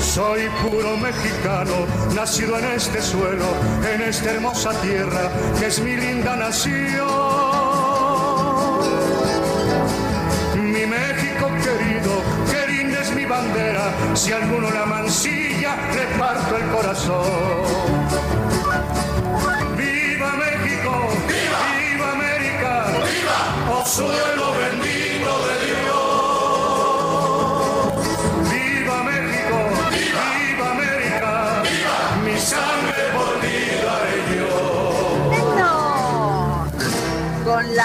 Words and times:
Soy 0.00 0.48
puro 0.62 0.96
mexicano, 0.96 1.86
nacido 2.14 2.58
en 2.58 2.64
este 2.72 3.00
suelo, 3.02 3.46
en 3.92 4.02
esta 4.02 4.30
hermosa 4.30 4.70
tierra 4.80 5.30
que 5.58 5.66
es 5.66 5.80
mi 5.80 5.96
linda 5.96 6.36
nación. 6.36 7.06
Mi 10.54 10.86
México 10.86 11.46
querido, 11.62 12.22
que 12.50 12.72
linda 12.72 13.00
es 13.00 13.14
mi 13.14 13.24
bandera, 13.24 13.92
si 14.14 14.32
alguno 14.32 14.70
la 14.70 14.86
mancilla, 14.86 15.76
le 15.94 16.18
parto 16.18 16.56
el 16.56 16.66
corazón. 16.70 17.24
¡Viva 19.76 20.32
México! 20.32 21.08
¡Viva! 21.28 21.60
¡Viva 21.78 22.12
América! 22.12 22.86
¡Viva! 23.04 23.38
¡Oh 23.70 23.86
suelo 23.86 24.55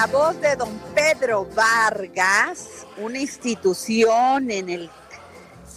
la 0.01 0.07
voz 0.07 0.41
de 0.41 0.55
don 0.55 0.79
Pedro 0.95 1.45
Vargas, 1.53 2.87
una 2.97 3.19
institución 3.19 4.49
en 4.49 4.67
el 4.67 4.89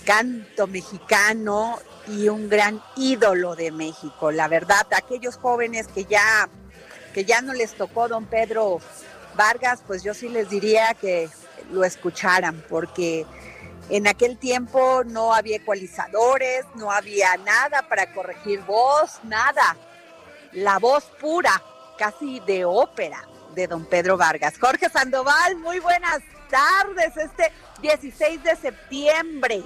canto 0.06 0.66
mexicano 0.66 1.78
y 2.08 2.30
un 2.30 2.48
gran 2.48 2.82
ídolo 2.96 3.54
de 3.54 3.70
México. 3.70 4.32
La 4.32 4.48
verdad, 4.48 4.86
aquellos 4.96 5.36
jóvenes 5.36 5.88
que 5.88 6.06
ya, 6.06 6.48
que 7.12 7.26
ya 7.26 7.42
no 7.42 7.52
les 7.52 7.74
tocó 7.74 8.08
don 8.08 8.24
Pedro 8.24 8.78
Vargas, 9.36 9.82
pues 9.86 10.02
yo 10.02 10.14
sí 10.14 10.30
les 10.30 10.48
diría 10.48 10.94
que 10.94 11.28
lo 11.70 11.84
escucharan, 11.84 12.64
porque 12.70 13.26
en 13.90 14.06
aquel 14.06 14.38
tiempo 14.38 15.04
no 15.04 15.34
había 15.34 15.56
ecualizadores, 15.56 16.64
no 16.76 16.90
había 16.90 17.36
nada 17.36 17.86
para 17.90 18.10
corregir 18.14 18.62
voz, 18.62 19.20
nada. 19.24 19.76
La 20.52 20.78
voz 20.78 21.04
pura, 21.20 21.62
casi 21.98 22.40
de 22.40 22.64
ópera 22.64 23.22
de 23.54 23.66
don 23.66 23.84
Pedro 23.84 24.16
Vargas. 24.16 24.54
Jorge 24.60 24.88
Sandoval, 24.88 25.56
muy 25.56 25.80
buenas 25.80 26.20
tardes, 26.50 27.16
este 27.16 27.52
16 27.82 28.42
de 28.42 28.56
septiembre. 28.56 29.64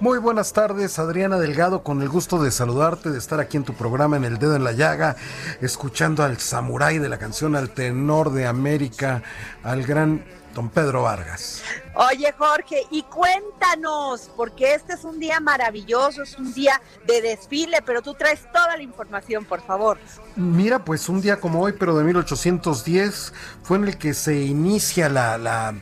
Muy 0.00 0.18
buenas 0.18 0.52
tardes, 0.52 0.98
Adriana 0.98 1.38
Delgado, 1.38 1.84
con 1.84 2.02
el 2.02 2.08
gusto 2.08 2.42
de 2.42 2.50
saludarte, 2.50 3.10
de 3.10 3.18
estar 3.18 3.38
aquí 3.38 3.56
en 3.56 3.64
tu 3.64 3.74
programa 3.74 4.16
en 4.16 4.24
El 4.24 4.38
Dedo 4.38 4.56
en 4.56 4.64
la 4.64 4.72
Llaga, 4.72 5.16
escuchando 5.60 6.24
al 6.24 6.38
samurái 6.38 6.98
de 6.98 7.08
la 7.08 7.18
canción, 7.18 7.54
al 7.54 7.70
tenor 7.70 8.32
de 8.32 8.46
América, 8.46 9.22
al 9.62 9.84
gran 9.84 10.24
don 10.54 10.68
Pedro 10.68 11.02
Vargas. 11.02 11.62
Oye 11.96 12.34
Jorge, 12.36 12.82
y 12.90 13.02
cuéntanos, 13.04 14.28
porque 14.36 14.74
este 14.74 14.94
es 14.94 15.04
un 15.04 15.20
día 15.20 15.38
maravilloso, 15.38 16.22
es 16.22 16.36
un 16.36 16.52
día 16.52 16.80
de 17.06 17.22
desfile, 17.22 17.78
pero 17.86 18.02
tú 18.02 18.14
traes 18.14 18.50
toda 18.52 18.76
la 18.76 18.82
información, 18.82 19.44
por 19.44 19.62
favor. 19.62 19.98
Mira, 20.34 20.84
pues 20.84 21.08
un 21.08 21.20
día 21.20 21.38
como 21.38 21.60
hoy, 21.60 21.74
pero 21.78 21.96
de 21.96 22.02
1810, 22.02 23.32
fue 23.62 23.76
en 23.76 23.84
el 23.84 23.96
que 23.96 24.12
se 24.12 24.42
inicia 24.42 25.08
la, 25.08 25.74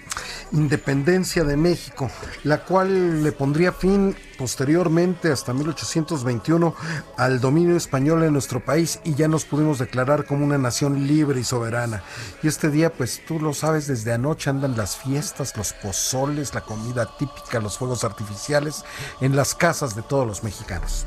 independencia 0.52 1.44
de 1.44 1.56
México, 1.56 2.10
la 2.44 2.64
cual 2.64 3.22
le 3.22 3.32
pondría 3.32 3.72
fin 3.72 4.14
posteriormente, 4.36 5.32
hasta 5.32 5.54
1821, 5.54 6.74
al 7.16 7.40
dominio 7.40 7.76
español 7.76 8.22
en 8.24 8.32
nuestro 8.32 8.60
país 8.62 9.00
y 9.04 9.14
ya 9.14 9.28
nos 9.28 9.44
pudimos 9.44 9.78
declarar 9.78 10.26
como 10.26 10.44
una 10.44 10.58
nación 10.58 11.06
libre 11.06 11.40
y 11.40 11.44
soberana. 11.44 12.02
Y 12.42 12.48
este 12.48 12.68
día, 12.68 12.92
pues 12.92 13.22
tú 13.26 13.40
lo 13.40 13.54
sabes, 13.54 13.86
desde 13.86 14.12
anoche 14.12 14.50
andan 14.50 14.76
las 14.76 14.96
fiestas, 14.96 15.56
los 15.56 15.72
pozoles, 16.02 16.52
la 16.52 16.62
comida 16.62 17.06
típica, 17.06 17.60
los 17.60 17.78
fuegos 17.78 18.02
artificiales 18.02 18.84
en 19.20 19.36
las 19.36 19.54
casas 19.54 19.94
de 19.94 20.02
todos 20.02 20.26
los 20.26 20.42
mexicanos. 20.42 21.06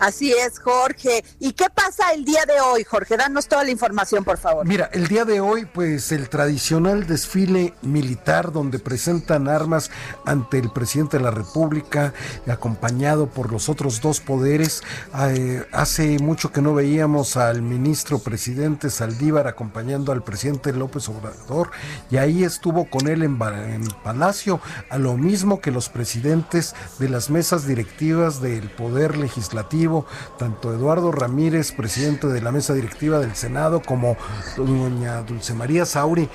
Así 0.00 0.32
es, 0.32 0.58
Jorge. 0.58 1.22
¿Y 1.38 1.52
qué 1.52 1.66
pasa 1.68 2.12
el 2.14 2.24
día 2.24 2.46
de 2.46 2.58
hoy, 2.58 2.84
Jorge? 2.84 3.18
Danos 3.18 3.46
toda 3.46 3.64
la 3.64 3.70
información, 3.70 4.24
por 4.24 4.38
favor. 4.38 4.66
Mira, 4.66 4.88
el 4.94 5.08
día 5.08 5.26
de 5.26 5.40
hoy, 5.40 5.66
pues 5.66 6.10
el 6.10 6.30
tradicional 6.30 7.06
desfile 7.06 7.74
militar 7.82 8.50
donde 8.50 8.78
presentan 8.78 9.46
armas 9.46 9.90
ante 10.24 10.58
el 10.58 10.72
presidente 10.72 11.18
de 11.18 11.24
la 11.24 11.30
República, 11.30 12.14
acompañado 12.48 13.26
por 13.26 13.52
los 13.52 13.68
otros 13.68 14.00
dos 14.00 14.20
poderes. 14.20 14.82
Eh, 15.28 15.66
hace 15.70 16.18
mucho 16.18 16.50
que 16.50 16.62
no 16.62 16.72
veíamos 16.72 17.36
al 17.36 17.60
ministro 17.60 18.20
presidente 18.20 18.88
Saldívar 18.88 19.48
acompañando 19.48 20.12
al 20.12 20.24
presidente 20.24 20.72
López 20.72 21.10
Obrador 21.10 21.72
y 22.10 22.16
ahí 22.16 22.42
estuvo 22.42 22.88
con 22.88 23.06
él 23.06 23.22
en 23.22 23.38
Palacio, 24.02 24.60
a 24.88 24.96
lo 24.96 25.18
mismo 25.18 25.60
que 25.60 25.70
los 25.70 25.90
presidentes 25.90 26.74
de 26.98 27.10
las 27.10 27.28
mesas 27.28 27.66
directivas 27.66 28.40
del 28.40 28.70
Poder 28.70 29.18
Legislativo 29.18 29.89
tanto 30.38 30.72
Eduardo 30.72 31.12
Ramírez, 31.12 31.72
presidente 31.72 32.26
de 32.28 32.40
la 32.40 32.52
mesa 32.52 32.74
directiva 32.74 33.18
del 33.18 33.34
Senado, 33.34 33.82
como 33.82 34.16
doña 34.56 35.22
Dulce 35.22 35.54
María 35.54 35.86
Sauri, 35.86 36.28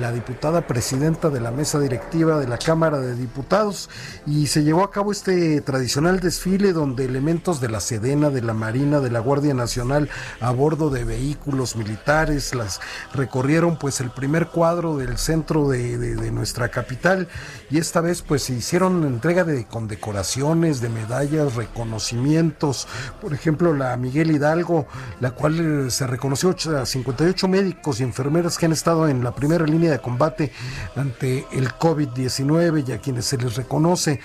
la 0.00 0.12
diputada 0.12 0.66
presidenta 0.66 1.30
de 1.30 1.40
la 1.40 1.50
mesa 1.50 1.78
directiva 1.78 2.38
de 2.38 2.48
la 2.48 2.58
Cámara 2.58 2.98
de 2.98 3.14
Diputados. 3.14 3.90
Y 4.26 4.46
se 4.46 4.64
llevó 4.64 4.82
a 4.82 4.90
cabo 4.90 5.12
este 5.12 5.60
tradicional 5.60 6.20
desfile 6.20 6.72
donde 6.72 7.04
elementos 7.04 7.60
de 7.60 7.68
la 7.68 7.80
Sedena, 7.80 8.30
de 8.30 8.42
la 8.42 8.54
Marina, 8.54 9.00
de 9.00 9.10
la 9.10 9.20
Guardia 9.20 9.54
Nacional 9.54 10.08
a 10.40 10.50
bordo 10.50 10.90
de 10.90 11.04
vehículos 11.04 11.76
militares 11.76 12.54
las 12.54 12.80
recorrieron 13.12 13.78
pues 13.78 14.00
el 14.00 14.10
primer 14.10 14.48
cuadro 14.48 14.96
del 14.96 15.18
centro 15.18 15.68
de, 15.68 15.98
de, 15.98 16.14
de 16.14 16.30
nuestra 16.30 16.68
capital 16.68 17.28
y 17.70 17.78
esta 17.78 18.00
vez 18.00 18.22
pues 18.22 18.44
se 18.44 18.54
hicieron 18.54 19.04
entrega 19.04 19.44
de 19.44 19.66
condecoraciones, 19.66 20.80
de 20.80 20.88
medallas, 20.88 21.54
reconocimientos, 21.54 22.86
por 23.20 23.32
ejemplo, 23.34 23.74
la 23.74 23.96
Miguel 23.96 24.30
Hidalgo, 24.30 24.86
la 25.20 25.32
cual 25.32 25.86
eh, 25.86 25.90
se 25.90 26.06
reconoció 26.06 26.54
a 26.76 26.86
58 26.86 27.48
médicos 27.48 28.00
y 28.00 28.02
enfermeras 28.02 28.58
que 28.58 28.66
han 28.66 28.72
estado 28.72 29.08
en 29.08 29.22
la 29.24 29.34
primera 29.34 29.66
línea 29.66 29.90
de 29.90 29.98
combate 29.98 30.52
ante 30.96 31.46
el 31.52 31.68
COVID-19 31.70 32.88
y 32.88 32.92
a 32.92 32.98
quienes 32.98 33.26
se 33.26 33.36
les 33.36 33.56
reconoce 33.56 34.20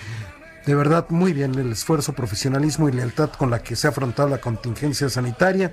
De 0.66 0.74
verdad, 0.74 1.06
muy 1.08 1.32
bien 1.32 1.54
el 1.54 1.72
esfuerzo, 1.72 2.12
profesionalismo 2.12 2.88
y 2.88 2.92
lealtad 2.92 3.30
con 3.30 3.50
la 3.50 3.62
que 3.62 3.76
se 3.76 3.86
ha 3.86 3.90
afrontado 3.90 4.28
la 4.28 4.38
contingencia 4.38 5.08
sanitaria 5.08 5.72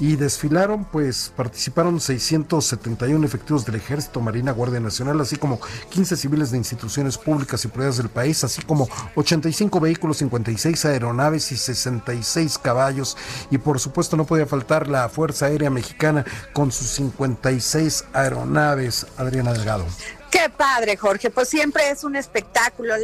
y 0.00 0.16
desfilaron, 0.16 0.84
pues 0.86 1.30
participaron 1.36 2.00
671 2.00 3.24
efectivos 3.24 3.66
del 3.66 3.76
Ejército, 3.76 4.20
Marina, 4.20 4.50
Guardia 4.50 4.80
Nacional, 4.80 5.20
así 5.20 5.36
como 5.36 5.60
15 5.90 6.16
civiles 6.16 6.50
de 6.50 6.56
instituciones 6.56 7.18
públicas 7.18 7.64
y 7.64 7.68
privadas 7.68 7.98
del 7.98 8.08
país, 8.08 8.42
así 8.42 8.62
como 8.62 8.88
85 9.14 9.78
vehículos, 9.78 10.16
56 10.18 10.86
aeronaves 10.86 11.52
y 11.52 11.56
66 11.56 12.58
caballos. 12.58 13.16
Y 13.50 13.58
por 13.58 13.78
supuesto 13.78 14.16
no 14.16 14.24
podía 14.24 14.46
faltar 14.46 14.88
la 14.88 15.08
Fuerza 15.10 15.46
Aérea 15.46 15.68
Mexicana 15.68 16.24
con 16.54 16.72
sus 16.72 16.88
56 16.92 18.06
aeronaves. 18.14 19.06
Adriana 19.18 19.52
Delgado. 19.52 19.84
Qué 20.30 20.48
padre, 20.48 20.96
Jorge. 20.96 21.30
Pues 21.30 21.48
siempre 21.48 21.90
es 21.90 22.04
un 22.04 22.16
espectáculo. 22.16 22.94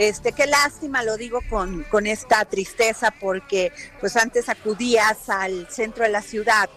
Este, 0.00 0.32
qué 0.32 0.46
lástima, 0.46 1.02
lo 1.02 1.18
digo 1.18 1.40
con, 1.50 1.84
con 1.84 2.06
esta 2.06 2.46
tristeza, 2.46 3.10
porque 3.10 3.70
pues 4.00 4.16
antes 4.16 4.48
acudías 4.48 5.28
al 5.28 5.68
centro 5.70 6.04
de 6.04 6.08
la 6.08 6.22
ciudad, 6.22 6.70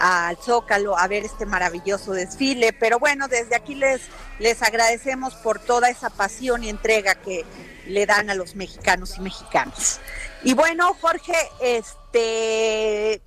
al 0.00 0.38
Zócalo, 0.38 0.96
a 0.96 1.06
ver 1.06 1.26
este 1.26 1.44
maravilloso 1.44 2.12
desfile. 2.12 2.72
Pero 2.72 2.98
bueno, 2.98 3.28
desde 3.28 3.56
aquí 3.56 3.74
les, 3.74 4.00
les 4.38 4.62
agradecemos 4.62 5.34
por 5.34 5.58
toda 5.58 5.90
esa 5.90 6.08
pasión 6.08 6.64
y 6.64 6.70
entrega 6.70 7.16
que 7.16 7.44
le 7.88 8.06
dan 8.06 8.30
a 8.30 8.34
los 8.34 8.56
mexicanos 8.56 9.18
y 9.18 9.20
mexicanas. 9.20 10.00
Y 10.42 10.54
bueno, 10.54 10.94
Jorge, 10.98 11.36
este, 11.60 13.20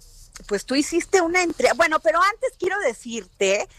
pues 0.48 0.66
tú 0.66 0.74
hiciste 0.74 1.22
una 1.22 1.44
entrega. 1.44 1.76
Bueno, 1.76 2.00
pero 2.00 2.20
antes 2.20 2.54
quiero 2.58 2.80
decirte 2.80 3.70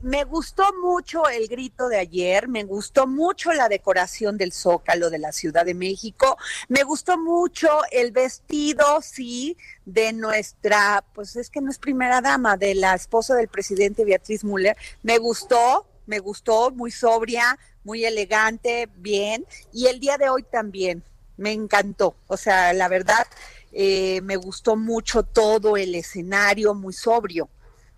me 0.00 0.24
gustó 0.24 0.64
mucho 0.82 1.28
el 1.28 1.48
grito 1.48 1.88
de 1.88 1.98
ayer, 1.98 2.48
me 2.48 2.64
gustó 2.64 3.06
mucho 3.06 3.52
la 3.52 3.68
decoración 3.68 4.36
del 4.36 4.52
Zócalo 4.52 5.10
de 5.10 5.18
la 5.18 5.32
Ciudad 5.32 5.64
de 5.64 5.74
México, 5.74 6.36
me 6.68 6.82
gustó 6.82 7.18
mucho 7.18 7.68
el 7.90 8.12
vestido, 8.12 9.00
sí, 9.00 9.56
de 9.84 10.12
nuestra, 10.12 11.04
pues 11.14 11.36
es 11.36 11.48
que 11.50 11.60
no 11.60 11.70
es 11.70 11.78
primera 11.78 12.20
dama, 12.20 12.56
de 12.56 12.74
la 12.74 12.94
esposa 12.94 13.34
del 13.34 13.48
presidente 13.48 14.04
Beatriz 14.04 14.44
Müller, 14.44 14.76
me 15.02 15.18
gustó, 15.18 15.86
me 16.06 16.18
gustó, 16.18 16.70
muy 16.70 16.90
sobria, 16.90 17.58
muy 17.84 18.04
elegante, 18.04 18.88
bien, 18.96 19.46
y 19.72 19.86
el 19.86 20.00
día 20.00 20.18
de 20.18 20.28
hoy 20.28 20.42
también, 20.42 21.02
me 21.36 21.52
encantó, 21.52 22.14
o 22.26 22.36
sea, 22.36 22.72
la 22.72 22.88
verdad, 22.88 23.26
eh, 23.72 24.20
me 24.22 24.36
gustó 24.36 24.76
mucho 24.76 25.22
todo 25.22 25.76
el 25.76 25.94
escenario, 25.94 26.74
muy 26.74 26.92
sobrio, 26.92 27.48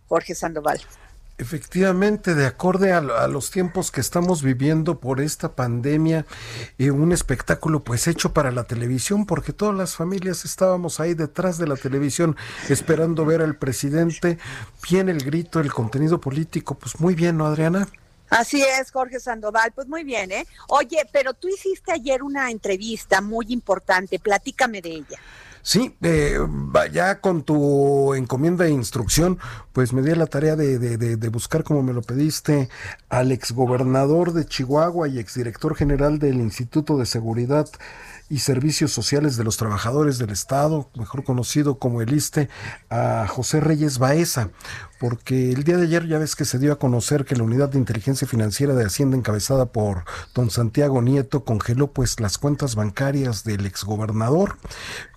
Jorge 0.07 0.35
Sandoval. 0.35 0.81
Efectivamente, 1.37 2.37
de 2.37 2.47
acorde 2.47 2.93
a, 2.93 3.01
los 3.01 3.51
tiempos 3.51 3.91
que 3.91 4.01
estamos 4.01 4.41
viviendo 4.41 5.01
por 5.01 5.21
esta 5.21 5.57
pandemia, 5.57 6.27
eh, 6.79 6.93
un 6.93 7.11
espectáculo 7.11 7.83
pues 7.83 8.07
hecho 8.07 8.33
para 8.33 8.53
la 8.53 8.63
televisión, 8.63 9.27
porque 9.27 9.53
todas 9.53 9.75
las 9.75 9.97
familias 9.97 10.45
estábamos 10.45 11.01
ahí 11.01 11.15
detrás 11.15 11.59
de 11.59 11.67
la 11.67 11.75
televisión 11.75 12.37
esperando 12.69 13.25
ver 13.25 13.43
al 13.43 13.57
presidente, 13.57 14.39
bien 14.89 15.09
el 15.09 15.25
grito, 15.25 15.59
el 15.59 15.73
contenido 15.73 16.21
político, 16.21 16.77
pues 16.77 17.01
muy 17.01 17.17
bien, 17.17 17.37
¿no, 17.37 17.47
Adriana? 17.47 17.89
Así 18.31 18.63
es, 18.63 18.93
Jorge 18.93 19.19
Sandoval, 19.19 19.73
pues 19.75 19.89
muy 19.89 20.05
bien, 20.05 20.31
¿eh? 20.31 20.47
Oye, 20.69 21.05
pero 21.13 21.35
tú 21.35 21.49
hiciste 21.49 21.93
ayer 21.93 22.23
una 22.23 22.51
entrevista 22.51 23.21
muy 23.21 23.47
importante, 23.49 24.21
platícame 24.21 24.81
de 24.81 24.91
ella. 24.91 25.19
Sí, 25.67 25.97
eh, 26.03 26.37
ya 26.93 27.23
con 27.23 27.43
tu 27.43 28.13
encomienda 28.13 28.67
de 28.67 28.71
instrucción, 28.71 29.39
pues 29.73 29.95
me 29.95 30.03
di 30.03 30.15
la 30.15 30.27
tarea 30.27 30.57
de, 30.57 30.79
de, 30.79 31.29
buscar, 31.31 31.65
como 31.65 31.83
me 31.83 31.95
lo 31.95 32.03
pediste, 32.03 32.69
al 33.09 33.33
exgobernador 33.33 34.35
de 34.35 34.45
Chihuahua 34.45 35.09
y 35.09 35.19
exdirector 35.19 35.75
general 35.75 36.19
del 36.19 36.35
Instituto 36.43 36.99
de 36.99 37.07
Seguridad 37.07 37.67
y 38.29 38.39
Servicios 38.39 38.93
Sociales 38.93 39.37
de 39.37 39.45
los 39.45 39.57
Trabajadores 39.57 40.19
del 40.19 40.31
Estado, 40.31 40.91
mejor 40.97 41.25
conocido 41.25 41.79
como 41.79 42.01
el 42.01 42.13
ISTE, 42.13 42.49
a 42.89 43.27
José 43.29 43.61
Reyes 43.61 43.99
Baeza, 43.99 44.51
porque 44.99 45.53
el 45.53 45.65
día 45.65 45.77
de 45.77 45.85
ayer 45.85 46.07
ya 46.07 46.19
ves 46.19 46.35
que 46.35 46.45
se 46.45 46.59
dio 46.59 46.73
a 46.73 46.79
conocer 46.79 47.25
que 47.25 47.37
la 47.37 47.43
Unidad 47.43 47.69
de 47.69 47.79
Inteligencia 47.79 48.27
Financiera 48.27 48.75
de 48.75 48.85
Hacienda 48.85 49.17
encabezada 49.17 49.67
por 49.67 50.05
don 50.35 50.51
Santiago 50.51 51.03
Nieto 51.03 51.45
congeló 51.45 51.93
pues 51.93 52.21
las 52.21 52.39
cuentas 52.39 52.75
bancarias 52.75 53.45
del 53.45 53.67
exgobernador, 53.67 54.57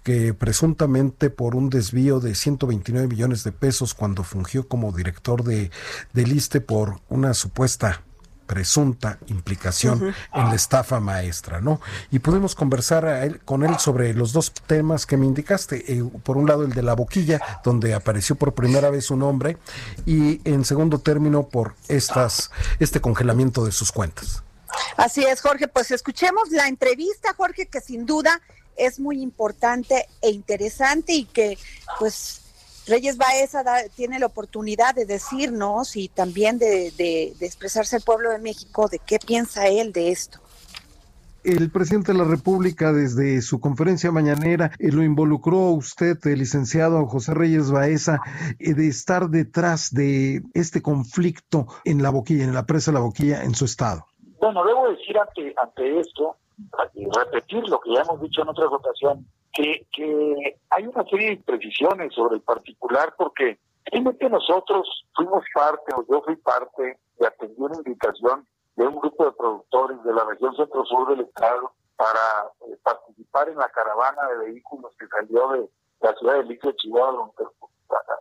que 0.03 0.33
presuntamente 0.33 1.29
por 1.29 1.55
un 1.55 1.69
desvío 1.69 2.19
de 2.19 2.35
129 2.35 3.07
millones 3.07 3.43
de 3.43 3.51
pesos 3.51 3.93
cuando 3.93 4.23
fungió 4.23 4.67
como 4.67 4.91
director 4.91 5.43
de, 5.43 5.71
del 6.13 6.31
ISTE 6.33 6.61
por 6.61 6.99
una 7.09 7.33
supuesta 7.33 8.01
presunta 8.47 9.19
implicación 9.27 10.15
en 10.33 10.49
la 10.49 10.55
estafa 10.55 10.99
maestra, 10.99 11.61
¿no? 11.61 11.79
Y 12.11 12.19
pudimos 12.19 12.55
conversar 12.55 13.39
con 13.45 13.63
él 13.63 13.77
sobre 13.77 14.13
los 14.13 14.33
dos 14.33 14.51
temas 14.65 15.05
que 15.05 15.17
me 15.17 15.25
indicaste. 15.25 15.93
Eh, 15.93 16.03
por 16.23 16.37
un 16.37 16.47
lado, 16.47 16.63
el 16.63 16.73
de 16.73 16.81
la 16.81 16.95
boquilla, 16.95 17.39
donde 17.63 17.93
apareció 17.93 18.35
por 18.35 18.53
primera 18.53 18.89
vez 18.89 19.11
un 19.11 19.21
hombre, 19.23 19.57
y 20.05 20.41
en 20.49 20.65
segundo 20.65 20.99
término, 20.99 21.43
por 21.43 21.75
estas, 21.87 22.49
este 22.79 23.01
congelamiento 23.01 23.65
de 23.65 23.71
sus 23.71 23.91
cuentas. 23.91 24.43
Así 24.95 25.23
es, 25.23 25.41
Jorge. 25.41 25.67
Pues 25.67 25.91
escuchemos 25.91 26.49
la 26.49 26.67
entrevista, 26.67 27.33
Jorge, 27.35 27.67
que 27.67 27.81
sin 27.81 28.05
duda 28.05 28.41
es 28.77 28.99
muy 28.99 29.21
importante 29.21 30.07
e 30.21 30.29
interesante 30.29 31.13
y 31.13 31.25
que, 31.25 31.57
pues, 31.99 32.41
Reyes 32.87 33.17
Baeza 33.17 33.63
tiene 33.95 34.19
la 34.19 34.27
oportunidad 34.27 34.95
de 34.95 35.05
decirnos 35.05 35.95
y 35.95 36.07
también 36.07 36.57
de, 36.57 36.87
expresarse 37.41 37.97
al 37.97 38.01
pueblo 38.01 38.31
de 38.31 38.39
México 38.39 38.87
de 38.87 38.99
qué 38.99 39.19
piensa 39.19 39.67
él 39.67 39.91
de 39.91 40.11
esto 40.11 40.39
el 41.43 41.71
presidente 41.71 42.11
de 42.11 42.17
la 42.17 42.25
República 42.25 42.91
desde 42.91 43.41
su 43.41 43.61
conferencia 43.61 44.11
mañanera 44.11 44.71
eh, 44.79 44.91
lo 44.91 45.01
involucró 45.01 45.69
usted, 45.69 46.17
el 46.25 46.39
licenciado 46.39 47.05
José 47.05 47.33
Reyes 47.33 47.71
Baeza, 47.71 48.19
eh, 48.59 48.73
de 48.73 48.87
estar 48.87 49.29
detrás 49.29 49.93
de 49.93 50.41
este 50.53 50.81
conflicto 50.81 51.67
en 51.85 52.03
la 52.03 52.09
boquilla, 52.09 52.43
en 52.43 52.53
la 52.53 52.65
presa 52.65 52.91
de 52.91 52.95
la 52.95 53.03
boquilla 53.03 53.43
en 53.43 53.55
su 53.55 53.63
estado. 53.63 54.05
Bueno, 54.41 54.65
debo 54.65 54.89
decir 54.89 55.17
ante, 55.17 55.55
ante 55.61 55.99
esto, 56.01 56.35
y 56.95 57.05
repetir 57.05 57.63
lo 57.69 57.79
que 57.79 57.93
ya 57.93 58.01
hemos 58.01 58.21
dicho 58.21 58.41
en 58.41 58.49
otras 58.49 58.67
ocasiones, 58.69 59.23
que, 59.57 60.59
hay 60.69 60.87
una 60.87 61.03
serie 61.05 61.27
de 61.27 61.33
imprecisiones 61.33 62.13
sobre 62.13 62.35
el 62.35 62.41
particular 62.41 63.13
porque 63.17 63.57
simplemente 63.91 64.29
nosotros 64.29 65.05
fuimos 65.15 65.43
parte, 65.53 65.93
o 65.95 66.05
yo 66.09 66.21
fui 66.23 66.35
parte, 66.37 66.99
de 67.19 67.27
atender 67.27 67.57
una 67.57 67.77
invitación 67.77 68.47
de 68.75 68.87
un 68.87 68.99
grupo 68.99 69.25
de 69.25 69.31
productores 69.31 70.03
de 70.03 70.13
la 70.13 70.23
región 70.25 70.55
centro-sur 70.55 71.09
del 71.09 71.25
estado 71.25 71.71
para 71.95 72.51
eh, 72.67 72.77
participar 72.83 73.49
en 73.49 73.57
la 73.57 73.69
caravana 73.69 74.27
de 74.29 74.51
vehículos 74.51 74.91
que 74.99 75.07
salió 75.07 75.47
de 75.49 75.69
la 76.01 76.13
ciudad 76.13 76.35
de 76.35 76.43
Licio, 76.43 76.71
Chihuahua, 76.73 77.31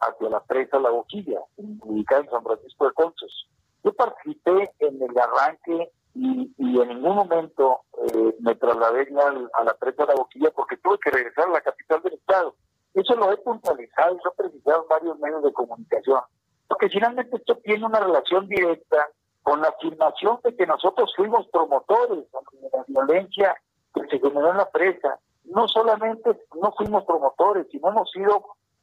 hacia 0.01 0.31
la 0.31 0.41
presa 0.41 0.79
La 0.79 0.91
Boquilla, 0.91 1.41
ubicada 1.57 2.23
en 2.23 2.31
San 2.31 2.43
Francisco 2.43 2.87
de 2.87 2.93
Conchos. 2.93 3.49
Yo 3.85 3.93
participé 3.93 4.73
en 4.79 5.03
el 5.03 5.19
arranque 5.19 5.93
y, 6.19 6.81
en 6.81 6.89
ningún 6.89 7.17
momento 7.17 7.81
eh, 8.07 8.35
me 8.41 8.55
trasladé 8.55 9.09
a 9.55 9.65
la 9.65 9.75
presa 9.75 10.03
de 10.03 10.09
la 10.09 10.15
boquilla 10.15 10.51
porque 10.51 10.79
tuve 10.79 10.99
que 10.99 11.11
regresar 11.11 11.49
a 11.49 11.53
la 11.53 11.61
capital 11.61 12.03
del 12.03 12.15
estado. 12.15 12.55
Eso 12.95 13.15
lo 13.15 13.31
he 13.31 13.37
puntualizado 13.37 14.15
y 14.15 14.25
lo 14.25 14.33
he 14.33 14.37
precisado 14.37 14.87
varios 14.89 15.19
medios 15.19 15.43
de 15.43 15.53
comunicación. 15.53 16.21
Porque 16.69 16.89
finalmente 16.89 17.37
esto 17.37 17.57
tiene 17.57 17.85
una 17.85 18.01
relación 18.01 18.49
directa 18.49 19.09
con 19.43 19.61
la 19.61 19.69
afirmación 19.69 20.41
de 20.43 20.57
que 20.57 20.67
nosotros 20.67 21.13
fuimos 21.15 21.47
promotores 21.49 22.25
de 22.31 22.69
la 22.73 22.85
violencia 22.87 23.55
que 23.95 24.01
se 24.09 24.19
generó 24.19 24.51
en 24.51 24.57
la 24.57 24.71
presa. 24.71 25.19
No 25.45 25.69
solamente 25.69 26.41
no 26.61 26.73
fuimos 26.73 27.05
promotores, 27.05 27.67
sino 27.71 27.91
hemos 27.91 28.11
sido 28.11 28.43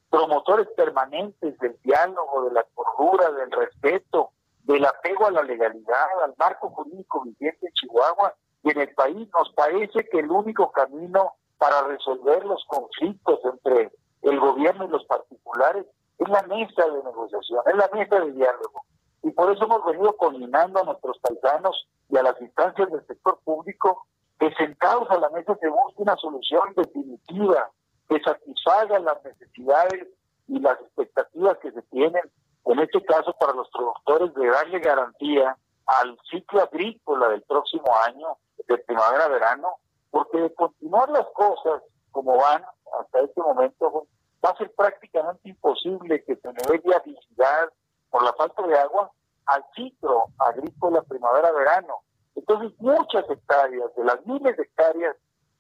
promotores 0.10 0.68
permanentes 0.78 1.58
del 1.58 1.76
diálogo, 1.84 2.46
de 2.46 2.54
la 2.54 2.66
cordura, 2.76 3.32
del 3.32 3.52
respeto, 3.52 4.30
del 4.64 4.86
apego 4.86 5.28
a 5.28 5.32
la 5.32 5.44
legalidad, 5.44 6.08
al 6.24 6.34
marco 6.38 6.70
jurídico 6.70 7.24
vigente 7.24 7.68
en 7.68 7.74
Chihuahua 7.74 8.34
y 8.64 8.72
en 8.72 8.82
el 8.82 8.94
país. 8.94 9.30
Nos 9.38 9.52
parece 9.54 10.08
que 10.10 10.20
el 10.20 10.32
único 10.32 10.72
camino 10.72 11.34
para 11.58 11.82
resolver 11.84 12.46
los 12.46 12.64
conflictos 12.68 13.40
entre 13.46 13.92
el 14.22 14.40
gobierno 14.40 14.86
y 14.86 14.90
los 14.90 15.06
particulares 15.06 15.86
es 16.18 16.30
la 16.30 16.44
mesa 16.44 16.88
de 16.88 17.04
negociación, 17.04 17.62
es 17.66 17.76
la 17.76 17.90
mesa 17.94 18.20
de 18.20 18.32
diálogo. 18.32 18.84
Y 19.22 19.32
por 19.32 19.52
eso 19.52 19.66
hemos 19.66 19.86
venido 19.86 20.16
coordinando 20.18 20.80
a 20.80 20.84
nuestros 20.84 21.18
paisanos 21.20 21.88
y 22.10 22.18
a 22.18 22.24
las 22.24 22.40
instancias 22.42 22.92
del 22.92 23.06
sector 23.08 23.40
público 23.44 24.06
que 24.40 24.54
sentados 24.56 25.10
a 25.10 25.18
la 25.18 25.30
mesa 25.30 25.56
se 25.60 25.70
busque 25.70 26.02
una 26.02 26.16
solución 26.18 26.74
definitiva 26.76 27.70
que 28.10 28.20
satisfaga 28.22 29.00
las 29.00 29.24
necesidades 29.24 30.08
y 30.48 30.60
las 30.60 30.80
expectativas 30.82 31.58
que 31.60 31.72
se 31.72 31.82
tienen 31.84 32.24
en 32.66 32.80
este 32.80 33.04
caso 33.04 33.34
para 33.40 33.54
los 33.54 33.70
productores, 33.70 34.34
de 34.34 34.48
darle 34.48 34.80
garantía 34.80 35.58
al 35.86 36.18
ciclo 36.30 36.62
agrícola 36.62 37.30
del 37.30 37.42
próximo 37.44 37.86
año, 38.06 38.38
de 38.68 38.78
primavera-verano, 38.78 39.76
porque 40.12 40.38
de 40.40 40.54
continuar 40.54 41.10
las 41.10 41.28
cosas 41.34 41.82
como 42.12 42.38
van 42.38 42.64
hasta 43.00 43.20
este 43.22 43.42
momento, 43.42 44.08
va 44.44 44.50
a 44.52 44.58
ser 44.58 44.72
prácticamente 44.76 45.50
imposible 45.50 46.24
que 46.24 46.36
se 46.36 46.48
le 46.48 46.62
dé 46.70 46.78
viabilidad 46.78 47.70
por 48.10 48.24
la 48.24 48.34
falta 48.34 48.62
de 48.68 48.78
agua 48.78 49.12
al 49.48 49.66
ciclo 49.76 50.26
agrícola 50.38 51.02
primavera-verano. 51.02 52.02
Entonces, 52.36 52.72
muchas 52.80 53.30
hectáreas, 53.30 53.94
de 53.96 54.04
las 54.04 54.26
miles 54.26 54.56
de 54.56 54.64
hectáreas 54.64 55.16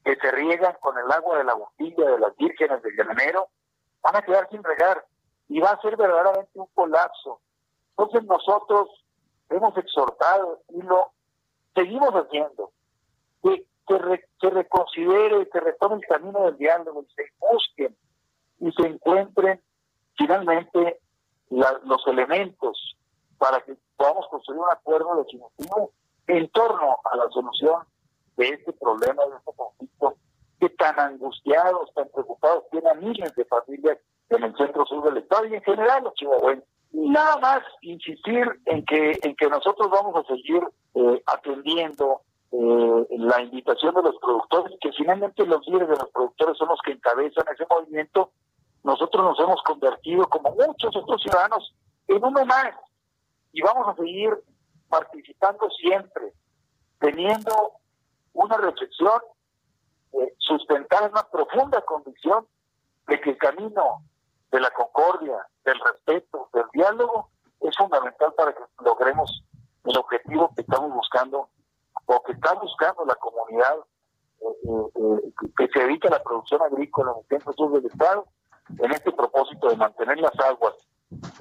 que 0.05 0.15
se 0.15 0.31
riegan 0.31 0.75
con 0.79 0.97
el 0.97 1.11
agua 1.11 1.37
de 1.37 1.43
la 1.43 1.53
botella 1.53 2.11
de 2.11 2.19
las 2.19 2.35
vírgenes 2.37 2.81
del 2.81 2.95
granero, 2.95 3.47
van 4.01 4.15
a 4.15 4.21
quedar 4.21 4.47
sin 4.49 4.63
regar 4.63 5.05
y 5.47 5.59
va 5.59 5.71
a 5.71 5.81
ser 5.81 5.97
verdaderamente 5.97 6.59
un 6.59 6.67
colapso. 6.73 7.41
Entonces 7.97 8.23
nosotros 8.23 8.89
hemos 9.49 9.77
exhortado 9.77 10.61
y 10.69 10.81
lo 10.81 11.11
seguimos 11.75 12.11
haciendo, 12.13 12.71
que, 13.41 13.65
que, 13.87 14.49
reconsidere, 14.49 15.49
que 15.49 15.59
retome 15.59 15.95
el 15.95 16.05
camino 16.05 16.45
del 16.45 16.57
diálogo 16.57 17.03
y 17.03 17.13
se 17.13 17.23
busquen 17.39 17.95
y 18.59 18.71
se 18.71 18.87
encuentren 18.87 19.61
finalmente 20.17 20.99
los 21.49 22.07
elementos 22.07 22.97
para 23.37 23.61
que 23.61 23.75
podamos 23.97 24.27
construir 24.29 24.61
un 24.61 24.71
acuerdo 24.71 25.23
definitivo 25.23 25.91
en 26.27 26.49
torno 26.49 26.97
a 27.11 27.17
la 27.17 27.29
solución 27.29 27.83
de 28.37 28.49
este 28.49 28.73
problema, 28.73 29.23
de 29.25 29.37
este 29.37 29.51
conflicto, 29.55 30.15
que 30.59 30.69
tan 30.69 30.97
angustiados, 30.99 31.93
tan 31.93 32.07
preocupados 32.09 32.63
tienen 32.71 32.99
miles 33.01 33.35
de 33.35 33.45
familias 33.45 33.97
en 34.29 34.43
el 34.43 34.55
centro 34.55 34.85
sur 34.85 35.03
del 35.03 35.17
estado 35.17 35.45
y 35.45 35.55
en 35.55 35.61
general 35.63 36.03
los 36.03 36.13
chihuahuenses. 36.15 36.67
Nada 36.91 37.37
más 37.37 37.63
insistir 37.81 38.47
en 38.65 38.85
que, 38.85 39.17
en 39.23 39.35
que 39.35 39.49
nosotros 39.49 39.89
vamos 39.89 40.15
a 40.15 40.27
seguir 40.27 40.61
eh, 40.93 41.23
atendiendo 41.25 42.21
eh, 42.51 43.07
la 43.17 43.41
invitación 43.41 43.95
de 43.95 44.03
los 44.03 44.15
productores, 44.17 44.77
que 44.79 44.91
finalmente 44.91 45.43
los 45.45 45.67
líderes 45.67 45.89
de 45.89 45.95
los 45.95 46.09
productores 46.11 46.57
son 46.57 46.67
los 46.69 46.79
que 46.85 46.91
encabezan 46.91 47.45
ese 47.51 47.65
movimiento. 47.67 48.31
Nosotros 48.83 49.23
nos 49.23 49.39
hemos 49.39 49.61
convertido, 49.63 50.27
como 50.27 50.51
muchos 50.51 50.95
otros 50.95 51.21
ciudadanos, 51.23 51.73
en 52.07 52.23
uno 52.23 52.45
más. 52.45 52.75
Y 53.53 53.61
vamos 53.61 53.87
a 53.87 53.95
seguir 53.95 54.37
participando 54.87 55.67
siempre, 55.71 56.33
teniendo 56.99 57.71
una 58.33 58.57
reflexión 58.57 59.19
eh, 60.13 60.33
sustentada 60.37 61.07
en 61.07 61.13
una 61.13 61.27
profunda 61.31 61.81
convicción 61.81 62.45
de 63.07 63.19
que 63.19 63.31
el 63.31 63.37
camino 63.37 64.03
de 64.53 64.59
la 64.59 64.69
concordia, 64.69 65.47
del 65.65 65.79
respeto, 65.79 66.47
del 66.53 66.65
diálogo, 66.73 67.29
es 67.59 67.75
fundamental 67.75 68.33
para 68.33 68.53
que 68.53 68.61
logremos 68.85 69.43
el 69.83 69.97
objetivo 69.97 70.53
que 70.55 70.61
estamos 70.61 70.93
buscando 70.93 71.49
o 72.05 72.23
que 72.23 72.33
está 72.33 72.53
buscando 72.53 73.03
la 73.05 73.15
comunidad 73.15 73.77
eh, 74.41 74.45
eh, 74.45 74.91
eh, 74.95 75.49
que 75.57 75.67
se 75.69 75.79
dedica 75.79 76.07
a 76.07 76.11
la 76.11 76.23
producción 76.23 76.61
agrícola 76.61 77.13
en 77.13 77.17
el 77.17 77.27
centro 77.27 77.53
sur 77.53 77.71
del 77.71 77.85
estado 77.85 78.27
en 78.77 78.91
este 78.91 79.11
propósito 79.11 79.69
de 79.69 79.75
mantener 79.75 80.19
las 80.19 80.39
aguas 80.39 80.75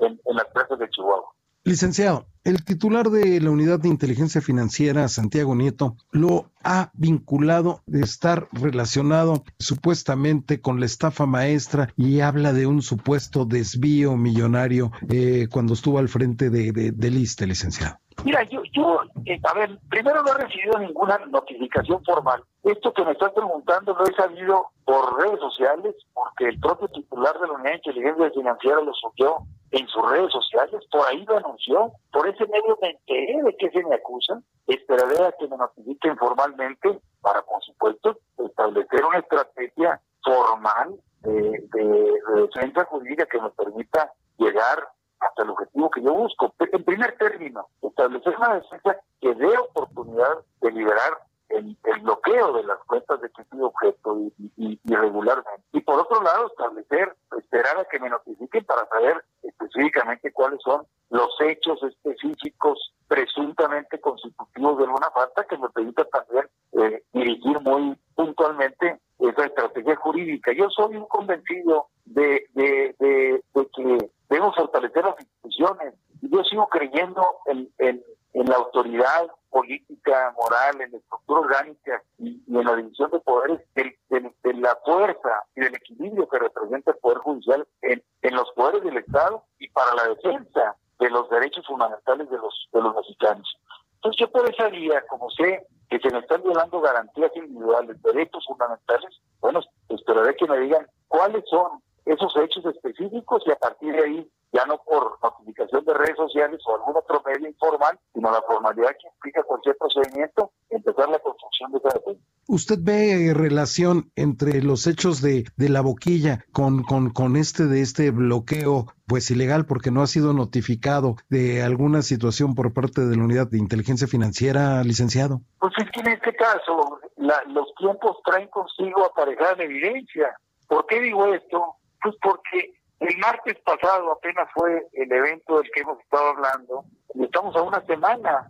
en, 0.00 0.18
en 0.24 0.36
las 0.36 0.46
presas 0.46 0.78
de 0.78 0.88
Chihuahua. 0.88 1.32
Licenciado, 1.64 2.26
el 2.42 2.64
titular 2.64 3.08
de 3.08 3.40
la 3.40 3.50
Unidad 3.50 3.78
de 3.78 3.88
Inteligencia 3.88 4.40
Financiera, 4.40 5.06
Santiago 5.06 5.54
Nieto, 5.54 5.96
lo 6.10 6.50
ha 6.64 6.90
vinculado 6.94 7.82
de 7.86 8.00
estar 8.00 8.48
relacionado 8.50 9.44
supuestamente 9.60 10.60
con 10.60 10.80
la 10.80 10.86
estafa 10.86 11.24
maestra 11.24 11.94
y 11.96 12.18
habla 12.18 12.52
de 12.52 12.66
un 12.66 12.82
supuesto 12.82 13.44
desvío 13.44 14.16
millonario 14.16 14.90
eh, 15.08 15.46
cuando 15.52 15.74
estuvo 15.74 16.00
al 16.00 16.08
frente 16.08 16.50
de, 16.50 16.72
de, 16.72 16.90
de 16.90 17.10
licenciado. 17.46 18.00
Mira, 18.24 18.42
yo, 18.44 18.62
yo 18.72 19.00
eh, 19.26 19.40
a 19.42 19.54
ver, 19.54 19.78
primero 19.88 20.22
no 20.22 20.32
he 20.32 20.44
recibido 20.44 20.78
ninguna 20.78 21.18
notificación 21.26 22.04
formal. 22.04 22.42
Esto 22.62 22.92
que 22.92 23.04
me 23.04 23.12
estás 23.12 23.32
preguntando 23.32 23.94
lo 23.94 24.04
he 24.04 24.14
sabido 24.14 24.66
por 24.84 25.20
redes 25.20 25.40
sociales, 25.40 25.96
porque 26.14 26.48
el 26.48 26.60
propio 26.60 26.88
titular 26.88 27.38
de 27.40 27.48
la 27.48 27.54
Unidad 27.54 27.70
de 27.70 27.76
Inteligencia 27.76 28.30
Financiera 28.30 28.80
lo 28.80 28.92
subió 28.94 29.38
en 29.72 29.88
sus 29.88 30.08
redes 30.10 30.30
sociales, 30.30 30.82
por 30.90 31.06
ahí 31.08 31.24
lo 31.24 31.38
anunció, 31.38 31.92
por 32.12 32.28
ese 32.28 32.46
medio 32.46 32.78
me 32.80 32.90
enteré 32.90 33.42
de 33.42 33.56
que 33.56 33.70
se 33.70 33.82
me 33.84 33.94
acusan, 33.94 34.44
esperaré 34.66 35.24
a 35.24 35.32
que 35.32 35.48
me 35.48 35.56
notifiquen 35.56 36.16
formalmente 36.18 37.00
para, 37.22 37.42
por 37.42 37.62
supuesto, 37.64 38.18
establecer 38.38 39.04
una 39.04 39.18
estrategia 39.18 40.00
formal 40.22 40.94
de, 41.22 41.64
de 41.72 42.12
defensa 42.42 42.84
jurídica 42.84 43.26
que 43.26 43.38
nos 43.38 43.52
permita 43.54 44.12
llegar 44.36 44.88
hasta 45.22 45.42
el 45.42 45.50
objetivo 45.50 45.90
que 45.90 46.02
yo 46.02 46.14
busco. 46.14 46.54
En 46.58 46.84
primer 46.84 47.16
término, 47.16 47.68
establecer 47.80 48.36
una 48.36 48.54
defensa 48.54 48.96
que 49.20 49.34
dé 49.34 49.58
oportunidad 49.58 50.38
de 50.60 50.72
liberar 50.72 51.18
el, 51.52 51.76
bloqueo 52.02 52.52
de 52.54 52.64
las 52.64 52.78
cuentas 52.86 53.20
de 53.20 53.28
tipo 53.28 53.66
objeto 53.66 54.18
y, 54.56 54.80
irregularmente. 54.84 55.62
Y 55.72 55.80
por 55.80 56.00
otro 56.00 56.22
lado, 56.22 56.48
establecer, 56.48 57.14
esperar 57.38 57.78
a 57.78 57.84
que 57.84 58.00
me 58.00 58.10
notifiquen 58.10 58.64
para 58.64 58.86
saber 58.88 59.22
específicamente 59.42 60.32
cuáles 60.32 60.60
son 60.62 60.86
los 61.10 61.30
hechos 61.40 61.82
específicos 61.82 62.92
presuntamente 63.06 64.00
constitutivos 64.00 64.78
de 64.78 64.84
alguna 64.84 65.10
falta 65.10 65.44
que 65.44 65.58
me 65.58 65.68
permita 65.68 66.04
también 66.06 66.48
eh, 66.72 67.02
dirigir 67.12 67.60
muy 67.60 67.96
puntualmente 68.14 68.98
esa 69.18 69.44
estrategia 69.44 69.96
jurídica. 69.96 70.52
Yo 70.52 70.68
soy 70.70 70.96
un 70.96 71.06
convencido 71.06 71.88
de, 72.04 72.46
de, 72.54 72.94
de, 72.98 73.42
que 73.76 74.10
debemos 74.28 74.56
fortalecer 74.56 75.04
las 75.04 75.20
instituciones. 75.20 75.94
Yo 76.22 76.42
sigo 76.44 76.68
creyendo 76.68 77.26
en, 77.46 77.70
en, 77.78 78.02
la 78.32 78.56
autoridad 78.56 79.30
política, 79.52 80.34
moral, 80.40 80.80
en 80.80 80.92
la 80.92 80.98
estructura 80.98 81.40
orgánica 81.40 82.02
y, 82.18 82.42
en 82.48 82.64
la 82.64 82.74
división 82.74 83.10
de 83.10 83.20
poderes, 83.20 83.60
de, 83.74 83.94
de, 84.08 84.54
la 84.54 84.76
fuerza 84.84 85.44
y 85.54 85.60
del 85.60 85.74
equilibrio 85.74 86.26
que 86.28 86.38
representa 86.38 86.92
el 86.92 86.96
Poder 86.98 87.18
Judicial 87.18 87.68
en, 87.82 88.02
en 88.22 88.34
los 88.34 88.50
poderes 88.52 88.82
del 88.82 88.96
Estado 88.96 89.44
y 89.58 89.68
para 89.68 89.94
la 89.94 90.08
defensa 90.08 90.76
de 90.98 91.10
los 91.10 91.28
derechos 91.28 91.66
fundamentales 91.66 92.30
de 92.30 92.38
los, 92.38 92.68
de 92.72 92.80
los 92.80 92.94
mexicanos. 92.96 93.58
Entonces 93.96 94.20
yo 94.20 94.32
por 94.32 94.50
esa 94.50 94.68
vía, 94.68 95.04
como 95.08 95.30
sé 95.30 95.66
que 95.90 96.00
se 96.00 96.10
me 96.10 96.20
están 96.20 96.42
violando 96.42 96.80
garantías 96.80 97.30
individuales, 97.36 98.00
derechos 98.02 98.44
fundamentales, 98.46 99.20
bueno, 99.40 99.60
esperaré 99.90 100.34
que 100.36 100.46
me 100.46 100.58
digan 100.60 100.86
cuáles 101.08 101.44
son 101.50 101.82
esos 102.04 102.34
hechos 102.36 102.64
específicos 102.66 103.42
y 103.46 103.52
a 103.52 103.56
partir 103.56 103.92
de 103.92 104.04
ahí, 104.04 104.30
ya 104.52 104.66
no 104.66 104.78
por 104.84 105.18
notificación 105.22 105.84
de 105.84 105.94
redes 105.94 106.16
sociales 106.16 106.60
o 106.66 106.74
algún 106.74 106.96
otro 106.96 107.22
medio 107.24 107.48
informal, 107.48 107.98
sino 108.12 108.30
la 108.30 108.42
formalidad 108.42 108.90
que 109.00 109.08
implica 109.08 109.42
cualquier 109.44 109.76
procedimiento, 109.78 110.52
empezar 110.68 111.08
la 111.08 111.18
construcción 111.20 111.72
de 111.72 111.78
esa 111.78 111.98
defensa. 111.98 112.22
¿Usted 112.48 112.78
ve 112.80 113.32
relación 113.34 114.10
entre 114.14 114.62
los 114.62 114.86
hechos 114.86 115.22
de, 115.22 115.44
de 115.56 115.68
la 115.68 115.80
boquilla 115.80 116.44
con, 116.52 116.82
con, 116.82 117.10
con 117.10 117.36
este 117.36 117.66
de 117.66 117.80
este 117.80 118.10
bloqueo 118.10 118.92
pues 119.06 119.30
ilegal 119.30 119.64
porque 119.64 119.90
no 119.90 120.02
ha 120.02 120.06
sido 120.06 120.32
notificado 120.32 121.16
de 121.30 121.62
alguna 121.62 122.02
situación 122.02 122.54
por 122.54 122.74
parte 122.74 123.02
de 123.02 123.16
la 123.16 123.24
unidad 123.24 123.48
de 123.48 123.58
inteligencia 123.58 124.06
financiera, 124.06 124.82
licenciado? 124.84 125.40
Pues 125.60 125.72
es 125.78 125.90
que 125.92 126.00
en 126.00 126.08
este 126.08 126.34
caso 126.34 126.98
los 127.16 127.74
tiempos 127.76 128.18
traen 128.24 128.48
consigo 128.48 129.04
aparejada 129.06 129.62
evidencia. 129.62 130.36
¿Por 130.66 130.86
qué 130.86 131.00
digo 131.00 131.32
esto? 131.32 131.76
Pues 132.02 132.16
porque 132.20 132.74
el 133.00 133.18
martes 133.18 133.58
pasado 133.64 134.12
apenas 134.12 134.48
fue 134.54 134.86
el 134.92 135.12
evento 135.12 135.58
del 135.58 135.70
que 135.72 135.80
hemos 135.80 135.98
estado 136.00 136.30
hablando 136.30 136.84
y 137.14 137.24
estamos 137.24 137.54
a 137.56 137.62
una 137.62 137.84
semana. 137.86 138.46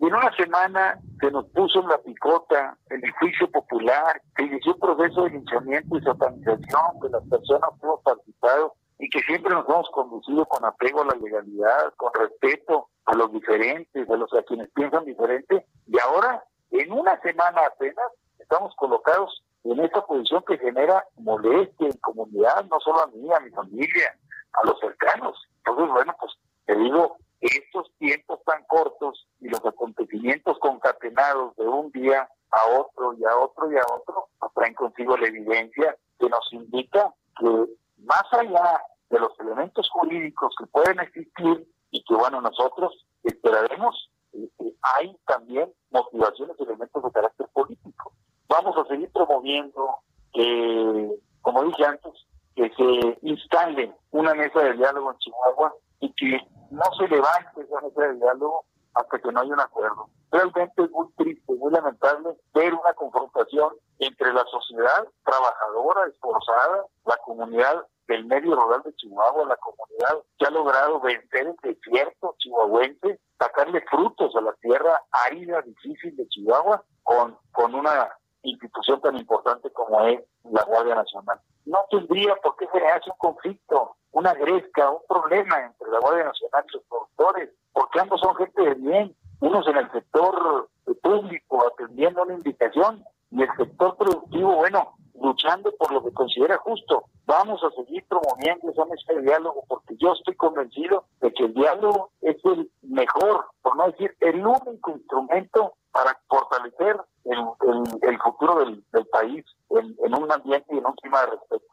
Y 0.00 0.06
en 0.06 0.14
una 0.14 0.34
semana 0.36 0.98
se 1.20 1.30
nos 1.30 1.46
puso 1.50 1.80
en 1.80 1.88
la 1.88 1.98
picota 1.98 2.76
el 2.90 3.08
juicio 3.12 3.48
popular, 3.50 4.20
se 4.36 4.44
inició 4.44 4.74
un 4.74 4.80
proceso 4.80 5.24
de 5.24 5.30
linchamiento 5.30 5.96
y 5.96 6.02
satanización 6.02 7.00
de 7.00 7.10
las 7.10 7.22
personas 7.28 7.70
que 7.78 7.86
hemos 7.86 8.02
participado 8.02 8.74
y 8.98 9.08
que 9.08 9.20
siempre 9.20 9.54
nos 9.54 9.68
hemos 9.68 9.88
conducido 9.90 10.44
con 10.46 10.64
apego 10.64 11.02
a 11.02 11.06
la 11.06 11.14
legalidad, 11.14 11.92
con 11.96 12.12
respeto 12.14 12.88
a 13.04 13.14
los 13.14 13.32
diferentes, 13.32 14.10
a 14.10 14.16
los 14.16 14.32
a 14.34 14.42
quienes 14.42 14.70
piensan 14.70 15.04
diferente. 15.04 15.66
Y 15.86 15.98
ahora, 16.00 16.42
en 16.70 16.92
una 16.92 17.20
semana 17.20 17.62
apenas, 17.66 18.06
estamos 18.38 18.74
colocados 18.76 19.44
en 19.64 19.80
esta 19.80 20.04
posición 20.04 20.42
que 20.46 20.58
genera 20.58 21.04
molestia 21.16 21.86
en 21.86 21.96
comunidad, 21.98 22.64
no 22.70 22.80
solo 22.80 23.02
a 23.02 23.06
mí, 23.08 23.28
a 23.32 23.40
mi 23.40 23.50
familia, 23.50 24.18
a 24.52 24.66
los 24.66 24.78
cercanos. 24.80 25.36
Entonces, 25.58 25.88
bueno, 25.92 26.14
pues 26.18 26.32
te 26.66 26.74
digo, 26.74 27.16
estos 27.40 27.90
tiempos 27.98 28.40
tan 28.44 28.64
cortos 28.64 29.26
y 29.40 29.48
los 29.48 29.64
acontecimientos 29.64 30.58
concatenados 30.58 31.54
de 31.56 31.64
un 31.66 31.90
día 31.92 32.28
a 32.50 32.78
otro 32.78 33.14
y 33.14 33.24
a 33.24 33.36
otro 33.36 33.72
y 33.72 33.76
a 33.76 33.82
otro, 33.94 34.28
pues 34.38 34.52
traen 34.54 34.74
consigo 34.74 35.16
la 35.16 35.28
evidencia 35.28 35.96
que 36.18 36.28
nos 36.28 36.52
indica 36.52 37.12
que 37.38 37.66
más 37.98 38.24
allá 38.32 38.82
de 39.10 39.18
los 39.18 39.38
elementos 39.40 39.88
jurídicos 39.90 40.54
que 40.58 40.66
pueden 40.66 41.00
existir 41.00 41.68
y 41.90 42.04
que, 42.04 42.14
bueno, 42.14 42.40
nosotros 42.40 43.06
esperaremos, 43.22 44.10
eh, 44.32 44.48
eh, 44.60 44.74
hay 44.98 45.16
también 45.26 45.72
motivaciones 45.90 46.56
y 46.58 46.62
elementos 46.62 47.02
de 47.02 47.10
carácter 47.10 47.46
político 47.52 48.12
vamos 48.52 48.76
a 48.76 48.84
seguir 48.88 49.10
promoviendo 49.12 49.96
que, 50.34 51.10
como 51.40 51.64
dije 51.64 51.86
antes, 51.86 52.12
que 52.54 52.70
se 52.76 53.18
instale 53.22 53.94
una 54.10 54.34
mesa 54.34 54.60
de 54.60 54.74
diálogo 54.74 55.10
en 55.10 55.18
Chihuahua 55.18 55.74
y 56.00 56.12
que 56.12 56.38
no 56.70 56.82
se 56.98 57.08
levante 57.08 57.62
esa 57.62 57.80
mesa 57.80 58.02
de 58.02 58.14
diálogo 58.14 58.64
hasta 58.94 59.18
que 59.18 59.32
no 59.32 59.40
haya 59.40 59.54
un 59.54 59.60
acuerdo. 59.60 60.10
Realmente 60.30 60.82
es 60.82 60.90
muy 60.90 61.08
triste, 61.16 61.54
muy 61.54 61.72
lamentable 61.72 62.36
ver 62.52 62.74
una 62.74 62.92
confrontación 62.94 63.72
entre 63.98 64.34
la 64.34 64.44
sociedad 64.44 65.06
trabajadora, 65.24 66.10
esforzada, 66.10 66.84
la 67.06 67.16
comunidad 67.24 67.86
del 68.06 68.26
medio 68.26 68.54
rural 68.54 68.82
de 68.82 68.94
Chihuahua, 68.96 69.46
la 69.46 69.56
comunidad 69.56 70.22
que 70.38 70.46
ha 70.46 70.50
logrado 70.50 71.00
vencer 71.00 71.46
el 71.46 71.56
desierto 71.62 72.34
chihuahuense, 72.38 73.18
sacarle 73.38 73.82
frutos 73.90 74.36
a 74.36 74.42
la 74.42 74.52
tierra 74.60 75.00
árida, 75.26 75.62
difícil 75.62 76.14
de 76.16 76.28
Chihuahua, 76.28 76.84
con, 77.02 77.38
con 77.52 77.74
una 77.74 78.10
institución 78.42 79.00
tan 79.00 79.16
importante 79.16 79.70
como 79.70 80.00
es 80.06 80.20
la 80.44 80.64
Guardia 80.64 80.94
Nacional. 80.94 81.40
No 81.64 81.78
tendría 81.90 82.34
por 82.36 82.56
qué 82.56 82.66
generarse 82.68 83.10
un 83.10 83.16
conflicto, 83.18 83.96
una 84.12 84.34
gresca, 84.34 84.90
un 84.90 85.02
problema 85.08 85.60
entre 85.60 85.90
la 85.90 86.00
Guardia 86.00 86.24
Nacional 86.24 86.64
y 86.68 86.72
los 86.72 86.84
productores, 86.84 87.50
porque 87.72 88.00
ambos 88.00 88.20
son 88.20 88.34
gente 88.36 88.62
de 88.62 88.74
bien, 88.74 89.16
unos 89.40 89.66
en 89.68 89.76
el 89.76 89.90
sector 89.92 90.68
público 91.02 91.66
atendiendo 91.66 92.22
una 92.22 92.34
invitación 92.34 93.04
y 93.30 93.42
el 93.42 93.48
sector 93.56 93.96
productivo, 93.96 94.56
bueno, 94.56 94.94
luchando 95.20 95.72
por 95.76 95.92
lo 95.92 96.02
que 96.02 96.12
considera 96.12 96.58
justo. 96.58 97.04
Vamos 97.26 97.62
a 97.62 97.70
seguir 97.70 98.04
promoviendo 98.08 98.70
esa 98.70 98.84
mesa 98.84 99.12
de 99.14 99.22
diálogo 99.22 99.64
porque 99.68 99.96
yo 99.96 100.12
estoy 100.12 100.34
convencido 100.34 101.04
de 101.20 101.32
que 101.32 101.44
el 101.44 101.54
diálogo 101.54 102.10
es 102.20 102.36
el 102.44 102.70
mejor, 102.82 103.46
por 103.62 103.76
no 103.76 103.86
decir 103.86 104.14
el 104.20 104.44
único 104.44 104.90
instrumento 104.90 105.74
para 105.92 106.18
fortalecer 106.28 106.96
el, 107.24 108.18
futuro 108.18 108.64
del, 108.64 109.06
país 109.06 109.44
en, 109.70 109.96
en, 110.04 110.14
un 110.14 110.32
ambiente 110.32 110.66
y 110.74 110.78
en 110.78 110.86
un 110.86 110.94
clima 110.94 111.20
de 111.20 111.26
respeto. 111.26 111.64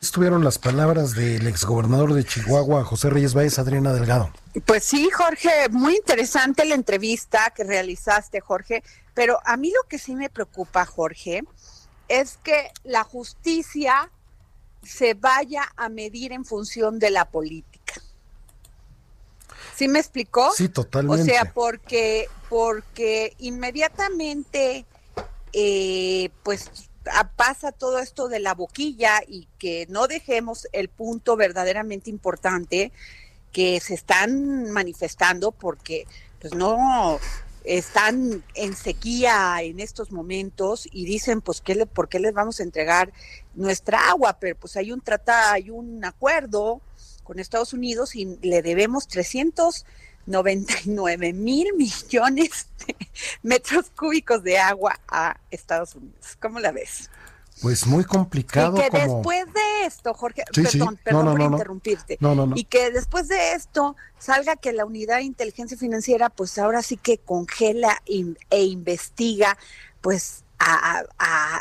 Estuvieron 0.00 0.44
las 0.44 0.58
palabras 0.58 1.14
del 1.14 1.46
exgobernador 1.46 2.12
de 2.14 2.22
Chihuahua, 2.22 2.84
José 2.84 3.10
Reyes 3.10 3.34
Valles, 3.34 3.58
Adriana 3.58 3.92
Delgado. 3.92 4.30
Pues 4.64 4.84
sí, 4.84 5.10
Jorge, 5.10 5.68
muy 5.70 5.96
interesante 5.96 6.64
la 6.64 6.74
entrevista 6.74 7.52
que 7.54 7.64
realizaste, 7.64 8.40
Jorge, 8.40 8.82
pero 9.14 9.40
a 9.44 9.56
mí 9.56 9.70
lo 9.70 9.88
que 9.88 9.98
sí 9.98 10.14
me 10.14 10.30
preocupa, 10.30 10.86
Jorge, 10.86 11.42
es 12.08 12.38
que 12.38 12.70
la 12.84 13.02
justicia 13.02 14.10
se 14.82 15.14
vaya 15.14 15.64
a 15.76 15.88
medir 15.88 16.32
en 16.32 16.44
función 16.44 16.98
de 16.98 17.10
la 17.10 17.24
política. 17.24 17.75
¿Sí 19.74 19.88
me 19.88 19.98
explicó? 19.98 20.50
Sí, 20.54 20.68
totalmente. 20.68 21.22
O 21.22 21.24
sea, 21.24 21.52
porque, 21.52 22.28
porque 22.48 23.34
inmediatamente, 23.38 24.84
eh, 25.52 26.30
pues 26.42 26.70
pasa 27.36 27.72
todo 27.72 27.98
esto 27.98 28.28
de 28.28 28.40
la 28.40 28.54
boquilla 28.54 29.20
y 29.26 29.48
que 29.58 29.86
no 29.88 30.06
dejemos 30.08 30.66
el 30.72 30.88
punto 30.88 31.36
verdaderamente 31.36 32.10
importante 32.10 32.92
que 33.52 33.80
se 33.80 33.94
están 33.94 34.70
manifestando 34.70 35.52
porque 35.52 36.06
pues 36.40 36.54
no 36.54 37.18
están 37.64 38.44
en 38.54 38.76
sequía 38.76 39.56
en 39.62 39.80
estos 39.80 40.12
momentos 40.12 40.88
y 40.92 41.04
dicen 41.04 41.40
pues 41.40 41.60
¿qué 41.60 41.74
le, 41.74 41.86
por 41.86 42.08
qué 42.08 42.20
les 42.20 42.32
vamos 42.32 42.60
a 42.60 42.62
entregar 42.62 43.12
nuestra 43.54 44.08
agua, 44.08 44.38
pero 44.38 44.56
pues 44.56 44.76
hay 44.76 44.92
un 44.92 45.00
tratado, 45.00 45.54
hay 45.54 45.70
un 45.70 46.04
acuerdo 46.04 46.80
con 47.26 47.40
Estados 47.40 47.72
Unidos 47.72 48.14
y 48.14 48.38
le 48.40 48.62
debemos 48.62 49.08
399 49.08 51.32
mil 51.32 51.74
millones 51.74 52.68
de 52.86 52.94
metros 53.42 53.90
cúbicos 53.90 54.44
de 54.44 54.58
agua 54.58 55.00
a 55.08 55.40
Estados 55.50 55.96
Unidos. 55.96 56.36
¿Cómo 56.40 56.60
la 56.60 56.70
ves? 56.72 57.10
Pues 57.62 57.86
muy 57.86 58.04
complicado. 58.04 58.76
Y 58.76 58.80
que 58.90 58.98
después 58.98 59.46
de 59.46 59.86
esto, 59.86 60.12
Jorge, 60.14 60.44
perdón, 60.52 60.98
perdón 61.02 61.36
por 61.36 61.40
interrumpirte, 61.40 62.18
y 62.54 62.64
que 62.64 62.90
después 62.90 63.28
de 63.28 63.54
esto 63.54 63.96
salga 64.18 64.56
que 64.56 64.72
la 64.72 64.84
unidad 64.84 65.16
de 65.16 65.22
inteligencia 65.22 65.78
financiera, 65.78 66.28
pues 66.28 66.58
ahora 66.58 66.82
sí 66.82 66.98
que 66.98 67.16
congela 67.18 68.02
e 68.04 68.62
investiga, 68.62 69.56
pues 70.02 70.44
a, 70.58 71.04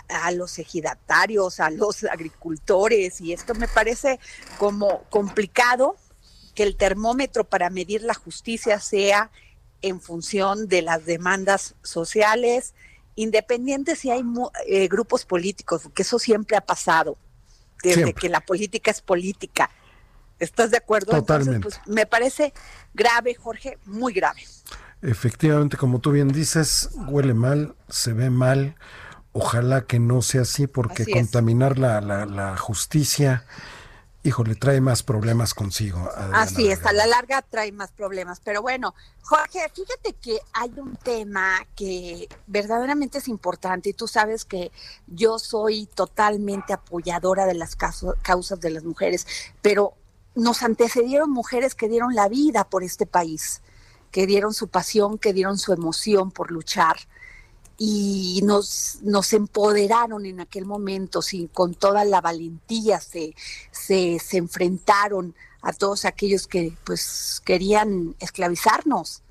a, 0.08 0.32
los 0.32 0.58
ejidatarios, 0.60 1.60
a 1.60 1.70
los 1.70 2.04
agricultores, 2.06 3.22
y 3.22 3.34
esto 3.34 3.54
me 3.54 3.68
parece 3.68 4.20
como 4.58 5.04
complicado 5.10 5.98
que 6.54 6.64
el 6.64 6.78
termómetro 6.78 7.44
para 7.44 7.70
medir 7.70 8.02
la 8.02 8.14
justicia 8.14 8.80
sea 8.80 9.32
en 9.82 10.02
función 10.02 10.68
de 10.68 10.82
las 10.82 11.06
demandas 11.06 11.76
sociales, 11.84 12.74
independiente 13.16 13.96
si 13.96 14.10
hay 14.10 14.24
eh, 14.68 14.88
grupos 14.88 15.26
políticos, 15.26 15.84
que 15.94 16.02
eso 16.02 16.18
siempre 16.18 16.58
ha 16.58 16.62
pasado, 16.62 17.18
desde 17.84 18.14
que 18.14 18.30
la 18.30 18.42
política 18.42 18.92
es 18.92 19.02
política. 19.02 19.70
¿Estás 20.40 20.72
de 20.72 20.78
acuerdo? 20.78 21.12
Totalmente. 21.12 21.62
pues, 21.62 21.80
me 21.86 22.06
parece 22.06 22.54
grave, 22.94 23.36
Jorge, 23.36 23.78
muy 23.86 24.14
grave. 24.14 24.42
Efectivamente, 25.02 25.78
como 25.78 26.00
tú 26.00 26.12
bien 26.12 26.30
dices, 26.30 26.90
huele 27.08 27.34
mal, 27.34 27.76
se 27.90 28.14
ve 28.14 28.30
mal. 28.30 28.76
Ojalá 29.34 29.86
que 29.86 30.00
no 30.00 30.22
sea 30.22 30.42
así, 30.42 30.66
porque 30.66 31.06
contaminar 31.06 31.78
la, 31.78 32.00
la, 32.02 32.26
la 32.26 32.58
justicia 32.58 33.46
híjole, 34.26 34.56
trae 34.56 34.82
más 34.82 35.04
problemas 35.04 35.54
consigo. 35.54 36.10
Así 36.34 36.68
es, 36.68 36.84
a 36.86 36.94
la 36.94 37.06
larga 37.06 37.44
trae 37.44 37.72
más 37.72 37.92
problemas. 37.92 38.42
Pero 38.44 38.64
bueno, 38.64 38.96
Jorge, 39.22 39.60
fíjate 39.72 40.14
que 40.14 40.40
hay 40.52 40.72
un 40.78 40.96
tema 40.96 41.60
que 41.76 42.28
verdaderamente 42.48 43.20
es 43.20 43.28
importante 43.28 43.90
y 43.90 43.94
tú 43.94 44.08
sabes 44.08 44.44
que 44.44 44.72
yo 45.06 45.38
soy 45.38 45.86
totalmente 45.86 46.74
apoyadora 46.74 47.46
de 47.46 47.54
las 47.54 47.76
causas 47.76 48.60
de 48.60 48.70
las 48.72 48.84
mujeres, 48.84 49.28
pero 49.62 49.94
nos 50.34 50.64
antecedieron 50.64 51.30
mujeres 51.30 51.76
que 51.76 51.88
dieron 51.88 52.16
la 52.16 52.28
vida 52.28 52.68
por 52.68 52.84
este 52.84 53.06
país, 53.06 53.62
que 54.16 54.26
dieron 54.26 54.54
su 54.54 54.70
pasión, 54.70 55.18
que 55.18 55.34
dieron 55.34 55.58
su 55.58 55.74
emoción 55.74 56.32
por 56.32 56.50
luchar 56.50 56.96
y 57.78 58.40
nos, 58.46 59.00
nos 59.02 59.34
empoderaron 59.34 60.26
en 60.26 60.40
aquel 60.40 60.64
momento, 60.64 61.22
sí, 61.22 61.50
con 61.54 61.74
toda 61.74 62.06
la 62.06 62.22
valentía 62.22 63.02
se, 63.02 63.36
se, 63.72 64.18
se 64.20 64.38
enfrentaron 64.38 65.36
a 65.62 65.74
todos 65.74 66.06
aquellos 66.06 66.48
que 66.48 66.72
pues 66.86 67.42
querían 67.44 68.16
esclavizarnos. 68.22 69.22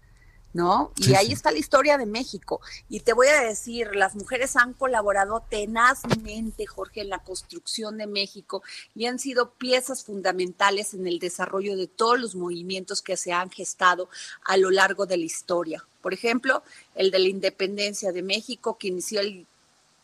¿No? 0.55 0.93
Y 0.97 1.15
ahí 1.15 1.33
está 1.33 1.51
la 1.51 1.59
historia 1.59 1.99
de 1.99 2.07
México. 2.07 2.61
Y 2.89 3.01
te 3.01 3.13
voy 3.13 3.27
a 3.27 3.43
decir, 3.43 3.95
las 3.95 4.15
mujeres 4.15 4.57
han 4.57 4.73
colaborado 4.73 5.45
tenazmente, 5.51 6.65
Jorge, 6.65 7.03
en 7.03 7.09
la 7.09 7.19
construcción 7.19 7.99
de 7.99 8.07
México 8.07 8.63
y 8.95 9.07
han 9.07 9.19
sido 9.19 9.51
piezas 9.51 10.05
fundamentales 10.05 10.95
en 10.95 11.07
el 11.09 11.19
desarrollo 11.19 11.77
de 11.77 11.89
todos 11.89 12.21
los 12.21 12.37
movimientos 12.37 13.03
que 13.03 13.17
se 13.17 13.33
han 13.33 13.51
gestado 13.51 14.09
a 14.45 14.57
lo 14.57 14.71
largo 14.71 15.07
de 15.07 15.17
la 15.17 15.25
historia. 15.25 15.85
Por 16.01 16.15
ejemplo, 16.15 16.63
el 16.95 17.11
de 17.11 17.19
la 17.19 17.29
independencia 17.29 18.13
de 18.13 18.23
México, 18.23 18.79
que 18.79 18.89
inició 18.89 19.21
el 19.21 19.47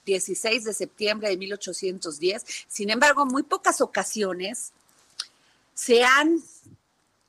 16 0.05 0.65
de 0.65 0.75
septiembre 0.75 1.29
de 1.29 1.37
1810. 1.37 2.45
Sin 2.67 2.91
embargo, 2.91 3.23
en 3.23 3.29
muy 3.29 3.45
pocas 3.45 3.81
ocasiones 3.81 4.73
se 5.75 6.03
han 6.03 6.43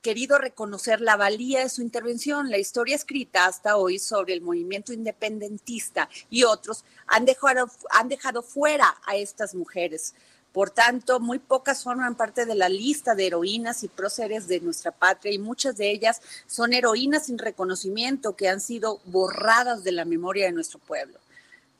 querido 0.02 0.36
reconocer 0.36 1.00
la 1.00 1.16
valía 1.16 1.60
de 1.60 1.68
su 1.68 1.80
intervención. 1.80 2.50
La 2.50 2.58
historia 2.58 2.96
escrita 2.96 3.46
hasta 3.46 3.76
hoy 3.76 3.98
sobre 3.98 4.34
el 4.34 4.42
movimiento 4.42 4.92
independentista 4.92 6.08
y 6.28 6.42
otros 6.42 6.84
han 7.06 7.24
dejado, 7.24 7.70
han 7.90 8.08
dejado 8.08 8.42
fuera 8.42 8.96
a 9.06 9.16
estas 9.16 9.54
mujeres. 9.54 10.14
Por 10.52 10.68
tanto, 10.68 11.18
muy 11.18 11.38
pocas 11.38 11.82
forman 11.82 12.14
parte 12.14 12.44
de 12.44 12.54
la 12.54 12.68
lista 12.68 13.14
de 13.14 13.28
heroínas 13.28 13.84
y 13.84 13.88
próceres 13.88 14.48
de 14.48 14.60
nuestra 14.60 14.90
patria 14.90 15.32
y 15.32 15.38
muchas 15.38 15.78
de 15.78 15.90
ellas 15.90 16.20
son 16.46 16.74
heroínas 16.74 17.26
sin 17.26 17.38
reconocimiento 17.38 18.36
que 18.36 18.50
han 18.50 18.60
sido 18.60 19.00
borradas 19.06 19.82
de 19.82 19.92
la 19.92 20.04
memoria 20.04 20.44
de 20.44 20.52
nuestro 20.52 20.78
pueblo. 20.78 21.21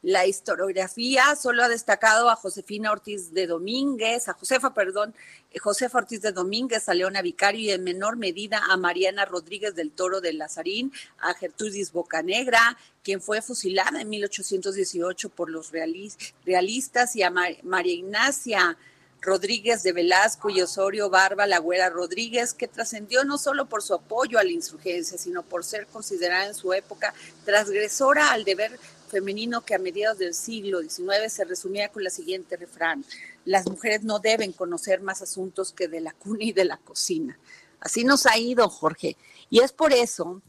La 0.02 0.26
historiografía 0.26 1.36
solo 1.36 1.62
ha 1.62 1.68
destacado 1.68 2.28
a 2.28 2.34
Josefina 2.34 2.90
Ortiz 2.90 3.32
de 3.32 3.46
Domínguez, 3.46 4.28
a 4.28 4.32
Josefa, 4.32 4.74
perdón, 4.74 5.14
eh, 5.52 5.60
Josefa 5.60 5.98
Ortiz 5.98 6.20
de 6.20 6.32
Domínguez, 6.32 6.88
a 6.88 6.94
Leona 6.94 7.22
Vicario 7.22 7.60
y 7.60 7.70
en 7.70 7.84
menor 7.84 8.16
medida 8.16 8.60
a 8.68 8.76
Mariana 8.76 9.26
Rodríguez 9.26 9.76
del 9.76 9.92
Toro 9.92 10.20
de 10.20 10.32
Lazarín, 10.32 10.92
a 11.18 11.34
Gertrudis 11.34 11.92
Bocanegra, 11.92 12.76
quien 13.04 13.20
fue 13.20 13.42
fusilada 13.42 14.00
en 14.00 14.08
1818 14.08 15.28
por 15.28 15.48
los 15.48 15.70
realistas, 15.70 17.14
y 17.14 17.22
a 17.22 17.30
María 17.30 17.94
Ignacia 17.94 18.76
Rodríguez 19.22 19.84
de 19.84 19.92
Velasco 19.92 20.50
y 20.50 20.60
Osorio 20.60 21.08
Barba 21.08 21.46
Lagüera 21.46 21.88
Rodríguez, 21.90 22.54
que 22.54 22.66
trascendió 22.66 23.22
no 23.22 23.38
solo 23.38 23.66
por 23.66 23.80
su 23.80 23.94
apoyo 23.94 24.40
a 24.40 24.42
la 24.42 24.50
insurgencia, 24.50 25.16
sino 25.16 25.44
por 25.44 25.62
ser 25.62 25.86
considerada 25.86 26.46
en 26.46 26.54
su 26.54 26.72
época 26.72 27.14
transgresora 27.44 28.32
al 28.32 28.42
deber 28.42 28.80
femenino 29.12 29.60
que 29.60 29.74
a 29.74 29.78
mediados 29.78 30.18
del 30.18 30.34
siglo 30.34 30.80
XIX 30.80 31.30
se 31.30 31.44
resumía 31.44 31.90
con 31.90 32.02
la 32.02 32.10
siguiente 32.10 32.56
refrán, 32.56 33.04
las 33.44 33.68
mujeres 33.68 34.02
no 34.02 34.18
deben 34.18 34.52
conocer 34.52 35.02
más 35.02 35.20
asuntos 35.20 35.72
que 35.72 35.86
de 35.86 36.00
la 36.00 36.12
cuna 36.12 36.44
y 36.44 36.52
de 36.52 36.64
la 36.64 36.78
cocina. 36.78 37.38
Así 37.78 38.04
nos 38.04 38.26
ha 38.26 38.38
ido, 38.38 38.68
Jorge. 38.68 39.16
Y 39.50 39.60
es 39.60 39.72
por 39.72 39.92
eso 39.92 40.40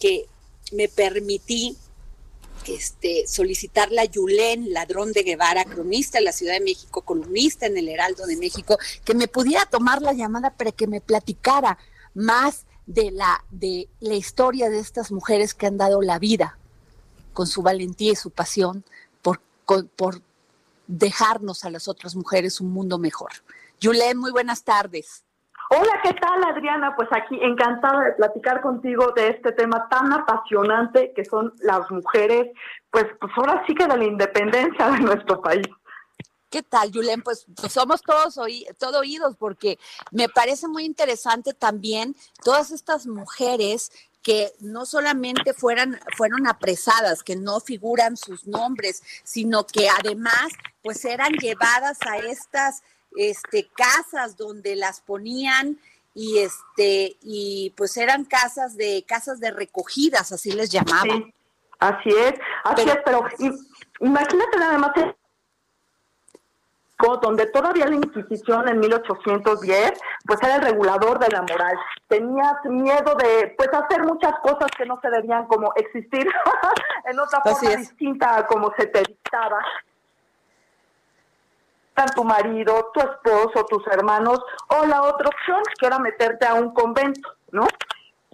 que 0.00 0.26
me 0.72 0.88
permití 0.88 1.76
este, 2.66 3.26
solicitarle 3.28 4.00
a 4.00 4.04
Yulén 4.06 4.72
Ladrón 4.72 5.12
de 5.12 5.22
Guevara, 5.22 5.64
cronista 5.64 6.18
en 6.18 6.24
la 6.24 6.32
Ciudad 6.32 6.54
de 6.54 6.60
México, 6.60 7.02
columnista 7.02 7.66
en 7.66 7.76
el 7.76 7.88
Heraldo 7.88 8.26
de 8.26 8.36
México, 8.36 8.78
que 9.04 9.14
me 9.14 9.28
pudiera 9.28 9.66
tomar 9.66 10.00
la 10.00 10.14
llamada 10.14 10.56
para 10.56 10.72
que 10.72 10.86
me 10.86 11.00
platicara 11.00 11.78
más 12.14 12.64
de 12.86 13.10
la, 13.10 13.44
de 13.50 13.88
la 14.00 14.14
historia 14.14 14.70
de 14.70 14.78
estas 14.78 15.12
mujeres 15.12 15.54
que 15.54 15.66
han 15.66 15.76
dado 15.76 16.00
la 16.00 16.18
vida 16.18 16.58
con 17.36 17.46
su 17.46 17.60
valentía 17.60 18.12
y 18.12 18.16
su 18.16 18.30
pasión 18.30 18.82
por, 19.20 19.40
por 19.94 20.14
dejarnos 20.86 21.66
a 21.66 21.70
las 21.70 21.86
otras 21.86 22.16
mujeres 22.16 22.62
un 22.62 22.72
mundo 22.72 22.96
mejor. 22.98 23.30
Yulén, 23.78 24.16
muy 24.16 24.32
buenas 24.32 24.64
tardes. 24.64 25.22
Hola, 25.68 26.00
¿qué 26.02 26.14
tal 26.14 26.42
Adriana? 26.44 26.96
Pues 26.96 27.10
aquí 27.12 27.38
encantada 27.42 28.04
de 28.04 28.12
platicar 28.12 28.62
contigo 28.62 29.12
de 29.14 29.28
este 29.28 29.52
tema 29.52 29.86
tan 29.90 30.14
apasionante 30.14 31.12
que 31.14 31.26
son 31.26 31.52
las 31.58 31.90
mujeres, 31.90 32.54
pues, 32.90 33.04
pues 33.20 33.30
ahora 33.36 33.62
sí 33.66 33.74
que 33.74 33.86
de 33.86 33.98
la 33.98 34.04
independencia 34.04 34.90
de 34.92 35.00
nuestro 35.00 35.42
país. 35.42 35.66
¿Qué 36.48 36.62
tal, 36.62 36.90
Julen? 36.90 37.20
Pues, 37.20 37.44
pues 37.60 37.70
somos 37.70 38.00
todos 38.00 38.38
oí 38.38 38.64
todo 38.78 39.00
oídos 39.00 39.36
porque 39.36 39.78
me 40.10 40.30
parece 40.30 40.68
muy 40.68 40.84
interesante 40.84 41.52
también 41.52 42.16
todas 42.42 42.70
estas 42.70 43.06
mujeres 43.06 43.90
que 44.26 44.52
no 44.58 44.86
solamente 44.86 45.54
fueran, 45.54 46.00
fueron 46.16 46.48
apresadas, 46.48 47.22
que 47.22 47.36
no 47.36 47.60
figuran 47.60 48.16
sus 48.16 48.44
nombres, 48.44 49.00
sino 49.22 49.64
que 49.64 49.88
además 49.88 50.48
pues 50.82 51.04
eran 51.04 51.32
llevadas 51.34 51.98
a 52.04 52.16
estas 52.16 52.82
este, 53.16 53.68
casas 53.68 54.36
donde 54.36 54.74
las 54.74 55.00
ponían 55.00 55.78
y 56.12 56.38
este 56.38 57.16
y 57.22 57.72
pues 57.76 57.96
eran 57.98 58.24
casas 58.24 58.76
de 58.76 59.04
casas 59.06 59.38
de 59.38 59.52
recogidas, 59.52 60.32
así 60.32 60.50
les 60.50 60.70
llamaban. 60.70 61.32
así 61.78 62.08
es, 62.08 62.34
así 62.64 62.82
es, 62.82 62.98
pero 63.04 63.24
imagínate 64.00 64.58
nada 64.58 64.78
más 64.78 64.90
donde 67.22 67.46
todavía 67.46 67.86
la 67.86 67.96
Inquisición 67.96 68.68
en 68.68 68.80
1810 68.80 69.92
pues 70.26 70.42
era 70.42 70.56
el 70.56 70.62
regulador 70.62 71.18
de 71.18 71.28
la 71.28 71.42
moral. 71.42 71.78
Tenías 72.08 72.64
miedo 72.64 73.14
de 73.16 73.54
pues 73.56 73.68
hacer 73.72 74.02
muchas 74.04 74.34
cosas 74.40 74.68
que 74.76 74.86
no 74.86 74.98
se 75.00 75.10
debían 75.10 75.46
como 75.46 75.72
existir 75.76 76.26
en 77.04 77.18
otra 77.20 77.40
forma 77.42 77.76
distinta 77.76 78.38
a 78.38 78.46
como 78.46 78.72
se 78.78 78.86
te 78.86 79.00
dictaba 79.00 79.60
tu 82.14 82.24
marido, 82.24 82.90
tu 82.92 83.00
esposo, 83.00 83.64
tus 83.66 83.86
hermanos, 83.88 84.38
o 84.68 84.86
la 84.86 85.02
otra 85.02 85.28
opción, 85.28 85.62
que 85.78 85.86
era 85.86 85.98
meterte 85.98 86.46
a 86.46 86.54
un 86.54 86.74
convento, 86.74 87.30
¿no? 87.52 87.66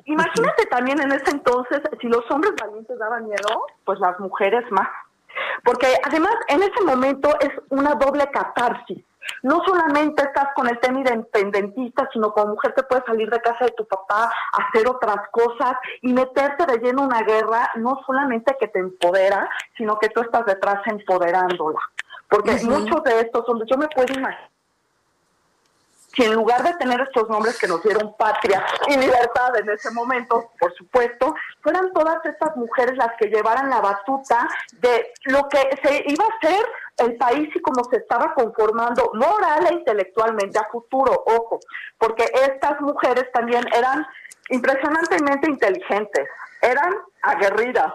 Imagínate 0.04 0.66
también 0.66 1.00
en 1.00 1.12
ese 1.12 1.30
entonces, 1.30 1.80
si 2.00 2.08
los 2.08 2.28
hombres 2.30 2.54
valientes 2.60 2.98
daban 2.98 3.24
miedo, 3.24 3.66
pues 3.84 4.00
las 4.00 4.18
mujeres 4.18 4.64
más. 4.72 4.88
Porque 5.64 5.86
además 6.04 6.34
en 6.48 6.62
ese 6.62 6.80
momento 6.84 7.28
es 7.40 7.50
una 7.70 7.94
doble 7.94 8.26
catarsis. 8.30 9.04
No 9.42 9.60
solamente 9.64 10.22
estás 10.22 10.48
con 10.54 10.68
el 10.68 10.78
tema 10.80 10.98
independentista, 10.98 12.08
sino 12.12 12.32
como 12.32 12.54
mujer 12.54 12.74
te 12.74 12.82
puedes 12.82 13.04
salir 13.04 13.30
de 13.30 13.40
casa 13.40 13.66
de 13.66 13.70
tu 13.72 13.86
papá, 13.86 14.32
hacer 14.52 14.88
otras 14.88 15.28
cosas 15.30 15.74
y 16.00 16.12
meterte 16.12 16.66
de 16.66 16.78
lleno 16.78 17.02
una 17.02 17.22
guerra, 17.22 17.70
no 17.76 18.00
solamente 18.04 18.56
que 18.58 18.68
te 18.68 18.80
empodera, 18.80 19.48
sino 19.76 19.98
que 19.98 20.08
tú 20.08 20.22
estás 20.22 20.44
detrás 20.44 20.80
empoderándola. 20.86 21.78
Porque 22.28 22.52
muchos 22.64 23.02
de 23.04 23.20
estos 23.20 23.48
hombres, 23.48 23.68
yo 23.70 23.78
me 23.78 23.88
puedo 23.88 24.12
imaginar, 24.12 24.51
si 26.14 26.24
en 26.24 26.34
lugar 26.34 26.62
de 26.62 26.74
tener 26.74 27.00
estos 27.00 27.28
nombres 27.28 27.58
que 27.58 27.66
nos 27.66 27.82
dieron 27.82 28.14
patria 28.16 28.64
y 28.88 28.96
libertad 28.96 29.56
en 29.56 29.70
ese 29.70 29.90
momento, 29.92 30.50
por 30.58 30.74
supuesto, 30.74 31.34
fueran 31.62 31.92
todas 31.92 32.24
estas 32.24 32.56
mujeres 32.56 32.96
las 32.96 33.12
que 33.18 33.28
llevaran 33.28 33.70
la 33.70 33.80
batuta 33.80 34.48
de 34.80 35.12
lo 35.24 35.48
que 35.48 35.58
se 35.82 36.04
iba 36.06 36.24
a 36.24 36.46
ser 36.46 36.64
el 36.98 37.16
país 37.16 37.48
y 37.54 37.60
cómo 37.60 37.84
se 37.84 37.96
estaba 37.96 38.34
conformando 38.34 39.10
moral 39.14 39.66
e 39.70 39.74
intelectualmente 39.74 40.58
a 40.58 40.68
futuro, 40.70 41.24
ojo, 41.26 41.60
porque 41.98 42.24
estas 42.34 42.80
mujeres 42.80 43.24
también 43.32 43.64
eran 43.74 44.06
impresionantemente 44.50 45.48
inteligentes, 45.48 46.28
eran 46.60 46.92
aguerridas, 47.22 47.92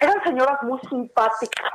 eran 0.00 0.22
señoras 0.24 0.62
muy 0.62 0.80
simpáticas. 0.88 1.72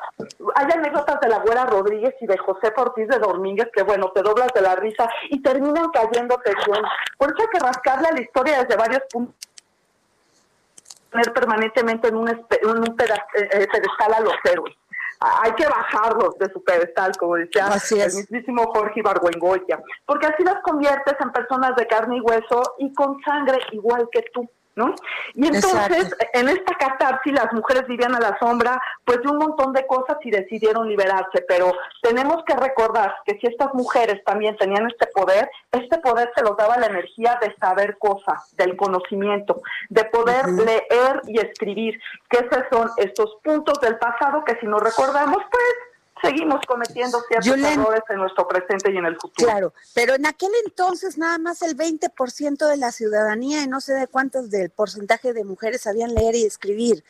Hay 0.56 0.68
anécdotas 0.74 1.20
de 1.22 1.30
la 1.30 1.40
Güera 1.40 1.66
Rodríguez 1.66 2.16
y 2.22 2.28
de 2.28 2.38
José 2.38 2.74
Ortiz 2.76 3.08
de 3.08 3.20
Domínguez 3.20 3.70
que, 3.74 3.84
bueno, 3.84 4.12
te 4.14 4.22
doblas 4.22 4.52
de 4.54 4.62
la 4.62 4.76
risa 4.76 5.10
y 5.30 5.42
terminan 5.42 5.90
cayéndote 5.90 6.54
bien. 6.66 6.84
Por 7.18 7.30
eso 7.30 7.42
hay 7.42 7.48
que 7.48 7.66
rascarle 7.66 8.08
a 8.08 8.14
la 8.14 8.22
historia 8.22 8.64
desde 8.64 8.78
varios 8.78 9.04
puntos 9.12 9.36
poner 11.12 11.34
permanentemente 11.34 12.08
en 12.08 12.16
un, 12.16 12.30
en 12.30 12.70
un 12.70 12.86
eh, 12.86 13.50
eh, 13.52 13.68
pedestal 13.72 14.14
a 14.14 14.20
los 14.20 14.36
héroes. 14.44 14.76
Hay 15.20 15.52
que 15.54 15.68
bajarlos 15.68 16.38
de 16.38 16.50
su 16.54 16.64
pedestal, 16.64 17.12
como 17.18 17.36
decía 17.36 17.68
el 17.68 18.14
mismísimo 18.14 18.72
Jorge 18.72 19.02
Ibargüengoya, 19.02 19.82
porque 20.06 20.28
así 20.28 20.44
las 20.44 20.62
conviertes 20.64 21.16
en 21.20 21.32
personas 21.32 21.76
de 21.76 21.88
carne 21.88 22.18
y 22.18 22.22
hueso 22.22 22.76
y 22.78 22.94
con 22.94 23.20
sangre 23.24 23.60
igual 23.74 24.08
que 24.14 24.24
tú. 24.34 24.50
¿No? 24.80 24.96
Y 25.36 25.48
entonces, 25.48 26.16
en 26.34 26.48
esta 26.48 26.74
catarsis, 26.76 27.34
las 27.34 27.52
mujeres 27.52 27.86
vivían 27.88 28.16
a 28.16 28.20
la 28.20 28.40
sombra, 28.40 28.82
pues, 29.04 29.22
de 29.22 29.28
un 29.28 29.38
montón 29.38 29.74
de 29.74 29.86
cosas 29.86 30.18
y 30.24 30.32
decidieron 30.32 30.88
liberarse, 30.88 31.44
pero 31.48 31.74
tenemos 32.02 32.44
que 32.46 32.56
recordar 32.56 33.14
que 33.26 33.38
si 33.40 33.48
estas 33.48 33.74
mujeres 33.74 34.24
también 34.24 34.56
tenían 34.56 34.88
este 34.88 35.08
poder, 35.08 35.52
este 35.74 35.98
poder 36.00 36.32
se 36.34 36.44
los 36.44 36.56
daba 36.56 36.78
la 36.78 36.88
energía 36.88 37.38
de 37.42 37.54
saber 37.58 37.98
cosas, 37.98 38.56
del 38.56 38.78
conocimiento, 38.78 39.62
de 39.90 40.06
poder 40.06 40.48
leer 40.48 41.22
y 41.28 41.40
escribir, 41.40 42.00
que 42.30 42.38
esos 42.38 42.64
son 42.72 42.90
estos 42.98 43.38
puntos 43.44 43.80
del 43.82 43.98
pasado 43.98 44.44
que 44.46 44.56
si 44.62 44.66
nos 44.66 44.82
recordamos, 44.82 45.40
pues, 45.52 45.89
seguimos 46.22 46.60
cometiendo 46.68 47.20
ciertos 47.28 47.58
errores 47.58 48.02
en 48.10 48.18
nuestro 48.18 48.48
presente 48.48 48.92
y 48.92 48.98
en 48.98 49.06
el 49.06 49.16
futuro. 49.18 49.50
Claro, 49.50 49.74
pero 49.94 50.16
en 50.16 50.26
aquel 50.26 50.52
entonces 50.66 51.18
nada 51.18 51.38
más 51.38 51.62
el 51.62 51.78
20% 51.78 52.68
de 52.68 52.78
la 52.78 52.92
ciudadanía 52.92 53.64
y 53.64 53.68
no 53.68 53.82
sé 53.82 53.94
de 53.94 54.08
cuántos 54.08 54.50
del 54.50 54.70
porcentaje 54.70 55.34
de 55.34 55.44
mujeres 55.44 55.82
sabían 55.82 56.14
leer 56.14 56.36
y 56.36 56.46
escribir. 56.46 57.04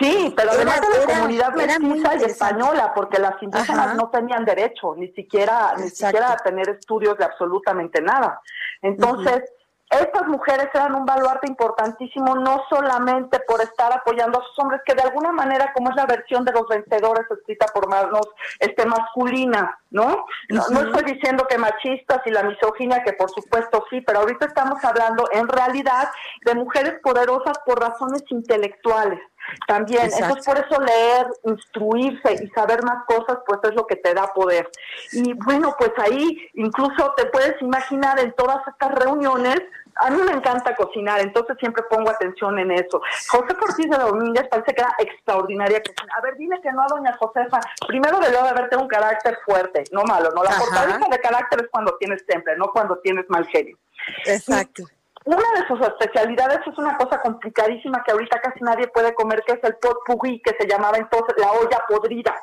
Sí, 0.00 0.34
pero 0.36 0.50
además 0.50 0.80
de 0.80 1.06
la 1.06 1.14
comunidad 1.14 1.54
mestiza 1.54 2.16
y 2.16 2.24
española, 2.24 2.92
porque 2.94 3.20
las 3.20 3.40
indígenas 3.40 3.94
no 3.94 4.10
tenían 4.10 4.44
derecho 4.44 4.94
ni 4.96 5.12
siquiera 5.12 5.74
ni 5.78 5.88
siquiera 5.88 6.32
a 6.32 6.36
tener 6.36 6.68
estudios 6.68 7.16
de 7.16 7.24
absolutamente 7.24 8.02
nada. 8.02 8.40
Entonces, 8.82 9.44
estas 9.90 10.26
mujeres 10.26 10.68
eran 10.74 10.94
un 10.94 11.04
baluarte 11.04 11.46
importantísimo, 11.46 12.34
no 12.36 12.62
solamente 12.68 13.38
por 13.46 13.60
estar 13.60 13.92
apoyando 13.92 14.38
a 14.38 14.44
sus 14.44 14.58
hombres, 14.58 14.80
que 14.84 14.94
de 14.94 15.02
alguna 15.02 15.30
manera, 15.30 15.72
como 15.72 15.90
es 15.90 15.96
la 15.96 16.06
versión 16.06 16.44
de 16.44 16.52
los 16.52 16.66
vencedores 16.68 17.30
escrita 17.30 17.66
por 17.66 17.88
manos 17.88 18.26
este, 18.58 18.86
masculina, 18.86 19.78
¿no? 19.90 20.26
¿no? 20.48 20.80
estoy 20.80 21.14
diciendo 21.14 21.46
que 21.48 21.58
machistas 21.58 22.20
y 22.26 22.30
la 22.30 22.42
misoginia, 22.42 23.02
que 23.04 23.12
por 23.12 23.30
supuesto 23.30 23.84
sí, 23.90 24.00
pero 24.00 24.20
ahorita 24.20 24.46
estamos 24.46 24.82
hablando 24.84 25.28
en 25.32 25.48
realidad 25.48 26.08
de 26.44 26.54
mujeres 26.54 26.94
poderosas 27.02 27.58
por 27.64 27.80
razones 27.80 28.24
intelectuales. 28.30 29.20
También, 29.66 30.10
entonces 30.12 30.44
por 30.44 30.58
eso 30.58 30.80
leer, 30.80 31.26
instruirse 31.44 32.44
y 32.44 32.48
saber 32.48 32.82
más 32.84 33.04
cosas, 33.06 33.38
pues 33.46 33.60
es 33.64 33.74
lo 33.74 33.86
que 33.86 33.96
te 33.96 34.14
da 34.14 34.26
poder. 34.32 34.70
Y 35.12 35.32
bueno, 35.34 35.74
pues 35.78 35.92
ahí 35.98 36.48
incluso 36.54 37.12
te 37.16 37.26
puedes 37.26 37.60
imaginar 37.60 38.18
en 38.18 38.32
todas 38.32 38.66
estas 38.66 38.94
reuniones, 38.94 39.60
a 39.96 40.10
mí 40.10 40.20
me 40.22 40.32
encanta 40.32 40.74
cocinar, 40.74 41.20
entonces 41.20 41.56
siempre 41.60 41.84
pongo 41.88 42.10
atención 42.10 42.58
en 42.58 42.72
eso. 42.72 43.00
José 43.28 43.54
Ortiz 43.60 43.90
de 43.90 43.96
Domínguez 43.96 44.48
parece 44.50 44.74
que 44.74 44.80
era 44.80 44.92
extraordinaria 44.98 45.80
A 46.16 46.20
ver, 46.20 46.36
dime 46.36 46.60
que 46.60 46.72
no 46.72 46.82
a 46.82 46.86
doña 46.88 47.16
Josefa, 47.16 47.60
primero 47.86 48.18
debió 48.18 48.42
de 48.42 48.48
haberte 48.48 48.76
un 48.76 48.88
carácter 48.88 49.38
fuerte, 49.44 49.84
no 49.92 50.02
malo, 50.04 50.30
no 50.34 50.42
la 50.42 50.50
fortaleza 50.50 51.06
de 51.10 51.18
carácter 51.20 51.62
es 51.62 51.68
cuando 51.70 51.96
tienes 51.98 52.26
temple, 52.26 52.56
no 52.56 52.68
cuando 52.72 52.98
tienes 52.98 53.24
mal 53.28 53.46
genio. 53.46 53.78
Exacto. 54.26 54.84
Una 55.24 55.60
de 55.60 55.66
sus 55.66 55.80
especialidades 55.80 56.60
es 56.66 56.78
una 56.78 56.96
cosa 56.98 57.20
complicadísima 57.20 58.02
que 58.04 58.12
ahorita 58.12 58.40
casi 58.40 58.60
nadie 58.60 58.88
puede 58.88 59.14
comer, 59.14 59.42
que 59.46 59.54
es 59.54 59.64
el 59.64 59.76
pot 59.76 59.98
pourri, 60.04 60.40
que 60.42 60.54
se 60.58 60.68
llamaba 60.68 60.98
entonces 60.98 61.34
la 61.38 61.50
olla 61.52 61.78
podrida. 61.88 62.34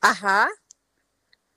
Ajá. 0.00 0.48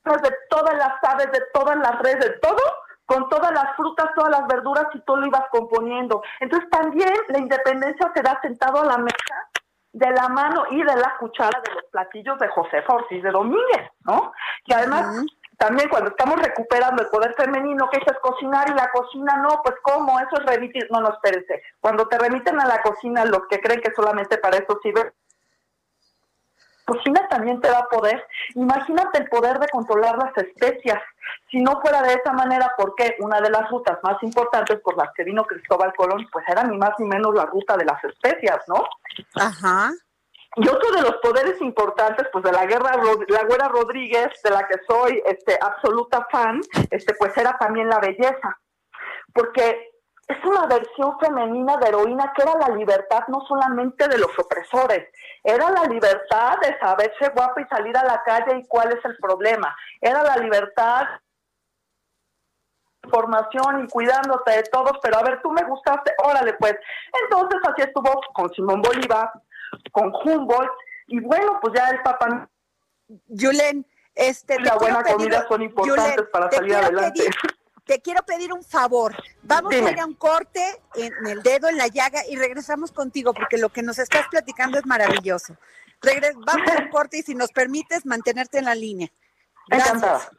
De 0.04 0.36
todas 0.50 0.76
las 0.76 1.04
aves, 1.04 1.32
de 1.32 1.41
todas 1.54 1.78
las 1.78 2.00
redes, 2.00 2.19
de 2.19 2.39
todo, 2.39 2.62
con 3.06 3.28
todas 3.30 3.52
las 3.52 3.76
frutas, 3.76 4.12
todas 4.15 4.32
las 4.32 4.47
verduras 4.47 4.86
y 4.93 5.00
tú 5.02 5.15
lo 5.15 5.26
ibas 5.26 5.43
componiendo. 5.52 6.21
Entonces 6.39 6.69
también 6.69 7.13
la 7.30 7.39
independencia 7.39 8.12
se 8.15 8.21
da 8.21 8.39
sentado 8.41 8.82
a 8.82 8.86
la 8.86 8.97
mesa 8.97 9.36
de 9.93 10.10
la 10.12 10.30
mano 10.30 10.63
y 10.71 10.78
de 10.78 10.95
la 10.95 11.17
cuchara 11.17 11.60
de 11.65 11.74
los 11.74 11.84
platillos 11.91 12.39
de 12.39 12.47
José 12.50 12.84
Ortiz 12.88 13.21
de 13.21 13.32
Domínguez, 13.32 13.89
¿no? 14.06 14.32
Que 14.65 14.76
además 14.76 15.26
también 15.57 15.89
cuando 15.89 16.09
estamos 16.09 16.39
recuperando 16.41 17.03
el 17.03 17.09
poder 17.09 17.33
femenino, 17.35 17.89
que 17.89 17.97
es 17.97 18.19
cocinar 18.19 18.69
y 18.69 18.73
la 18.73 18.89
cocina 18.91 19.37
no, 19.37 19.61
pues 19.63 19.75
cómo, 19.83 20.19
eso 20.19 20.39
es 20.39 20.45
remitir, 20.45 20.87
no, 20.91 21.01
no, 21.01 21.09
espérense, 21.09 21.61
cuando 21.79 22.07
te 22.07 22.17
remiten 22.17 22.59
a 22.59 22.65
la 22.65 22.81
cocina 22.81 23.25
los 23.25 23.47
que 23.47 23.59
creen 23.59 23.81
que 23.81 23.93
solamente 23.93 24.37
para 24.37 24.57
eso 24.57 24.79
sirve, 24.81 25.13
cocina 26.85 27.27
también 27.29 27.61
te 27.61 27.69
da 27.69 27.87
poder, 27.89 28.25
imagínate 28.55 29.19
el 29.19 29.29
poder 29.29 29.59
de 29.59 29.67
controlar 29.69 30.17
las 30.17 30.35
especias, 30.37 30.99
si 31.49 31.59
no 31.61 31.79
fuera 31.81 32.01
de 32.01 32.13
esa 32.13 32.33
manera, 32.33 32.73
porque 32.77 33.15
una 33.19 33.39
de 33.39 33.49
las 33.49 33.69
rutas 33.69 33.99
más 34.03 34.21
importantes 34.23 34.79
por 34.81 34.97
las 34.97 35.13
que 35.13 35.23
vino 35.23 35.45
Cristóbal 35.45 35.93
Colón, 35.95 36.27
pues 36.31 36.45
era 36.49 36.63
ni 36.63 36.77
más 36.77 36.91
ni 36.97 37.05
menos 37.05 37.33
la 37.35 37.45
ruta 37.45 37.77
de 37.77 37.85
las 37.85 38.03
especias, 38.03 38.59
¿no? 38.67 38.83
Ajá. 39.35 39.91
Y 40.55 40.67
otro 40.67 40.91
de 40.91 41.01
los 41.01 41.15
poderes 41.17 41.61
importantes, 41.61 42.27
pues 42.31 42.43
de 42.43 42.51
la 42.51 42.65
guerra, 42.65 42.91
la 43.27 43.43
güera 43.43 43.69
Rodríguez, 43.69 44.29
de 44.43 44.49
la 44.49 44.67
que 44.67 44.75
soy 44.87 45.21
este, 45.25 45.57
absoluta 45.61 46.27
fan, 46.29 46.59
este, 46.89 47.13
pues 47.15 47.35
era 47.37 47.57
también 47.57 47.87
la 47.87 47.99
belleza. 47.99 48.59
Porque 49.33 49.91
es 50.27 50.45
una 50.45 50.65
versión 50.65 51.17
femenina 51.19 51.77
de 51.77 51.89
heroína 51.89 52.33
que 52.35 52.43
era 52.43 52.53
la 52.55 52.75
libertad 52.75 53.23
no 53.27 53.41
solamente 53.47 54.07
de 54.07 54.17
los 54.17 54.37
opresores, 54.37 55.09
era 55.43 55.69
la 55.71 55.85
libertad 55.85 56.57
de 56.61 56.77
saberse 56.79 57.29
guapa 57.33 57.61
y 57.61 57.65
salir 57.65 57.97
a 57.97 58.03
la 58.03 58.21
calle 58.23 58.59
y 58.59 58.67
cuál 58.67 58.91
es 58.91 59.03
el 59.03 59.17
problema, 59.17 59.75
era 59.99 60.23
la 60.23 60.37
libertad 60.37 61.07
información 63.03 63.83
y 63.83 63.87
cuidándote 63.89 64.51
de 64.51 64.63
todos, 64.63 64.93
pero 65.01 65.17
a 65.17 65.23
ver, 65.23 65.41
tú 65.41 65.51
me 65.51 65.63
gustaste, 65.63 66.13
órale 66.23 66.53
pues. 66.53 66.75
Entonces 67.23 67.59
así 67.67 67.81
estuvo 67.81 68.21
con 68.33 68.49
Simón 68.53 68.81
Bolívar, 68.81 69.31
con 69.91 70.12
Humboldt, 70.13 70.71
y 71.07 71.19
bueno, 71.19 71.60
pues 71.62 71.73
ya 71.75 71.89
el 71.89 72.01
papá... 72.01 72.49
Julen, 73.27 73.86
este... 74.15 74.60
La 74.60 74.75
buena 74.75 75.03
comida 75.03 75.45
son 75.47 75.62
importantes 75.62 76.25
para 76.31 76.49
salir 76.49 76.75
adelante. 76.75 77.29
te 77.86 78.01
quiero 78.01 78.23
pedir 78.23 78.53
un 78.53 78.63
favor. 78.63 79.15
Vamos 79.43 79.73
a 79.73 79.91
ir 79.91 79.99
a 79.99 80.05
un 80.05 80.13
corte 80.13 80.63
en 80.95 81.13
el 81.27 81.43
dedo, 81.43 81.67
en 81.67 81.77
la 81.77 81.88
llaga, 81.88 82.21
y 82.29 82.36
regresamos 82.36 82.91
contigo, 82.91 83.34
porque 83.34 83.57
lo 83.57 83.69
que 83.69 83.84
nos 83.84 83.99
estás 83.99 84.27
platicando 84.29 84.77
es 84.77 84.86
maravilloso. 84.86 85.57
vamos 86.45 86.71
a 86.71 86.84
un 86.84 86.89
corte 86.91 87.17
y 87.17 87.23
si 87.23 87.36
nos 87.36 87.51
permites 87.51 88.05
mantenerte 88.05 88.60
en 88.60 88.65
la 88.65 88.75
línea. 88.75 89.10
Gracias. 89.67 90.29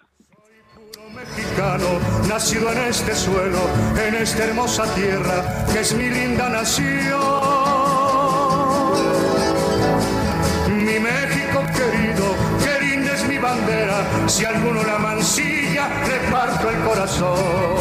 Mexicano, 1.14 2.00
nacido 2.28 2.72
en 2.72 2.78
este 2.78 3.14
suelo, 3.14 3.58
en 4.06 4.14
esta 4.14 4.44
hermosa 4.44 4.84
tierra, 4.94 5.66
que 5.72 5.80
es 5.80 5.94
mi 5.94 6.08
linda 6.08 6.48
nación. 6.48 7.51
Mi 10.84 10.98
México 10.98 11.62
querido, 11.76 12.34
que 12.62 12.84
linda 12.84 13.14
es 13.14 13.28
mi 13.28 13.38
bandera, 13.38 14.04
si 14.26 14.44
alguno 14.44 14.82
la 14.82 14.98
mancilla, 14.98 15.88
le 16.08 16.18
parto 16.28 16.68
el 16.70 16.78
corazón. 16.80 17.76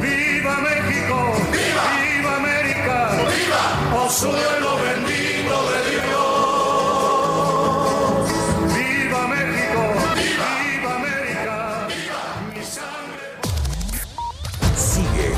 ¡Viva 0.00 0.56
México! 0.60 1.32
¡Viva! 1.50 1.84
¡Viva 1.98 2.36
América! 2.36 3.10
¡Viva! 3.26 3.64
¡Oh 3.96 4.08
suelo 4.08 4.76
bendito 4.76 5.56
de 5.72 5.90
Dios! 5.90 6.04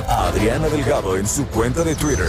Adriana 0.09 0.69
Delgado 0.69 1.17
en 1.17 1.27
su 1.27 1.47
cuenta 1.47 1.83
de 1.83 1.95
Twitter. 1.95 2.29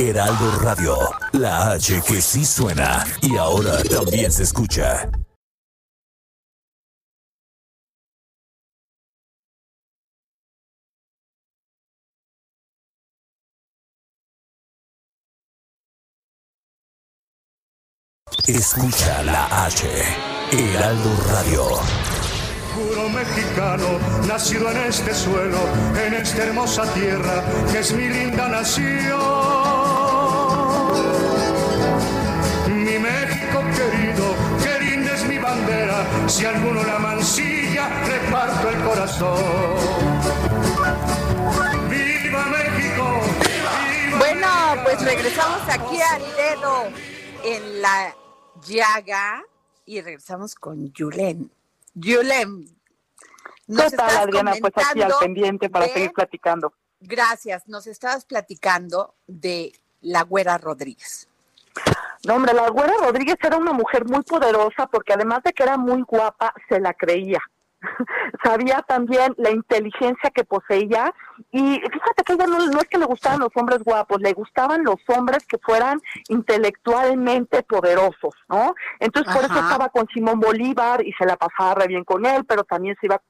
Heraldo 0.00 0.50
Radio, 0.62 0.96
la 1.32 1.72
H 1.72 2.00
que 2.08 2.22
sí 2.22 2.42
suena 2.42 3.04
y 3.20 3.36
ahora 3.36 3.82
también 3.82 4.32
se 4.32 4.44
escucha. 4.44 5.10
Escucha 18.46 19.22
la 19.24 19.66
H, 19.66 19.86
Heraldo 20.50 21.10
Radio. 21.28 21.64
Puro 22.74 23.06
mexicano, 23.10 23.98
nacido 24.26 24.70
en 24.70 24.78
este 24.78 25.14
suelo, 25.14 25.58
en 25.94 26.14
esta 26.14 26.44
hermosa 26.44 26.90
tierra, 26.94 27.44
que 27.70 27.80
es 27.80 27.92
mi 27.92 28.08
linda 28.08 28.48
nación. 28.48 29.59
Si 36.26 36.44
alguno 36.44 36.82
la 36.82 36.98
mancilla, 36.98 37.88
reparto 38.04 38.68
el 38.68 38.84
corazón. 38.84 39.76
¡Viva 41.88 42.44
México! 42.46 43.20
¡Viva 43.40 44.18
bueno, 44.18 44.48
pues 44.84 45.04
regresamos 45.04 45.60
aquí 45.68 46.00
al 46.00 46.22
dedo 46.36 46.84
en 47.44 47.82
la 47.82 48.14
llaga 48.66 49.42
y 49.86 50.00
regresamos 50.00 50.54
con 50.54 50.92
Yulen. 50.92 51.50
Yulen. 51.94 52.66
¿Qué 53.66 53.96
tal, 53.96 54.16
Adriana? 54.16 54.54
Pues 54.60 54.72
aquí 54.76 55.02
al 55.02 55.12
pendiente 55.20 55.70
para 55.70 55.88
seguir 55.88 56.12
platicando. 56.12 56.72
Gracias. 57.00 57.66
Nos 57.66 57.86
estabas 57.86 58.24
platicando 58.24 59.14
de 59.26 59.72
la 60.00 60.22
Güera 60.22 60.58
Rodríguez. 60.58 61.29
No, 62.26 62.34
hombre, 62.34 62.52
la 62.52 62.68
Güera 62.68 62.92
Rodríguez 63.00 63.36
era 63.42 63.56
una 63.56 63.72
mujer 63.72 64.04
muy 64.04 64.22
poderosa 64.22 64.86
porque 64.86 65.14
además 65.14 65.42
de 65.42 65.52
que 65.52 65.62
era 65.62 65.76
muy 65.76 66.02
guapa, 66.02 66.52
se 66.68 66.78
la 66.78 66.92
creía. 66.92 67.40
Sabía 68.44 68.82
también 68.86 69.34
la 69.38 69.50
inteligencia 69.50 70.30
que 70.30 70.44
poseía 70.44 71.14
y 71.50 71.80
fíjate 71.80 72.24
que 72.26 72.34
ella 72.34 72.46
no, 72.46 72.58
no, 72.66 72.78
es 72.78 72.88
que 72.88 72.98
le 72.98 73.06
gustaban 73.06 73.40
los 73.40 73.50
hombres 73.54 73.82
guapos, 73.82 74.20
le 74.20 74.34
gustaban 74.34 74.84
los 74.84 74.96
hombres 75.08 75.46
que 75.46 75.56
fueran 75.58 75.98
intelectualmente 76.28 77.62
poderosos, 77.62 78.34
¿no? 78.48 78.74
Entonces 78.98 79.34
por 79.34 79.44
eso 79.44 79.54
estaba 79.54 79.88
con 79.88 80.06
Simón 80.08 80.40
Bolívar 80.40 81.06
y 81.06 81.12
se 81.14 81.24
la 81.24 81.36
pasaba 81.36 81.74
re 81.74 81.86
bien 81.86 82.04
con 82.04 82.26
él, 82.26 82.44
pero 82.44 82.64
también 82.64 82.96
se 83.00 83.06
iba 83.06 83.22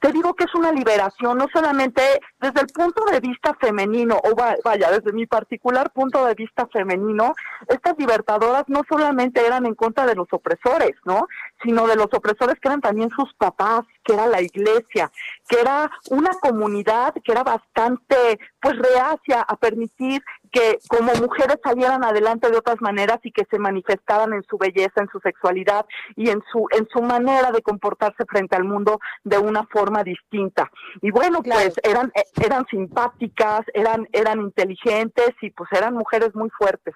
te 0.00 0.12
digo 0.12 0.34
que 0.34 0.44
es 0.44 0.54
una 0.54 0.72
liberación, 0.72 1.38
no 1.38 1.46
solamente 1.52 2.02
desde 2.40 2.62
el 2.62 2.66
punto 2.68 3.04
de 3.04 3.20
vista 3.20 3.54
femenino, 3.60 4.18
o 4.24 4.34
vaya, 4.34 4.90
desde 4.90 5.12
mi 5.12 5.26
particular 5.26 5.90
punto 5.90 6.24
de 6.24 6.34
vista 6.34 6.66
femenino, 6.66 7.34
estas 7.68 7.98
libertadoras 7.98 8.64
no 8.68 8.82
solamente 8.88 9.44
eran 9.46 9.66
en 9.66 9.74
contra 9.74 10.06
de 10.06 10.14
los 10.14 10.26
opresores, 10.32 10.92
¿no? 11.04 11.26
Sino 11.62 11.86
de 11.86 11.96
los 11.96 12.08
opresores 12.12 12.58
que 12.58 12.68
eran 12.68 12.80
también 12.80 13.10
sus 13.10 13.32
papás, 13.34 13.82
que 14.02 14.14
era 14.14 14.26
la 14.26 14.40
iglesia, 14.40 15.10
que 15.46 15.60
era 15.60 15.90
una 16.08 16.30
comunidad 16.40 17.14
que 17.22 17.32
era 17.32 17.42
bastante, 17.42 18.38
pues, 18.60 18.78
reacia 18.78 19.42
a 19.42 19.56
permitir 19.56 20.22
que 20.50 20.78
como 20.88 21.12
mujeres 21.14 21.56
salieran 21.62 22.04
adelante 22.04 22.50
de 22.50 22.56
otras 22.56 22.80
maneras 22.80 23.18
y 23.22 23.32
que 23.32 23.46
se 23.50 23.58
manifestaran 23.58 24.32
en 24.32 24.42
su 24.48 24.58
belleza, 24.58 25.00
en 25.00 25.08
su 25.08 25.20
sexualidad 25.20 25.86
y 26.16 26.30
en 26.30 26.42
su 26.52 26.66
en 26.76 26.88
su 26.92 27.02
manera 27.02 27.50
de 27.52 27.62
comportarse 27.62 28.24
frente 28.26 28.56
al 28.56 28.64
mundo 28.64 29.00
de 29.24 29.38
una 29.38 29.66
forma 29.66 30.02
distinta. 30.04 30.70
Y 31.00 31.10
bueno, 31.10 31.42
pues 31.42 31.74
eran 31.82 32.12
eh, 32.14 32.24
eran 32.44 32.66
simpáticas, 32.66 33.60
eran 33.74 34.08
eran 34.12 34.40
inteligentes 34.40 35.30
y 35.40 35.50
pues 35.50 35.70
eran 35.72 35.94
mujeres 35.94 36.34
muy 36.34 36.50
fuertes. 36.50 36.94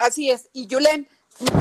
Así 0.00 0.30
es. 0.30 0.48
Y 0.52 0.68
Julen, 0.70 1.08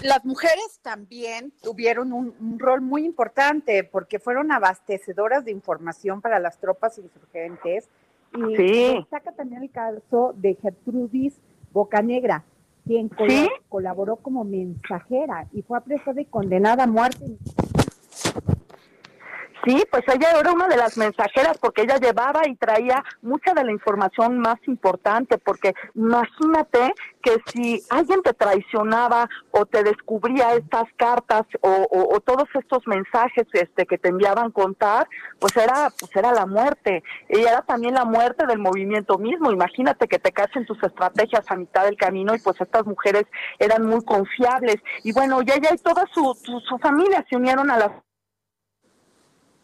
las 0.04 0.24
mujeres 0.24 0.80
también 0.82 1.52
tuvieron 1.62 2.14
un, 2.14 2.60
rol 2.60 2.82
muy 2.82 3.06
importante 3.06 3.84
porque 3.84 4.20
fueron 4.20 4.52
abastecedoras 4.52 5.46
de 5.46 5.52
información 5.52 6.22
para 6.22 6.40
las 6.40 6.60
tropas 6.60 6.98
insurgentes. 7.00 7.90
Y 8.36 8.56
sí. 8.56 8.96
destaca 8.98 9.32
también 9.34 9.64
el 9.64 9.72
caso 9.72 10.34
de 10.36 10.56
Gertrudis 10.56 11.40
Bocanegra, 11.72 12.44
quien 12.86 13.10
colaboró 13.70 14.18
como 14.18 14.44
mensajera 14.44 15.48
y 15.54 15.62
fue 15.62 15.78
apresada 15.78 16.22
y 16.22 16.26
condenada 16.26 16.84
a 16.84 16.88
muerte. 16.88 17.38
Sí, 19.66 19.82
pues 19.90 20.04
ella 20.14 20.32
era 20.38 20.52
una 20.52 20.68
de 20.68 20.76
las 20.76 20.98
mensajeras 20.98 21.58
porque 21.58 21.84
ella 21.84 21.96
llevaba 21.98 22.46
y 22.48 22.56
traía 22.56 23.02
mucha 23.22 23.54
de 23.54 23.64
la 23.64 23.72
información 23.72 24.38
más 24.40 24.58
importante, 24.68 25.38
porque 25.38 25.74
imagínate 25.96 26.94
que 27.22 27.38
si 27.46 27.82
alguien 27.90 28.22
te 28.24 28.34
traicionaba 28.34 29.30
o 29.52 29.66
te 29.66 29.84
descubría 29.84 30.54
estas 30.56 30.84
cartas 30.98 31.44
o, 31.62 32.20
todos 32.26 32.50
estos 32.56 32.86
mensajes 32.88 33.48
este 33.54 33.86
que 33.86 33.98
te 33.98 34.10
enviaban 34.10 34.52
contar, 34.52 35.08
pues 35.40 35.56
era 35.56 35.92
pues 35.98 36.14
era 36.16 36.34
la 36.34 36.46
muerte. 36.46 37.02
Y 37.30 37.42
era 37.42 37.62
también 37.62 37.94
la 37.94 38.06
muerte 38.06 38.46
del 38.46 38.60
movimiento 38.60 39.18
mismo. 39.18 39.52
Imagínate 39.52 40.08
que 40.08 40.20
te 40.20 40.32
cachen 40.32 40.66
tus 40.66 40.82
estrategias 40.84 41.50
a 41.50 41.56
mitad 41.56 41.86
del 41.86 41.96
camino 41.96 42.36
y 42.36 42.40
pues 42.40 42.60
estas 42.60 42.86
mujeres 42.86 43.26
eran 43.60 43.86
muy 43.86 44.04
confiables. 44.04 44.78
Y 45.04 45.14
bueno, 45.14 45.42
y 45.42 45.52
ella 45.52 45.70
y 45.74 45.78
toda 45.78 46.06
su, 46.14 46.34
su 46.68 46.78
familia 46.80 47.26
se 47.30 47.38
unieron 47.38 47.72
a 47.72 47.78
las 47.78 47.92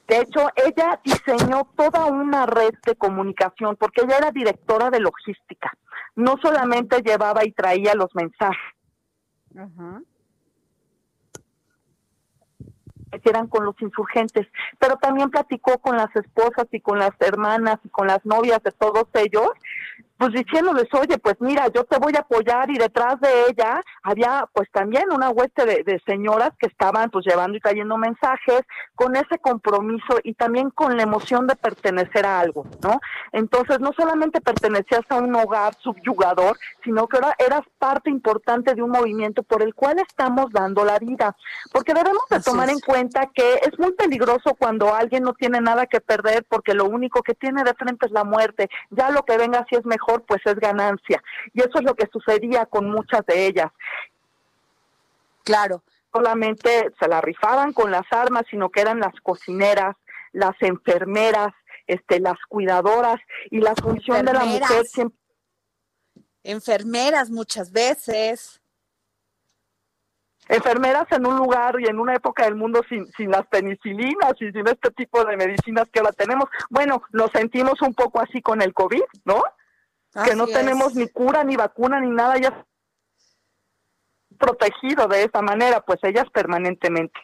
de 0.09 0.21
hecho, 0.21 0.49
ella 0.55 0.99
diseñó 1.03 1.69
toda 1.77 2.07
una 2.07 2.47
red 2.47 2.73
de 2.83 2.95
comunicación 2.95 3.75
porque 3.75 4.01
ella 4.01 4.17
era 4.17 4.31
directora 4.31 4.89
de 4.89 4.99
logística. 4.99 5.71
No 6.15 6.35
solamente 6.41 7.03
llevaba 7.03 7.45
y 7.45 7.51
traía 7.51 7.93
los 7.93 8.13
mensajes. 8.15 8.57
que 13.11 13.29
eran 13.29 13.47
con 13.47 13.65
los 13.65 13.75
insurgentes, 13.81 14.47
pero 14.77 14.95
también 14.97 15.31
platicó 15.31 15.79
con 15.79 15.97
las 15.97 16.15
esposas 16.15 16.67
y 16.71 16.79
con 16.79 16.99
las 16.99 17.11
hermanas 17.19 17.79
y 17.83 17.89
con 17.89 18.07
las 18.07 18.23
novias 18.23 18.61
de 18.63 18.71
todos 18.71 19.05
ellos 19.15 19.49
pues 20.19 20.34
diciéndoles, 20.34 20.93
oye, 20.93 21.17
pues 21.17 21.38
mira, 21.39 21.69
yo 21.73 21.86
te 21.86 21.97
voy 21.97 22.12
a 22.17 22.19
apoyar 22.19 22.69
y 22.69 22.77
detrás 22.77 23.21
de 23.21 23.29
ella 23.49 23.82
había 24.03 24.45
pues 24.51 24.69
también 24.69 25.05
una 25.13 25.29
hueste 25.29 25.65
de, 25.65 25.84
de 25.86 26.01
señoras 26.05 26.51
que 26.60 26.67
estaban 26.67 27.10
pues 27.10 27.25
llevando 27.25 27.58
y 27.58 27.62
trayendo 27.62 27.95
mensajes 27.95 28.63
con 28.95 29.15
ese 29.15 29.39
compromiso 29.39 30.19
y 30.25 30.34
también 30.34 30.71
con 30.71 30.97
la 30.97 31.03
emoción 31.03 31.47
de 31.47 31.55
pertenecer 31.55 32.25
a 32.25 32.41
algo, 32.41 32.65
¿no? 32.84 32.99
Entonces 33.32 33.79
no 33.79 33.91
solamente 33.97 34.41
pertenecías 34.41 35.03
a 35.08 35.15
un 35.15 35.34
hogar 35.36 35.73
subyugador, 35.75 36.58
sino 36.84 37.08
que 37.08 37.15
ahora 37.15 37.34
eras 37.39 37.62
parte 37.77 38.10
importante 38.10 38.75
de 38.75 38.84
un 38.84 38.91
movimiento 38.91 39.41
por 39.43 39.63
el 39.63 39.73
cual 39.73 39.99
estamos 39.99 40.47
dando 40.51 40.84
la 40.84 40.99
vida, 40.99 41.34
porque 41.71 41.93
debemos 41.93 42.23
de 42.29 42.41
tomar 42.41 42.69
en 42.69 42.82
cuenta 42.82 43.29
que 43.34 43.53
es 43.53 43.79
muy 43.79 43.93
peligroso 43.93 44.53
cuando 44.60 44.93
alguien 44.93 45.23
no 45.23 45.34
tiene 45.34 45.62
nada 45.62 45.86
que 45.86 46.01
perder 46.01 46.45
porque 46.49 46.73
lo 46.73 46.84
único 46.84 47.21
que 47.21 47.36
tiene 47.36 47.63
de 47.63 47.73
frente 47.75 48.08
es 48.08 48.12
la 48.12 48.25
muerte, 48.25 48.69
ya 48.89 49.12
lo 49.12 49.23
que 49.23 49.38
venga 49.38 49.65
si 49.69 49.77
es 49.77 49.86
mejor 49.86 50.08
pues 50.17 50.41
es 50.45 50.55
ganancia 50.55 51.21
y 51.53 51.61
eso 51.61 51.79
es 51.79 51.83
lo 51.83 51.95
que 51.95 52.07
sucedía 52.11 52.65
con 52.65 52.89
muchas 52.89 53.25
de 53.25 53.47
ellas. 53.47 53.71
Claro. 55.43 55.83
Solamente 56.11 56.89
se 56.99 57.07
la 57.07 57.21
rifaban 57.21 57.71
con 57.71 57.91
las 57.91 58.05
armas, 58.11 58.43
sino 58.49 58.69
que 58.69 58.81
eran 58.81 58.99
las 58.99 59.13
cocineras, 59.21 59.95
las 60.31 60.55
enfermeras, 60.61 61.53
este, 61.85 62.19
las 62.19 62.37
cuidadoras 62.47 63.19
y 63.51 63.59
la 63.59 63.75
función 63.75 64.25
de 64.25 64.33
la 64.33 64.43
mujer 64.43 64.85
siempre 64.85 65.19
enfermeras 66.43 67.29
muchas 67.29 67.71
veces. 67.71 68.61
Enfermeras 70.47 71.05
en 71.11 71.27
un 71.27 71.37
lugar 71.37 71.75
y 71.79 71.85
en 71.85 71.99
una 71.99 72.15
época 72.15 72.45
del 72.45 72.55
mundo 72.55 72.81
sin, 72.89 73.05
sin 73.11 73.29
las 73.29 73.45
penicilinas 73.47 74.33
y 74.39 74.51
sin 74.51 74.67
este 74.67 74.89
tipo 74.91 75.23
de 75.23 75.37
medicinas 75.37 75.87
que 75.91 75.99
ahora 75.99 76.11
tenemos. 76.11 76.49
Bueno, 76.71 77.03
nos 77.11 77.29
sentimos 77.31 77.79
un 77.83 77.93
poco 77.93 78.19
así 78.19 78.41
con 78.41 78.61
el 78.61 78.73
COVID, 78.73 79.03
¿no? 79.25 79.43
Que 80.25 80.35
no 80.35 80.47
tenemos 80.47 80.95
ni 80.95 81.07
cura, 81.07 81.43
ni 81.43 81.55
vacuna, 81.55 81.99
ni 81.99 82.09
nada, 82.09 82.37
ya 82.37 82.65
protegido 84.39 85.07
de 85.07 85.25
esa 85.25 85.41
manera, 85.41 85.83
pues 85.85 85.99
ellas 86.03 86.25
permanentemente. 86.33 87.19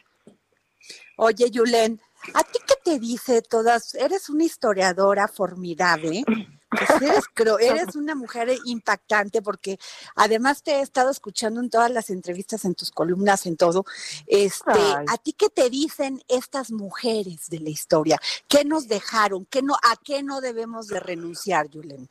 Oye, 1.16 1.50
Yulen, 1.50 2.00
¿a 2.34 2.42
ti 2.44 2.58
qué 2.66 2.74
te 2.84 2.98
dice 2.98 3.42
todas? 3.42 3.94
Eres 3.94 4.28
una 4.28 4.44
historiadora 4.44 5.26
formidable. 5.26 6.22
Pues 6.68 7.02
eres, 7.02 7.24
creo, 7.34 7.58
eres 7.58 7.96
una 7.96 8.14
mujer 8.14 8.50
impactante 8.66 9.40
porque 9.40 9.78
además 10.14 10.62
te 10.62 10.72
he 10.72 10.80
estado 10.82 11.10
escuchando 11.10 11.60
en 11.60 11.70
todas 11.70 11.90
las 11.90 12.10
entrevistas, 12.10 12.66
en 12.66 12.74
tus 12.74 12.90
columnas, 12.90 13.46
en 13.46 13.56
todo. 13.56 13.86
Este, 14.26 14.78
¿A 15.08 15.16
ti 15.16 15.32
qué 15.32 15.48
te 15.48 15.70
dicen 15.70 16.22
estas 16.28 16.70
mujeres 16.70 17.48
de 17.48 17.60
la 17.60 17.70
historia? 17.70 18.20
¿Qué 18.46 18.64
nos 18.64 18.88
dejaron? 18.88 19.46
¿Qué 19.46 19.62
no, 19.62 19.74
¿A 19.74 19.96
qué 19.96 20.22
no 20.22 20.42
debemos 20.42 20.88
de 20.88 21.00
renunciar, 21.00 21.68
Yulen? 21.70 22.10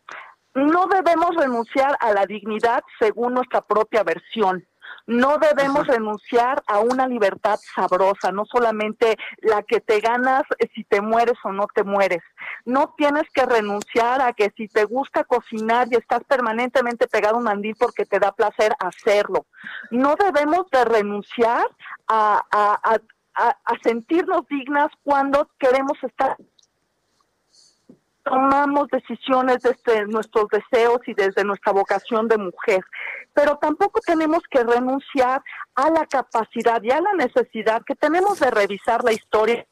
No 0.56 0.88
debemos 0.88 1.36
renunciar 1.36 1.98
a 2.00 2.13
la 2.13 2.26
dignidad 2.26 2.82
según 2.98 3.34
nuestra 3.34 3.62
propia 3.62 4.04
versión. 4.04 4.65
No 5.06 5.38
debemos 5.38 5.86
renunciar 5.86 6.63
a 6.68 6.80
una 6.80 7.08
libertad 7.08 7.60
sabrosa, 7.76 8.32
no 8.32 8.46
solamente 8.46 9.18
la 9.41 9.63
que 9.63 9.82
te 9.82 10.00
ganas 10.00 10.44
si 10.74 10.84
te 10.86 11.02
mueres 11.02 11.38
o 11.44 11.52
no 11.52 11.68
te 11.74 11.84
mueres. 11.84 12.24
No 12.63 12.94
tienes 12.98 13.24
que 13.34 13.46
renunciar 13.46 14.22
a 14.22 14.34
que 14.34 14.52
si 14.56 14.68
te 14.68 14.86
gusta 14.86 15.24
cocinar 15.26 15.88
y 15.91 15.96
estás 15.96 16.24
permanentemente 16.24 17.08
pegado 17.08 17.36
a 17.36 17.39
un 17.39 17.44
mandil 17.44 17.76
porque 17.78 18.06
te 18.06 18.20
da 18.20 18.32
placer 18.32 18.74
hacerlo. 18.80 19.46
No 19.91 20.15
debemos 20.15 20.70
de 20.72 20.86
renunciar 20.86 21.68
a, 22.08 22.41
a, 22.50 23.00
a, 23.36 23.50
a 23.50 23.80
sentirnos 23.84 24.48
dignas 24.48 24.89
cuando 25.04 25.50
queremos 25.60 26.02
estar 26.02 26.38
tomamos 28.25 28.88
decisiones 28.89 29.59
desde 29.61 30.07
nuestros 30.07 30.47
deseos 30.49 30.99
y 31.05 31.13
desde 31.13 31.43
nuestra 31.43 31.71
vocación 31.71 32.27
de 32.27 32.38
mujer, 32.38 32.83
pero 33.33 33.57
tampoco 33.57 34.01
tenemos 34.01 34.41
que 34.49 34.63
renunciar 34.63 35.41
a 35.75 35.89
la 35.91 36.05
capacidad 36.07 36.81
y 36.81 36.91
a 36.91 36.99
la 36.99 37.13
necesidad 37.13 37.83
que 37.85 37.95
tenemos 37.95 38.39
de 38.39 38.51
revisar 38.51 39.03
la 39.03 39.13
historia. 39.13 39.65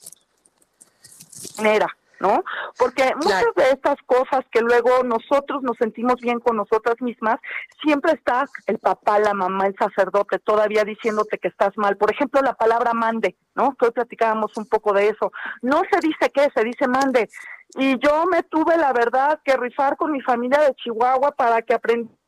¿No? 2.23 2.41
Porque 2.77 3.11
muchas 3.15 3.53
de 3.57 3.71
estas 3.71 3.97
cosas 4.05 4.45
que 4.49 4.61
luego 4.61 5.03
nosotros 5.03 5.61
nos 5.61 5.75
sentimos 5.77 6.15
bien 6.21 6.39
con 6.39 6.55
nosotras 6.55 6.95
mismas, 7.01 7.35
siempre 7.83 8.13
está 8.13 8.45
el 8.65 8.79
papá, 8.79 9.19
la 9.19 9.33
mamá, 9.33 9.67
el 9.67 9.75
sacerdote 9.77 10.39
todavía 10.39 10.85
diciéndote 10.85 11.37
que 11.37 11.49
estás 11.49 11.73
mal. 11.75 11.97
Por 11.97 12.11
ejemplo, 12.11 12.41
la 12.41 12.53
palabra 12.53 12.93
mande, 12.93 13.35
¿no? 13.55 13.75
Que 13.75 13.87
hoy 13.87 13.91
platicábamos 13.91 14.55
un 14.55 14.65
poco 14.67 14.93
de 14.93 15.09
eso. 15.09 15.33
No 15.61 15.81
se 15.91 15.99
dice 15.99 16.31
qué, 16.33 16.47
se 16.55 16.63
dice 16.63 16.87
mande. 16.87 17.29
Y 17.75 17.99
yo 17.99 18.25
me 18.27 18.43
tuve, 18.43 18.77
la 18.77 18.93
verdad, 18.93 19.41
que 19.43 19.57
rifar 19.57 19.97
con 19.97 20.13
mi 20.13 20.21
familia 20.21 20.61
de 20.61 20.75
Chihuahua 20.75 21.31
para 21.31 21.61
que 21.61 21.73
aprendiera 21.73 22.22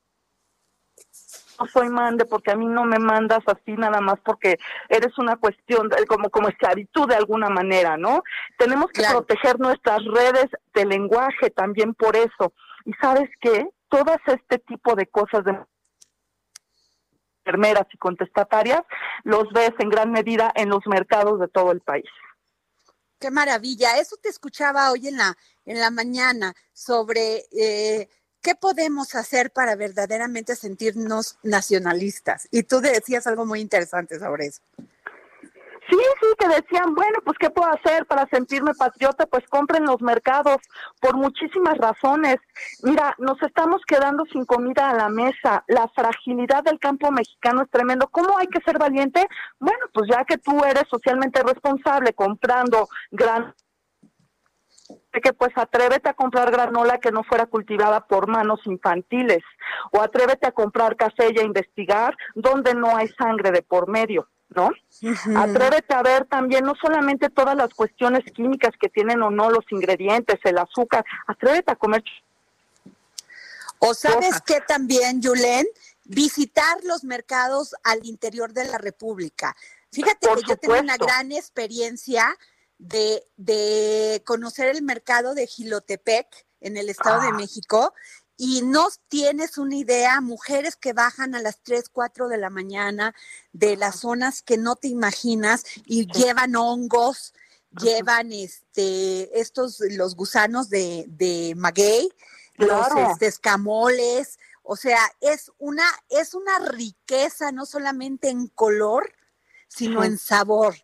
no 1.60 1.68
soy 1.68 1.90
mande 1.90 2.26
porque 2.26 2.52
a 2.52 2.56
mí 2.56 2.66
no 2.66 2.86
me 2.86 3.00
mandas 3.00 3.44
así 3.48 3.74
nada 3.74 4.02
más 4.02 4.20
porque 4.24 4.58
eres 4.90 5.18
una 5.18 5.38
cuestión 5.38 5.90
de, 5.90 6.06
como 6.06 6.30
como 6.30 6.50
esclavitud 6.50 7.08
de 7.08 7.16
alguna 7.16 7.50
manera, 7.50 7.98
¿no? 7.98 8.24
Tenemos 8.58 8.92
que 8.92 9.04
proteger 9.04 9.60
nuestras 9.60 10.04
redes 10.06 10.48
de 10.74 10.86
lenguaje 10.86 11.50
también 11.50 11.94
por 11.94 12.16
eso. 12.16 12.54
Y 12.86 12.94
sabes 12.94 13.30
qué? 13.42 13.70
Todas 13.90 14.20
este 14.28 14.60
tipo 14.60 14.96
de 14.96 15.08
cosas 15.08 15.44
de 15.44 15.58
enfermeras 17.46 17.86
y 17.94 17.98
contestatarias 17.98 18.82
los 19.24 19.52
ves 19.54 19.72
en 19.80 19.90
gran 19.90 20.12
medida 20.12 20.52
en 20.56 20.70
los 20.70 20.86
mercados 20.88 21.40
de 21.40 21.48
todo 21.48 21.72
el 21.72 21.82
país. 21.82 22.10
Qué 23.20 23.32
maravilla. 23.32 23.98
Eso 23.98 24.18
te 24.22 24.30
escuchaba 24.30 24.92
hoy 24.92 25.08
en 25.08 25.18
la 25.18 25.38
en 25.66 25.80
la 25.80 25.90
mañana 25.90 26.54
sobre 26.74 27.46
eh, 27.52 28.08
¿qué 28.46 28.54
podemos 28.54 29.16
hacer 29.16 29.50
para 29.50 29.76
verdaderamente 29.76 30.56
sentirnos 30.56 31.40
nacionalistas? 31.42 32.48
Y 32.52 32.62
tú 32.62 32.80
decías 32.80 33.26
algo 33.26 33.44
muy 33.48 33.60
interesante 33.60 34.20
sobre 34.20 34.46
eso. 34.46 34.62
Sí, 35.90 35.98
sí, 36.20 36.28
que 36.38 36.48
decían, 36.48 36.94
bueno, 36.94 37.20
pues 37.24 37.38
¿qué 37.40 37.50
puedo 37.50 37.72
hacer 37.72 38.06
para 38.06 38.28
sentirme 38.28 38.74
patriota? 38.76 39.26
Pues 39.26 39.44
compren 39.50 39.86
los 39.86 40.02
mercados 40.02 40.58
por 41.00 41.16
muchísimas 41.16 41.78
razones. 41.78 42.38
Mira, 42.84 43.16
nos 43.18 43.42
estamos 43.42 43.82
quedando 43.88 44.24
sin 44.32 44.46
comida 44.46 44.92
a 44.92 44.96
la 44.96 45.10
mesa. 45.10 45.64
La 45.68 45.88
fragilidad 45.96 46.64
del 46.64 46.80
campo 46.80 47.12
mexicano 47.12 47.64
es 47.64 47.70
tremendo. 47.72 48.08
¿Cómo 48.12 48.38
hay 48.38 48.48
que 48.48 48.62
ser 48.62 48.78
valiente? 48.78 49.28
Bueno, 49.60 49.86
pues 49.94 50.10
ya 50.10 50.24
que 50.24 50.38
tú 50.38 50.64
eres 50.64 50.84
socialmente 50.90 51.42
responsable 51.44 52.14
comprando 52.14 52.88
gran 53.12 53.54
que 55.22 55.34
pues 55.34 55.52
atrévete 55.56 56.10
a 56.10 56.14
comprar 56.14 56.52
granola 56.52 57.00
que 57.00 57.12
no 57.12 57.24
fuera 57.24 57.46
cultivada 57.46 58.06
por 58.08 58.28
manos 58.28 58.60
infantiles 58.66 59.44
o 59.92 60.02
atrévete 60.02 60.48
a 60.48 60.52
comprar 60.52 60.96
café 60.96 61.30
y 61.34 61.40
a 61.40 61.44
investigar 61.44 62.16
donde 62.34 62.74
no 62.74 62.96
hay 62.96 63.08
sangre 63.10 63.52
de 63.52 63.62
por 63.62 63.90
medio. 63.90 64.28
¿no? 64.50 64.72
Atrévete 65.36 65.94
a 65.94 66.04
ver 66.04 66.26
también 66.26 66.66
no 66.66 66.74
solamente 66.80 67.30
todas 67.30 67.56
las 67.56 67.74
cuestiones 67.74 68.24
químicas 68.34 68.72
que 68.80 68.90
tienen 68.90 69.22
o 69.22 69.30
no 69.30 69.50
los 69.50 69.66
ingredientes, 69.72 70.40
el 70.44 70.58
azúcar, 70.58 71.04
atrévete 71.28 71.72
a 71.72 71.76
comer. 71.76 72.04
O 73.80 73.94
sabes 73.94 74.42
que 74.42 74.62
también, 74.62 75.22
Julen, 75.22 75.66
visitar 76.06 76.78
los 76.84 77.04
mercados 77.04 77.76
al 77.84 78.06
interior 78.06 78.54
de 78.54 78.66
la 78.66 78.78
República. 78.78 79.56
Fíjate 79.92 80.28
que 80.28 80.42
yo 80.48 80.58
tengo 80.58 80.80
una 80.80 80.98
gran 80.98 81.32
experiencia 81.32 82.38
de, 82.78 83.28
de 83.38 84.22
conocer 84.26 84.68
el 84.68 84.82
mercado 84.84 85.34
de 85.34 85.48
Gilotepec 85.48 86.46
en 86.62 86.78
el 86.78 86.90
Estado 86.90 87.22
de 87.22 87.30
ah. 87.30 87.34
México 87.34 87.94
y 88.38 88.62
no 88.64 88.90
tienes 89.08 89.58
una 89.58 89.76
idea, 89.76 90.20
mujeres 90.20 90.76
que 90.76 90.94
bajan 90.94 91.36
a 91.36 91.42
las 91.42 91.62
3, 91.64 91.90
4 91.90 92.28
de 92.28 92.38
la 92.38 92.50
mañana 92.50 93.16
de 93.54 93.78
las 93.78 94.02
zonas 94.02 94.42
que 94.42 94.58
no 94.58 94.76
te 94.76 94.90
imaginas 94.90 95.64
y 95.86 96.08
llevan 96.08 96.56
hongos, 96.56 97.34
llevan 97.72 98.34
este 98.34 99.40
estos 99.40 99.80
los 99.92 100.16
gusanos 100.16 100.70
de, 100.70 101.06
de 101.08 101.54
maguey, 101.56 102.10
los 102.58 102.88
este, 103.12 103.28
escamoles, 103.28 104.38
o 104.64 104.76
sea, 104.76 105.00
es 105.22 105.52
una 105.58 105.86
es 106.10 106.34
una 106.34 106.60
riqueza 106.60 107.52
no 107.52 107.66
solamente 107.66 108.30
en 108.30 108.48
color, 108.48 109.14
sino 109.68 110.04
en 110.04 110.18
sabor. 110.18 110.76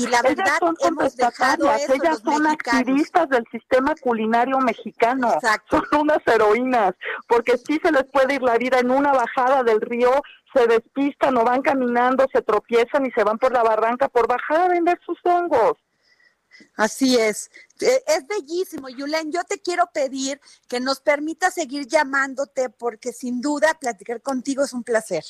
Y 0.00 0.06
la 0.06 0.22
verdad, 0.22 0.58
hemos 0.80 1.16
dejado 1.16 1.72
eso, 1.72 1.94
ellas 1.94 2.20
son 2.24 2.46
activistas 2.46 3.28
del 3.28 3.44
sistema 3.50 3.94
culinario 4.00 4.58
mexicano, 4.58 5.38
son 5.70 5.84
unas 6.00 6.18
heroínas, 6.26 6.94
porque 7.28 7.58
sí 7.58 7.78
se 7.82 7.92
les 7.92 8.04
puede 8.04 8.34
ir 8.34 8.42
la 8.42 8.56
vida 8.56 8.78
en 8.78 8.90
una 8.90 9.12
bajada 9.12 9.62
del 9.62 9.80
río, 9.80 10.10
se 10.54 10.66
despistan 10.66 11.36
o 11.36 11.44
van 11.44 11.62
caminando, 11.62 12.26
se 12.32 12.42
tropiezan 12.42 13.06
y 13.06 13.10
se 13.12 13.24
van 13.24 13.38
por 13.38 13.52
la 13.52 13.62
barranca 13.62 14.08
por 14.08 14.26
bajar 14.26 14.62
a 14.62 14.68
vender 14.68 14.98
sus 15.04 15.18
hongos. 15.24 15.76
Así 16.76 17.16
es. 17.16 17.50
E, 17.80 18.02
es 18.06 18.26
bellísimo, 18.26 18.88
Yulen. 18.88 19.32
Yo 19.32 19.44
te 19.44 19.60
quiero 19.60 19.90
pedir 19.92 20.40
que 20.68 20.80
nos 20.80 21.00
permita 21.00 21.50
seguir 21.50 21.86
llamándote 21.86 22.70
porque 22.70 23.12
sin 23.12 23.40
duda 23.40 23.76
platicar 23.80 24.20
contigo 24.22 24.64
es 24.64 24.72
un 24.72 24.82
placer. 24.82 25.24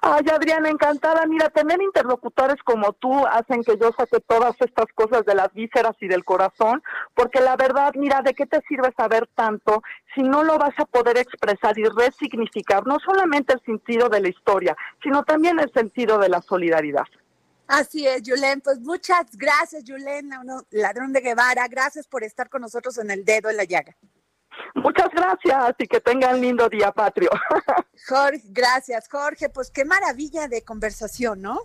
Ay, 0.00 0.24
Adriana, 0.32 0.68
encantada. 0.68 1.26
Mira, 1.26 1.50
tener 1.50 1.80
interlocutores 1.82 2.56
como 2.62 2.92
tú 2.92 3.26
hacen 3.26 3.62
que 3.64 3.76
yo 3.78 3.90
saque 3.96 4.20
todas 4.20 4.54
estas 4.60 4.86
cosas 4.94 5.24
de 5.24 5.34
las 5.34 5.52
vísceras 5.52 5.96
y 6.00 6.08
del 6.08 6.24
corazón, 6.24 6.82
porque 7.14 7.40
la 7.40 7.56
verdad, 7.56 7.92
mira, 7.96 8.22
¿de 8.22 8.34
qué 8.34 8.46
te 8.46 8.60
sirve 8.68 8.92
saber 8.96 9.28
tanto 9.34 9.82
si 10.14 10.22
no 10.22 10.44
lo 10.44 10.58
vas 10.58 10.74
a 10.78 10.84
poder 10.84 11.18
expresar 11.18 11.78
y 11.78 11.84
resignificar 11.84 12.86
no 12.86 12.98
solamente 13.00 13.54
el 13.54 13.62
sentido 13.62 14.08
de 14.08 14.20
la 14.20 14.28
historia, 14.28 14.76
sino 15.02 15.24
también 15.24 15.58
el 15.58 15.72
sentido 15.72 16.18
de 16.18 16.28
la 16.28 16.40
solidaridad? 16.42 17.06
Así 17.66 18.06
es, 18.06 18.22
Julen. 18.24 18.60
Pues 18.60 18.80
muchas 18.80 19.36
gracias, 19.36 19.84
Julen, 19.86 20.30
ladrón 20.70 21.12
de 21.12 21.20
Guevara. 21.20 21.66
Gracias 21.68 22.06
por 22.06 22.22
estar 22.22 22.48
con 22.50 22.60
nosotros 22.60 22.98
en 22.98 23.10
el 23.10 23.24
dedo 23.24 23.48
en 23.48 23.56
la 23.56 23.64
llaga. 23.64 23.96
Muchas 24.74 25.08
gracias 25.12 25.76
y 25.78 25.86
que 25.86 26.00
tengan 26.00 26.40
lindo 26.40 26.68
día 26.68 26.90
patrio. 26.90 27.30
Jorge, 28.08 28.42
gracias, 28.46 29.08
Jorge. 29.08 29.48
Pues 29.48 29.70
qué 29.70 29.84
maravilla 29.84 30.48
de 30.48 30.62
conversación, 30.62 31.42
¿no? 31.42 31.60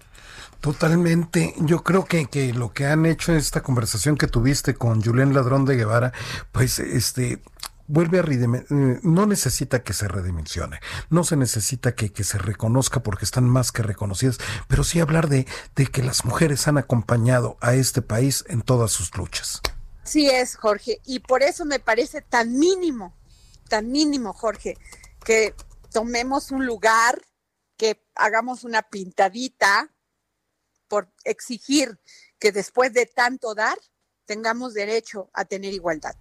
Totalmente. 0.61 1.53
Yo 1.57 1.83
creo 1.83 2.05
que, 2.05 2.27
que 2.27 2.53
lo 2.53 2.71
que 2.71 2.85
han 2.85 3.05
hecho 3.05 3.31
en 3.31 3.39
esta 3.39 3.61
conversación 3.61 4.15
que 4.15 4.27
tuviste 4.27 4.75
con 4.75 5.01
Julián 5.01 5.33
Ladrón 5.33 5.65
de 5.65 5.75
Guevara, 5.75 6.13
pues 6.51 6.79
este 6.79 7.41
vuelve 7.89 8.19
a 8.19 8.23
eh, 8.23 8.99
no 9.01 9.25
necesita 9.25 9.83
que 9.83 9.93
se 9.93 10.07
redimensione, 10.07 10.79
no 11.09 11.23
se 11.23 11.35
necesita 11.35 11.95
que, 11.95 12.13
que, 12.13 12.23
se 12.23 12.37
reconozca 12.37 13.01
porque 13.01 13.25
están 13.25 13.49
más 13.49 13.71
que 13.71 13.81
reconocidas, 13.81 14.37
pero 14.67 14.83
sí 14.83 14.99
hablar 14.99 15.27
de, 15.27 15.47
de 15.75 15.87
que 15.87 16.03
las 16.03 16.23
mujeres 16.23 16.67
han 16.67 16.77
acompañado 16.77 17.57
a 17.61 17.73
este 17.73 18.03
país 18.03 18.45
en 18.47 18.61
todas 18.61 18.91
sus 18.91 19.17
luchas. 19.17 19.61
Sí 20.09 20.27
es, 20.27 20.55
Jorge, 20.55 20.99
y 21.05 21.19
por 21.19 21.43
eso 21.43 21.65
me 21.65 21.79
parece 21.79 22.21
tan 22.21 22.57
mínimo, 22.57 23.15
tan 23.69 23.91
mínimo, 23.91 24.33
Jorge, 24.33 24.75
que 25.23 25.53
tomemos 25.91 26.49
un 26.49 26.65
lugar, 26.65 27.21
que 27.77 28.03
hagamos 28.15 28.63
una 28.63 28.81
pintadita 28.81 29.93
por 30.87 31.13
exigir 31.25 31.99
que 32.39 32.51
después 32.51 32.91
de 32.91 33.05
tanto 33.05 33.53
dar, 33.53 33.77
tengamos 34.25 34.73
derecho 34.73 35.29
a 35.31 35.45
tener 35.45 35.73
igualdad. 35.73 36.15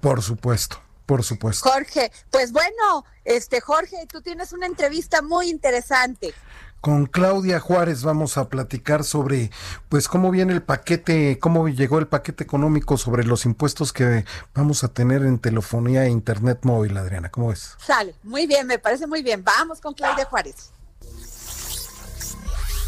Por 0.00 0.22
supuesto. 0.22 0.82
Por 1.04 1.24
supuesto. 1.24 1.68
Jorge, 1.68 2.10
pues 2.30 2.52
bueno, 2.52 3.04
este 3.24 3.62
Jorge, 3.62 4.06
tú 4.06 4.20
tienes 4.20 4.52
una 4.52 4.66
entrevista 4.66 5.22
muy 5.22 5.48
interesante. 5.48 6.34
Con 6.80 7.06
Claudia 7.06 7.58
Juárez 7.58 8.04
vamos 8.04 8.38
a 8.38 8.48
platicar 8.48 9.02
sobre, 9.02 9.50
pues, 9.88 10.06
cómo 10.06 10.30
viene 10.30 10.52
el 10.52 10.62
paquete, 10.62 11.38
cómo 11.40 11.68
llegó 11.68 11.98
el 11.98 12.06
paquete 12.06 12.44
económico 12.44 12.96
sobre 12.96 13.24
los 13.24 13.44
impuestos 13.46 13.92
que 13.92 14.24
vamos 14.54 14.84
a 14.84 14.88
tener 14.88 15.22
en 15.22 15.38
telefonía 15.38 16.04
e 16.04 16.10
internet 16.10 16.60
móvil, 16.62 16.96
Adriana. 16.96 17.30
¿Cómo 17.30 17.52
es? 17.52 17.76
Sale, 17.84 18.14
muy 18.22 18.46
bien, 18.46 18.66
me 18.66 18.78
parece 18.78 19.06
muy 19.06 19.22
bien. 19.22 19.42
Vamos 19.42 19.80
con 19.80 19.92
Claudia 19.94 20.24
Juárez. 20.26 20.72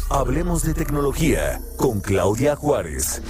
Hablemos 0.09 0.63
de 0.63 0.73
tecnología 0.73 1.61
con 1.77 2.01
Claudia 2.01 2.55
Juárez. 2.55 3.21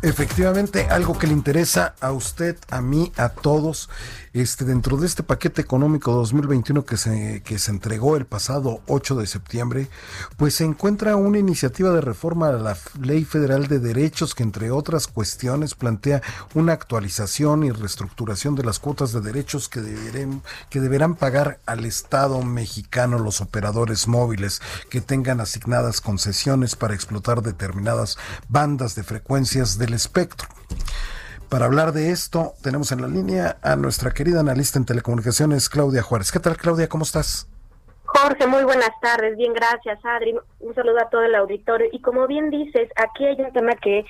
Efectivamente, 0.00 0.86
algo 0.90 1.18
que 1.18 1.26
le 1.26 1.32
interesa 1.32 1.96
a 2.00 2.12
usted, 2.12 2.56
a 2.70 2.80
mí, 2.80 3.12
a 3.16 3.30
todos, 3.30 3.90
este, 4.32 4.64
dentro 4.64 4.96
de 4.96 5.06
este 5.06 5.24
paquete 5.24 5.60
económico 5.60 6.12
2021 6.12 6.84
que 6.84 6.96
se, 6.96 7.42
que 7.44 7.58
se 7.58 7.72
entregó 7.72 8.16
el 8.16 8.24
pasado 8.24 8.80
8 8.86 9.16
de 9.16 9.26
septiembre, 9.26 9.88
pues 10.36 10.54
se 10.54 10.64
encuentra 10.64 11.16
una 11.16 11.38
iniciativa 11.38 11.90
de 11.90 12.00
reforma 12.00 12.48
a 12.48 12.52
la 12.52 12.76
Ley 13.00 13.24
Federal 13.24 13.66
de 13.66 13.80
Derechos 13.80 14.36
que, 14.36 14.44
entre 14.44 14.70
otras 14.70 15.08
cuestiones, 15.08 15.74
plantea 15.74 16.22
una 16.54 16.74
actualización 16.74 17.64
y 17.64 17.72
reestructuración 17.72 18.54
de 18.54 18.62
las 18.62 18.78
cuotas 18.78 19.12
de 19.12 19.20
derechos 19.20 19.68
que, 19.68 19.80
deberán, 19.80 20.42
que 20.70 20.80
deberán 20.80 21.16
pagar 21.16 21.58
al 21.66 21.84
Estado 21.84 22.40
mexicano 22.42 23.18
los 23.18 23.40
operadores 23.40 24.06
móviles 24.06 24.62
que 24.90 25.00
tengan 25.00 25.40
asignadas 25.40 26.00
concesiones 26.00 26.76
para 26.76 26.94
explotar 26.94 27.42
determinadas 27.42 28.16
bandas 28.48 28.94
de 28.94 29.02
frecuencias 29.02 29.76
espectro. 29.94 30.48
Para 31.48 31.64
hablar 31.64 31.92
de 31.92 32.10
esto, 32.10 32.52
tenemos 32.62 32.92
en 32.92 33.00
la 33.00 33.08
línea 33.08 33.56
a 33.62 33.76
nuestra 33.76 34.10
querida 34.10 34.40
analista 34.40 34.78
en 34.78 34.84
telecomunicaciones, 34.84 35.68
Claudia 35.68 36.02
Juárez. 36.02 36.30
¿Qué 36.30 36.40
tal, 36.40 36.56
Claudia? 36.56 36.88
¿Cómo 36.88 37.04
estás? 37.04 37.48
Jorge, 38.04 38.46
muy 38.46 38.64
buenas 38.64 38.90
tardes. 39.00 39.36
Bien, 39.36 39.52
gracias, 39.52 39.98
Adri. 40.04 40.34
Un 40.60 40.74
saludo 40.74 40.98
a 41.00 41.08
todo 41.08 41.22
el 41.22 41.34
auditorio. 41.34 41.88
Y 41.92 42.00
como 42.00 42.26
bien 42.26 42.50
dices, 42.50 42.88
aquí 42.96 43.24
hay 43.24 43.40
un 43.40 43.52
tema 43.52 43.74
que 43.76 44.04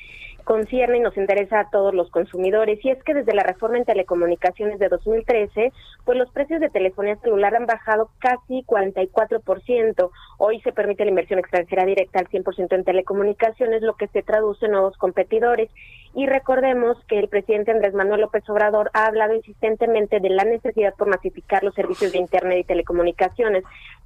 concierne 0.48 0.96
y 0.96 1.00
nos 1.00 1.14
interesa 1.18 1.60
a 1.60 1.68
todos 1.68 1.92
los 1.92 2.10
consumidores. 2.10 2.82
Y 2.82 2.88
es 2.88 3.04
que 3.04 3.12
desde 3.12 3.34
la 3.34 3.42
reforma 3.42 3.76
en 3.76 3.84
telecomunicaciones 3.84 4.78
de 4.78 4.88
2013, 4.88 5.74
pues 6.06 6.16
los 6.16 6.30
precios 6.30 6.58
de 6.58 6.70
telefonía 6.70 7.16
celular 7.16 7.54
han 7.54 7.66
bajado 7.66 8.08
casi 8.18 8.64
44%. 8.64 10.10
Hoy 10.38 10.60
se 10.62 10.72
permite 10.72 11.04
la 11.04 11.10
inversión 11.10 11.38
extranjera 11.38 11.84
directa 11.84 12.20
al 12.20 12.28
100% 12.28 12.74
en 12.74 12.84
telecomunicaciones, 12.84 13.82
lo 13.82 13.96
que 13.96 14.08
se 14.08 14.22
traduce 14.22 14.64
en 14.64 14.72
nuevos 14.72 14.96
competidores. 14.96 15.68
Y 16.14 16.24
recordemos 16.24 16.96
que 17.08 17.18
el 17.18 17.28
presidente 17.28 17.72
Andrés 17.72 17.92
Manuel 17.92 18.22
López 18.22 18.48
Obrador 18.48 18.90
ha 18.94 19.04
hablado 19.04 19.34
insistentemente 19.34 20.18
de 20.18 20.30
la 20.30 20.44
necesidad 20.44 20.94
por 20.94 21.08
masificar 21.08 21.62
los 21.62 21.74
servicios 21.74 22.12
de 22.12 22.20
Internet 22.20 22.60
y 22.60 22.64
telecomunicaciones. 22.64 23.64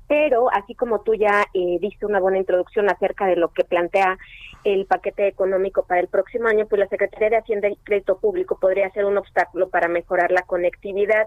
Pero, 0.08 0.50
así 0.52 0.74
como 0.74 1.02
tú 1.02 1.14
ya 1.14 1.44
eh, 1.54 1.78
diste 1.80 2.04
una 2.04 2.18
buena 2.18 2.38
introducción 2.38 2.90
acerca 2.90 3.26
de 3.26 3.36
lo 3.36 3.52
que 3.52 3.62
plantea 3.62 4.18
el 4.64 4.86
paquete 4.86 5.26
económico 5.26 5.84
para 5.84 6.00
el 6.00 6.08
próximo 6.08 6.48
año, 6.48 6.66
pues 6.66 6.78
la 6.78 6.88
Secretaría 6.88 7.30
de 7.30 7.36
Hacienda 7.38 7.68
y 7.68 7.76
Crédito 7.76 8.18
Público 8.18 8.58
podría 8.60 8.90
ser 8.90 9.04
un 9.04 9.18
obstáculo 9.18 9.68
para 9.68 9.88
mejorar 9.88 10.30
la 10.30 10.42
conectividad. 10.42 11.26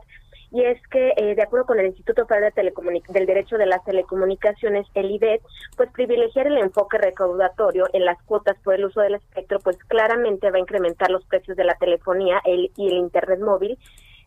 Y 0.52 0.64
es 0.64 0.80
que, 0.88 1.14
eh, 1.18 1.36
de 1.36 1.42
acuerdo 1.42 1.66
con 1.66 1.80
el 1.80 1.88
Instituto 1.88 2.26
Federal 2.26 2.54
de 2.56 2.74
del 3.10 3.26
Derecho 3.26 3.58
de 3.58 3.66
las 3.66 3.84
Telecomunicaciones, 3.84 4.88
el 4.94 5.12
IDET, 5.12 5.42
pues 5.76 5.92
privilegiar 5.92 6.48
el 6.48 6.58
enfoque 6.58 6.98
recaudatorio 6.98 7.88
en 7.94 8.06
las 8.06 8.22
cuotas 8.24 8.56
por 8.64 8.76
el 8.76 8.86
uso 8.86 9.02
del 9.02 9.16
espectro, 9.16 9.60
pues 9.60 9.78
claramente 9.86 10.50
va 10.52 10.58
a 10.58 10.62
incrementar 10.62 11.10
los 11.10 11.26
precios 11.26 11.58
de 11.58 11.66
la 11.66 11.76
telefonía 11.76 12.42
el, 12.46 12.72
y 12.78 12.88
el 12.88 12.94
Internet 12.94 13.40
móvil 13.42 13.78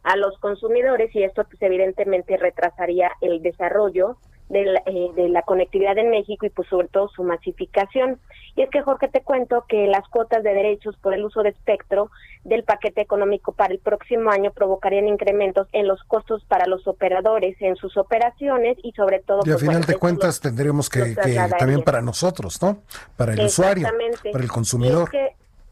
a 0.02 0.16
los 0.16 0.38
consumidores 0.38 1.14
y 1.14 1.22
esto 1.22 1.44
pues 1.44 1.60
evidentemente 1.60 2.36
retrasaría 2.36 3.10
el 3.20 3.42
desarrollo 3.42 4.16
de 4.48 4.64
la, 4.64 4.82
eh, 4.86 5.10
de 5.14 5.28
la 5.28 5.42
conectividad 5.42 5.98
en 5.98 6.10
México 6.10 6.46
y 6.46 6.50
pues 6.50 6.68
sobre 6.68 6.88
todo 6.88 7.08
su 7.08 7.22
masificación. 7.22 8.18
Y 8.56 8.62
es 8.62 8.70
que 8.70 8.82
Jorge 8.82 9.08
te 9.08 9.22
cuento 9.22 9.64
que 9.68 9.86
las 9.86 10.08
cuotas 10.08 10.42
de 10.42 10.54
derechos 10.54 10.96
por 10.96 11.14
el 11.14 11.24
uso 11.24 11.42
de 11.42 11.50
espectro 11.50 12.10
del 12.44 12.64
paquete 12.64 13.00
económico 13.00 13.52
para 13.52 13.72
el 13.72 13.78
próximo 13.78 14.30
año 14.30 14.50
provocarían 14.52 15.06
incrementos 15.06 15.68
en 15.72 15.86
los 15.86 16.02
costos 16.04 16.44
para 16.44 16.66
los 16.66 16.86
operadores 16.88 17.56
en 17.60 17.76
sus 17.76 17.96
operaciones 17.96 18.78
y 18.82 18.92
sobre 18.92 19.20
todo... 19.20 19.42
Y 19.44 19.50
a 19.50 19.54
pues, 19.54 19.60
final 19.60 19.84
de 19.84 19.94
cuentas 19.96 20.40
tendríamos 20.40 20.88
que, 20.88 21.14
también 21.58 21.82
para 21.82 22.00
nosotros, 22.00 22.60
¿no? 22.62 22.82
Para 23.16 23.34
el 23.34 23.40
usuario, 23.40 23.88
para 24.32 24.44
el 24.44 24.50
consumidor. 24.50 25.10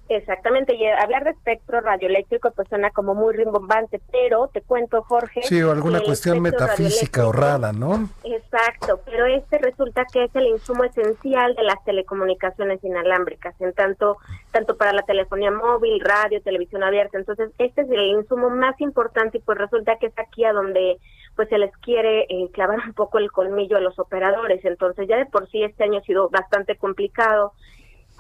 Exactamente, 0.09 0.75
y 0.75 0.87
hablar 0.87 1.25
de 1.25 1.31
espectro 1.31 1.81
radioeléctrico 1.81 2.53
pues 2.53 2.69
suena 2.69 2.91
como 2.91 3.15
muy 3.15 3.35
rimbombante, 3.35 4.01
pero 4.13 4.49
te 4.53 4.61
cuento, 4.61 5.03
Jorge. 5.03 5.43
Sí, 5.43 5.61
o 5.63 5.73
alguna 5.73 6.01
cuestión 6.01 6.41
metafísica 6.41 7.27
o 7.27 7.33
rara, 7.33 7.73
¿no? 7.73 8.09
Exacto, 8.23 9.01
pero 9.05 9.27
este 9.27 9.59
resulta 9.59 10.05
que 10.13 10.25
es 10.25 10.37
el 10.37 10.47
insumo 10.47 10.85
esencial 10.85 11.57
de 11.57 11.65
las 11.65 11.83
telecomunicaciones 11.85 12.83
inalámbricas, 12.85 13.61
en 13.61 13.73
tanto, 13.73 14.19
tanto 14.53 14.77
para 14.77 14.93
la 14.93 15.03
telefonía 15.03 15.51
móvil, 15.51 16.01
radio, 16.01 16.41
televisión 16.41 16.85
abierta. 16.85 17.19
Entonces, 17.19 17.51
este 17.59 17.83
es 17.83 17.91
el 17.91 18.07
insumo 18.07 18.49
más 18.49 18.81
importante 18.81 19.39
y 19.39 19.41
pues 19.41 19.59
resulta 19.59 19.97
que 19.97 20.07
es 20.07 20.19
aquí 20.19 20.45
a 20.45 20.53
donde 20.53 20.99
pues 21.35 21.49
se 21.51 21.59
les 21.59 21.77
quiere 21.79 22.23
eh, 22.31 22.49
clavar 22.53 22.79
un 22.87 22.95
poco 22.95 23.19
el 23.19 23.31
colmillo 23.31 23.77
a 23.77 23.81
los 23.81 23.99
operadores. 23.99 24.65
Entonces, 24.65 25.07
ya 25.09 25.19
de 25.19 25.27
por 25.27 25.51
sí 25.51 25.63
este 25.63 25.85
año 25.85 25.99
ha 25.99 26.03
sido 26.03 26.31
bastante 26.31 26.77
complicado 26.77 27.53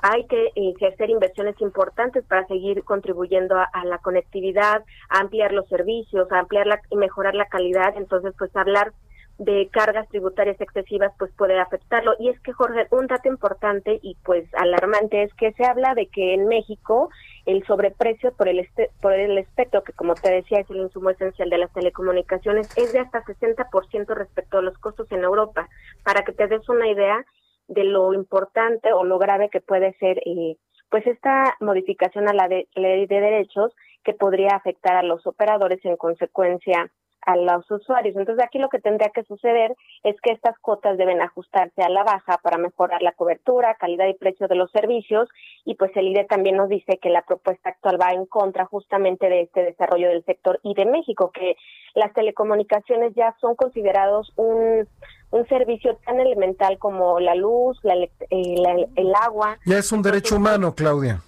hay 0.03 0.27
que 0.27 0.51
ejercer 0.55 1.11
inversiones 1.11 1.61
importantes 1.61 2.25
para 2.25 2.47
seguir 2.47 2.85
contribuyendo 2.85 3.57
a, 3.57 3.85
la 3.85 3.99
conectividad, 3.99 4.85
a 5.09 5.19
ampliar 5.19 5.53
los 5.53 5.69
servicios, 5.69 6.31
a 6.31 6.39
ampliar 6.41 6.67
la, 6.67 6.81
y 6.91 6.97
mejorar 6.97 7.35
la 7.35 7.47
calidad. 7.47 7.95
Entonces, 7.97 8.35
pues 8.39 8.55
hablar 8.57 8.93
de 9.39 9.69
cargas 9.71 10.09
tributarias 10.09 10.59
excesivas 10.61 11.13
pues 11.19 11.31
puede 11.37 11.59
afectarlo. 11.59 12.15
Y 12.19 12.29
es 12.29 12.41
que, 12.41 12.53
Jorge, 12.53 12.87
un 12.91 13.07
dato 13.07 13.29
importante 13.29 13.99
y 14.03 14.17
pues 14.25 14.49
alarmante 14.55 15.23
es 15.23 15.35
que 15.35 15.53
se 15.53 15.65
habla 15.65 15.95
de 15.95 16.07
que 16.07 16.35
en 16.35 16.47
México 16.47 17.11
el 17.45 17.65
sobreprecio 17.67 18.33
por 18.33 18.49
el, 18.49 18.61
este, 18.61 18.91
por 19.01 19.13
el 19.13 19.37
espectro, 19.39 19.85
que 19.85 19.93
como 19.93 20.15
te 20.15 20.31
decía 20.31 20.61
es 20.61 20.71
el 20.71 20.79
insumo 20.79 21.11
esencial 21.11 21.51
de 21.51 21.59
las 21.59 21.73
telecomunicaciones, 21.73 22.69
es 22.77 22.93
de 22.93 23.01
hasta 23.01 23.25
60% 23.25 24.15
respecto 24.15 24.59
a 24.59 24.63
los 24.63 24.77
costos 24.79 25.11
en 25.13 25.23
Europa. 25.23 25.69
Para 26.03 26.23
que 26.23 26.33
te 26.33 26.47
des 26.47 26.69
una 26.69 26.89
idea, 26.89 27.25
de 27.69 27.85
lo 27.85 28.15
importante 28.15 28.93
o 28.93 29.05
lo 29.05 29.19
grave 29.19 29.51
que 29.51 29.61
puede 29.61 29.95
ser 29.95 30.19
eh, 30.25 30.57
pues 30.91 31.07
esta 31.07 31.57
modificación 31.61 32.29
a 32.29 32.35
la 32.35 32.49
ley 32.49 33.07
de 33.07 33.21
derechos 33.21 33.73
que 34.05 34.15
podría 34.15 34.51
afectar 34.51 34.97
a 34.97 35.03
los 35.03 35.27
operadores 35.27 35.85
en 35.85 35.97
consecuencia 35.97 36.91
a 37.27 37.37
los 37.37 37.69
usuarios. 37.71 38.17
Entonces 38.17 38.43
aquí 38.45 38.59
lo 38.59 38.69
que 38.69 38.79
tendría 38.79 39.11
que 39.11 39.25
suceder 39.25 39.77
es 40.05 40.17
que 40.23 40.33
estas 40.33 40.57
cuotas 40.61 40.97
deben 40.97 41.21
ajustarse 41.21 41.83
a 41.83 41.89
la 41.89 42.05
baja 42.05 42.39
para 42.39 42.57
mejorar 42.57 43.03
la 43.03 43.13
cobertura, 43.13 43.75
calidad 43.75 44.07
y 44.07 44.15
precio 44.15 44.47
de 44.47 44.55
los 44.55 44.71
servicios 44.71 45.29
y 45.65 45.75
pues 45.75 45.91
el 45.97 46.07
IDE 46.09 46.25
también 46.25 46.57
nos 46.57 46.69
dice 46.69 46.99
que 47.03 47.11
la 47.11 47.23
propuesta 47.23 47.71
actual 47.71 48.01
va 48.01 48.13
en 48.13 48.27
contra 48.27 48.65
justamente 48.67 49.29
de 49.29 49.43
este 49.43 49.65
desarrollo 49.65 50.09
del 50.09 50.25
sector 50.25 50.61
y 50.63 50.75
de 50.75 50.87
México, 50.87 51.33
que 51.35 51.57
las 51.95 52.13
telecomunicaciones 52.15 53.13
ya 53.17 53.35
son 53.41 53.57
considerados 53.57 54.33
un, 54.37 54.87
un 55.33 55.49
servicio 55.49 55.97
tan 56.07 56.21
elemental 56.21 56.79
como 56.79 57.19
la 57.19 57.35
luz, 57.35 57.79
la, 57.83 57.95
eh, 57.97 58.09
el 58.31 59.15
agua. 59.21 59.59
Ya 59.67 59.79
es 59.79 59.91
un 59.91 60.03
derecho 60.03 60.37
humano, 60.37 60.75
Claudia. 60.75 61.21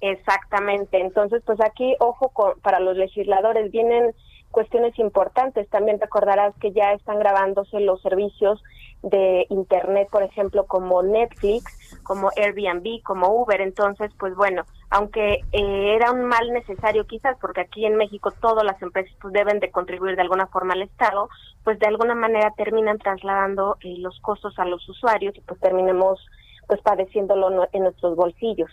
Exactamente. 0.00 1.00
Entonces, 1.00 1.42
pues 1.46 1.60
aquí, 1.60 1.94
ojo 2.00 2.30
con, 2.30 2.58
para 2.60 2.80
los 2.80 2.96
legisladores, 2.96 3.70
vienen 3.70 4.12
cuestiones 4.56 4.98
importantes. 4.98 5.68
También 5.68 6.00
recordarás 6.00 6.54
que 6.58 6.72
ya 6.72 6.94
están 6.94 7.18
grabándose 7.18 7.78
los 7.78 8.00
servicios 8.00 8.64
de 9.02 9.44
Internet, 9.50 10.08
por 10.10 10.22
ejemplo, 10.22 10.64
como 10.64 11.02
Netflix, 11.02 12.00
como 12.02 12.30
Airbnb, 12.34 13.02
como 13.02 13.28
Uber. 13.28 13.60
Entonces, 13.60 14.10
pues 14.18 14.34
bueno, 14.34 14.64
aunque 14.88 15.44
eh, 15.52 15.94
era 15.94 16.10
un 16.10 16.24
mal 16.24 16.50
necesario 16.54 17.06
quizás, 17.06 17.36
porque 17.38 17.60
aquí 17.60 17.84
en 17.84 17.96
México 17.96 18.30
todas 18.40 18.64
las 18.64 18.80
empresas 18.80 19.14
pues, 19.20 19.34
deben 19.34 19.60
de 19.60 19.70
contribuir 19.70 20.16
de 20.16 20.22
alguna 20.22 20.46
forma 20.46 20.72
al 20.72 20.80
Estado, 20.80 21.28
pues 21.62 21.78
de 21.78 21.88
alguna 21.88 22.14
manera 22.14 22.50
terminan 22.56 22.96
trasladando 22.96 23.76
eh, 23.82 23.96
los 23.98 24.18
costos 24.20 24.58
a 24.58 24.64
los 24.64 24.88
usuarios 24.88 25.36
y 25.36 25.42
pues 25.42 25.60
terminemos 25.60 26.18
pues 26.66 26.80
padeciéndolo 26.80 27.68
en 27.72 27.82
nuestros 27.82 28.16
bolsillos. 28.16 28.70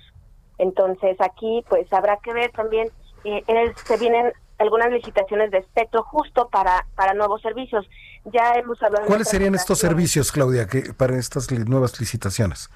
Entonces 0.58 1.20
aquí 1.20 1.66
pues 1.68 1.92
habrá 1.92 2.20
que 2.24 2.32
ver 2.32 2.52
también, 2.52 2.88
eh, 3.26 3.44
se 3.84 3.98
vienen 3.98 4.32
algunas 4.64 4.92
licitaciones 4.92 5.52
de 5.52 5.60
espectro 5.60 6.04
justo 6.04 6.50
para, 6.50 6.86
para 6.96 7.14
nuevos 7.14 7.42
servicios. 7.42 7.88
Ya 8.26 8.54
hemos 8.54 8.82
hablado. 8.82 9.06
¿Cuáles 9.06 9.30
serían 9.30 9.56
estos 9.56 9.80
servicios, 9.80 10.32
Claudia, 10.32 10.66
que 10.68 10.94
para 10.94 11.18
estas 11.18 11.52
nuevas 11.52 12.00
licitaciones? 12.00 12.70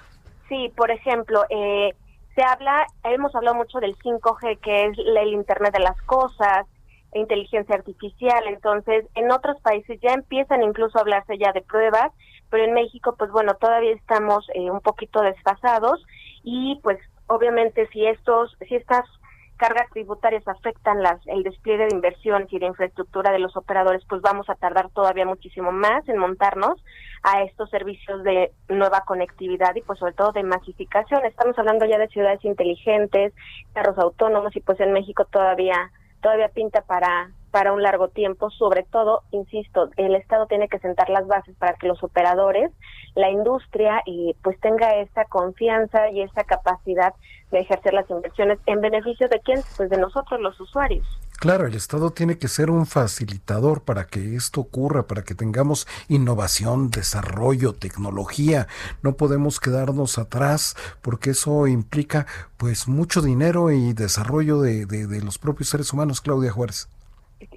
Sí, 0.50 0.72
por 0.76 0.92
ejemplo, 0.92 1.44
eh, 1.50 1.94
se 2.36 2.44
habla, 2.44 2.86
hemos 3.04 3.34
hablado 3.36 3.56
mucho 3.56 3.80
del 3.80 3.98
5G, 3.98 4.60
que 4.60 4.86
es 4.86 4.98
el 4.98 5.34
Internet 5.34 5.74
de 5.74 5.80
las 5.80 6.00
Cosas, 6.04 6.68
inteligencia 7.14 7.76
artificial. 7.76 8.44
Entonces, 8.48 9.06
en 9.16 9.32
otros 9.32 9.60
países 9.62 10.00
ya 10.02 10.14
empiezan 10.14 10.64
incluso 10.64 10.98
a 10.98 11.02
hablarse 11.02 11.38
ya 11.38 11.52
de 11.52 11.62
pruebas, 11.62 12.12
pero 12.50 12.64
en 12.64 12.74
México, 12.74 13.16
pues 13.18 13.32
bueno, 13.32 13.56
todavía 13.56 13.94
estamos 13.94 14.48
eh, 14.54 14.70
un 14.70 14.82
poquito 14.82 15.22
desfasados 15.22 16.06
y 16.44 16.80
pues 16.84 17.00
obviamente 17.28 17.88
si 17.92 18.06
estos, 18.06 18.56
si 18.68 18.76
estas 18.76 19.06
cargas 19.58 19.90
tributarias 19.92 20.48
afectan 20.48 21.02
las, 21.02 21.20
el 21.28 21.44
despliegue 21.44 21.88
de 21.88 21.96
inversiones 21.96 22.52
y 22.54 22.60
de 22.60 22.68
infraestructura 22.68 23.32
de 23.32 23.40
los 23.40 23.58
operadores, 23.58 24.04
pues 24.08 24.22
vamos 24.22 24.50
a 24.50 24.56
tardar 24.56 24.90
todavía 24.92 25.26
muchísimo 25.26 25.72
más 25.72 26.08
en 26.08 26.18
montarnos 26.18 26.82
a 27.24 27.44
estos 27.44 27.70
servicios 27.70 28.24
de 28.24 28.52
nueva 28.70 29.02
conectividad 29.02 29.76
y 29.76 29.82
pues 29.82 30.00
sobre 30.00 30.14
todo 30.14 30.32
de 30.32 30.44
masificación. 30.44 31.26
Estamos 31.26 31.58
hablando 31.58 31.86
ya 31.86 31.98
de 31.98 32.08
ciudades 32.08 32.44
inteligentes, 32.46 33.34
carros 33.74 33.98
autónomos 33.98 34.56
y 34.56 34.62
pues 34.62 34.80
en 34.80 34.94
México 34.94 35.26
todavía 35.26 35.92
todavía 36.22 36.50
pinta 36.50 36.82
para 36.82 37.32
para 37.58 37.74
un 37.74 37.82
largo 37.82 38.10
tiempo, 38.10 38.52
sobre 38.52 38.84
todo, 38.84 39.24
insisto, 39.32 39.90
el 39.98 40.14
Estado 40.14 40.46
tiene 40.46 40.68
que 40.68 40.78
sentar 40.78 41.10
las 41.10 41.26
bases 41.26 41.56
para 41.58 41.74
que 41.74 41.88
los 41.88 42.04
operadores, 42.04 42.70
la 43.16 43.32
industria, 43.32 44.04
y 44.06 44.36
pues 44.44 44.60
tenga 44.60 44.94
esa 44.98 45.26
confianza 45.26 46.12
y 46.12 46.22
esa 46.22 46.44
capacidad 46.44 47.16
de 47.50 47.62
ejercer 47.62 47.96
las 47.96 48.08
inversiones 48.12 48.60
en 48.68 48.80
beneficio 48.80 49.28
de 49.28 49.40
quién, 49.40 49.62
pues 49.76 49.90
de 49.90 49.98
nosotros 49.98 50.40
los 50.40 50.60
usuarios. 50.60 51.08
Claro, 51.40 51.66
el 51.66 51.74
Estado 51.74 52.12
tiene 52.12 52.38
que 52.38 52.48
ser 52.48 52.70
un 52.70 52.86
facilitador 52.86 53.82
para 53.82 54.06
que 54.06 54.36
esto 54.36 54.62
ocurra, 54.62 55.08
para 55.08 55.24
que 55.24 55.34
tengamos 55.34 55.88
innovación, 56.10 56.92
desarrollo, 56.92 57.74
tecnología. 57.74 58.68
No 59.02 59.14
podemos 59.14 59.60
quedarnos 59.60 60.20
atrás 60.20 60.76
porque 61.02 61.32
eso 61.32 61.66
implica 61.66 62.28
pues 62.58 62.88
mucho 62.88 63.24
dinero 63.24 63.72
y 63.72 63.94
desarrollo 63.94 64.62
de, 64.62 64.86
de, 64.86 65.08
de 65.08 65.22
los 65.24 65.40
propios 65.40 65.70
seres 65.70 65.92
humanos, 65.92 66.22
Claudia 66.22 66.52
Juárez. 66.52 66.88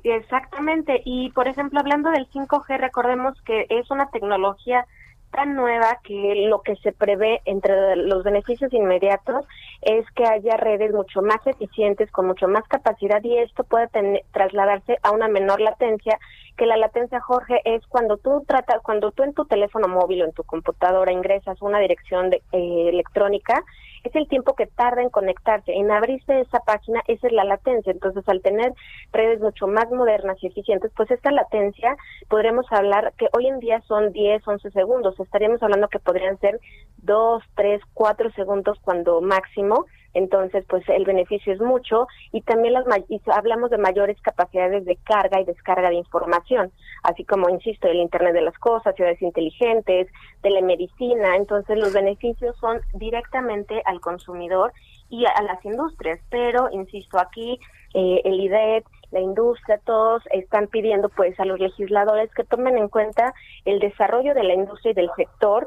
Exactamente. 0.04 1.02
Y 1.04 1.30
por 1.30 1.48
ejemplo, 1.48 1.80
hablando 1.80 2.10
del 2.10 2.28
5G, 2.30 2.78
recordemos 2.78 3.40
que 3.42 3.66
es 3.68 3.90
una 3.90 4.10
tecnología 4.10 4.86
tan 5.30 5.54
nueva 5.54 5.98
que 6.02 6.46
lo 6.48 6.62
que 6.62 6.76
se 6.76 6.92
prevé 6.92 7.40
entre 7.44 7.96
los 7.96 8.24
beneficios 8.24 8.72
inmediatos 8.72 9.46
es 9.80 10.04
que 10.14 10.24
haya 10.24 10.56
redes 10.56 10.92
mucho 10.92 11.22
más 11.22 11.44
eficientes, 11.46 12.10
con 12.10 12.26
mucho 12.26 12.48
más 12.48 12.64
capacidad 12.68 13.22
y 13.22 13.38
esto 13.38 13.64
puede 13.64 13.88
trasladarse 14.32 14.98
a 15.02 15.12
una 15.12 15.28
menor 15.28 15.60
latencia, 15.60 16.18
que 16.56 16.66
la 16.66 16.76
latencia, 16.76 17.20
Jorge, 17.20 17.60
es 17.64 17.86
cuando 17.86 18.16
tú 18.16 18.44
tratas, 18.46 18.82
cuando 18.82 19.12
tú 19.12 19.22
en 19.22 19.32
tu 19.32 19.44
teléfono 19.46 19.88
móvil 19.88 20.22
o 20.22 20.24
en 20.26 20.32
tu 20.32 20.42
computadora 20.42 21.12
ingresas 21.12 21.62
una 21.62 21.78
dirección 21.78 22.28
de, 22.30 22.42
eh, 22.52 22.88
electrónica, 22.88 23.62
es 24.04 24.14
el 24.14 24.28
tiempo 24.28 24.54
que 24.54 24.66
tarda 24.66 25.02
en 25.02 25.10
conectarse, 25.10 25.72
en 25.72 25.90
abrirse 25.90 26.40
esa 26.40 26.60
página, 26.60 27.02
esa 27.06 27.26
es 27.26 27.32
la 27.32 27.44
latencia. 27.44 27.92
Entonces, 27.92 28.28
al 28.28 28.42
tener 28.42 28.72
redes 29.12 29.40
mucho 29.40 29.66
más 29.66 29.90
modernas 29.90 30.36
y 30.42 30.46
eficientes, 30.46 30.90
pues 30.96 31.10
esta 31.10 31.30
latencia 31.30 31.96
podremos 32.28 32.66
hablar 32.70 33.12
que 33.16 33.28
hoy 33.32 33.46
en 33.46 33.60
día 33.60 33.80
son 33.82 34.12
10, 34.12 34.46
11 34.46 34.70
segundos. 34.70 35.18
Estaríamos 35.18 35.62
hablando 35.62 35.88
que 35.88 35.98
podrían 35.98 36.38
ser 36.38 36.60
2, 37.02 37.42
3, 37.54 37.82
4 37.94 38.30
segundos 38.32 38.78
cuando 38.82 39.20
máximo 39.20 39.86
entonces 40.14 40.64
pues 40.68 40.88
el 40.88 41.04
beneficio 41.04 41.52
es 41.52 41.60
mucho 41.60 42.06
y 42.32 42.40
también 42.42 42.74
las 42.74 42.84
hablamos 43.26 43.70
de 43.70 43.78
mayores 43.78 44.20
capacidades 44.22 44.84
de 44.84 44.96
carga 44.96 45.40
y 45.40 45.44
descarga 45.44 45.90
de 45.90 45.96
información, 45.96 46.72
así 47.02 47.24
como 47.24 47.48
insisto 47.48 47.88
el 47.88 47.98
internet 47.98 48.34
de 48.34 48.42
las 48.42 48.58
cosas, 48.58 48.94
ciudades 48.96 49.20
inteligentes, 49.22 50.08
telemedicina, 50.42 51.36
entonces 51.36 51.78
los 51.78 51.92
beneficios 51.92 52.56
son 52.58 52.80
directamente 52.94 53.82
al 53.84 54.00
consumidor 54.00 54.72
y 55.08 55.24
a, 55.26 55.42
las 55.42 55.64
industrias, 55.64 56.20
pero 56.30 56.68
insisto 56.70 57.18
aquí 57.18 57.58
eh, 57.94 58.20
el 58.24 58.40
IDET, 58.40 58.84
la 59.10 59.20
industria, 59.20 59.80
todos 59.84 60.22
están 60.32 60.68
pidiendo 60.68 61.08
pues 61.08 61.38
a 61.40 61.44
los 61.44 61.58
legisladores 61.58 62.30
que 62.34 62.44
tomen 62.44 62.78
en 62.78 62.88
cuenta 62.88 63.34
el 63.64 63.80
desarrollo 63.80 64.34
de 64.34 64.44
la 64.44 64.54
industria 64.54 64.92
y 64.92 64.94
del 64.94 65.10
sector 65.16 65.66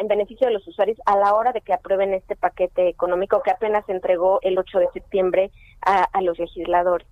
en 0.00 0.08
beneficio 0.08 0.46
de 0.46 0.54
los 0.54 0.66
usuarios 0.66 0.98
a 1.04 1.16
la 1.16 1.34
hora 1.34 1.52
de 1.52 1.60
que 1.60 1.72
aprueben 1.72 2.14
este 2.14 2.36
paquete 2.36 2.88
económico 2.88 3.42
que 3.42 3.50
apenas 3.50 3.84
se 3.86 3.92
entregó 3.92 4.38
el 4.42 4.58
8 4.58 4.78
de 4.78 4.88
septiembre 4.92 5.50
a, 5.82 6.04
a 6.04 6.22
los 6.22 6.38
legisladores. 6.38 7.06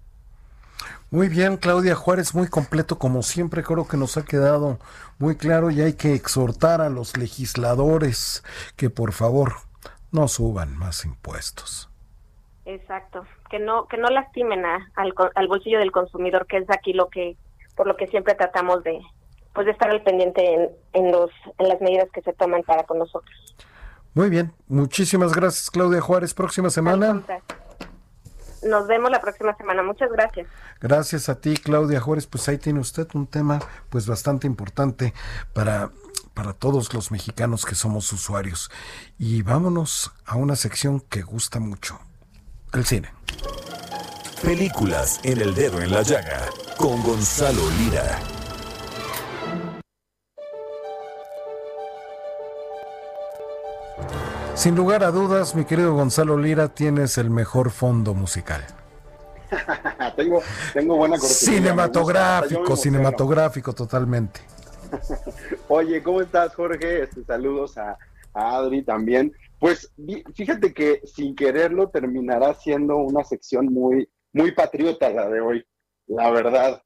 Muy 1.11 1.29
bien, 1.29 1.59
Claudia 1.59 1.95
Juárez, 1.95 2.35
muy 2.35 2.49
completo 2.49 2.99
como 2.99 3.23
siempre, 3.23 3.63
creo 3.63 3.87
que 3.87 3.99
nos 3.99 4.17
ha 4.17 4.25
quedado 4.25 4.79
muy 5.19 5.37
claro 5.37 5.71
y 5.71 5.83
hay 5.83 5.93
que 5.93 6.15
exhortar 6.15 6.81
a 6.81 6.89
los 6.89 7.17
legisladores 7.17 8.43
que 8.77 8.89
por 8.89 9.13
favor 9.13 9.53
no 10.11 10.27
suban 10.27 10.77
más 10.77 11.05
impuestos. 11.05 11.92
Exacto, 12.75 13.27
que 13.51 13.59
no 13.59 13.87
que 13.87 13.97
no 13.97 14.09
lastimen 14.09 14.65
al, 14.65 15.15
al 15.35 15.49
bolsillo 15.49 15.79
del 15.79 15.93
consumidor, 15.93 16.47
que 16.47 16.59
es 16.59 16.71
aquí 16.71 16.93
lo 16.93 17.09
que 17.09 17.37
por 17.77 17.87
lo 17.87 17.97
que 17.97 18.07
siempre 18.07 18.35
tratamos 18.35 18.83
de, 18.85 19.01
pues 19.55 19.67
de 19.67 19.73
estar 19.73 19.91
al 19.91 20.03
pendiente 20.03 20.55
en, 20.55 20.71
en, 20.93 21.13
los, 21.13 21.31
en 21.59 21.69
las 21.69 21.81
medidas 21.81 22.09
que 22.13 22.23
se 22.23 22.33
toman 22.33 22.63
para 22.63 22.85
con 22.85 22.99
nosotros. 22.99 23.57
Muy 24.15 24.29
bien, 24.29 24.53
muchísimas 24.69 25.33
gracias 25.33 25.71
Claudia 25.71 26.01
Juárez. 26.01 26.35
Próxima 26.35 26.71
semana. 26.71 27.23
Nos 28.63 28.87
vemos 28.87 29.11
la 29.11 29.21
próxima 29.21 29.57
semana. 29.57 29.83
Muchas 29.83 30.11
gracias. 30.13 30.47
Gracias 30.81 31.29
a 31.29 31.41
ti, 31.41 31.57
Claudia 31.57 32.01
Juárez. 32.01 32.27
Pues 32.27 32.49
ahí 32.49 32.59
tiene 32.59 32.79
usted 32.79 33.09
un 33.15 33.27
tema 33.27 33.59
pues 33.91 34.07
bastante 34.07 34.47
importante 34.47 35.13
para 35.53 35.91
para 36.35 36.55
todos 36.55 36.95
los 36.95 37.11
mexicanos 37.11 37.65
que 37.65 37.75
somos 37.75 38.13
usuarios. 38.13 38.71
Y 39.19 39.43
vámonos 39.43 40.13
a 40.25 40.37
una 40.37 40.57
sección 40.57 41.01
que 41.01 41.23
gusta 41.23 41.61
mucho, 41.61 41.99
el 42.75 42.85
cine. 42.85 43.09
Películas 44.43 45.21
en 45.23 45.41
el 45.41 45.55
dedo 45.55 45.81
en 45.81 45.91
la 45.91 46.03
llaga 46.03 46.49
con 46.77 47.03
Gonzalo 47.03 47.63
Lira. 47.79 48.19
Sin 54.55 54.77
lugar 54.77 55.03
a 55.03 55.11
dudas, 55.11 55.55
mi 55.55 55.65
querido 55.65 55.95
Gonzalo 55.95 56.37
Lira, 56.37 56.69
tienes 56.69 57.19
el 57.19 57.31
mejor 57.31 57.71
fondo 57.71 58.15
musical. 58.15 58.63
tengo, 60.17 60.43
tengo 60.73 60.97
buena 60.97 61.17
cortina. 61.17 61.35
Cinematográfico, 61.35 62.77
cinematográfico 62.77 63.73
totalmente. 63.73 64.41
Oye, 65.69 66.03
¿cómo 66.03 66.21
estás, 66.21 66.55
Jorge? 66.55 67.05
Este, 67.05 67.25
saludos 67.25 67.77
a, 67.79 67.97
Adri 68.35 68.83
también. 68.83 69.33
Pues 69.63 69.93
fíjate 70.35 70.75
que 70.75 71.03
sin 71.05 71.37
quererlo 71.37 71.89
terminará 71.89 72.53
siendo 72.53 72.97
una 72.97 73.23
sección 73.23 73.67
muy, 73.67 74.09
muy 74.33 74.51
patriota 74.51 75.09
la 75.11 75.29
de 75.29 75.41
hoy, 75.41 75.65
la 76.09 76.33
verdad. 76.33 76.83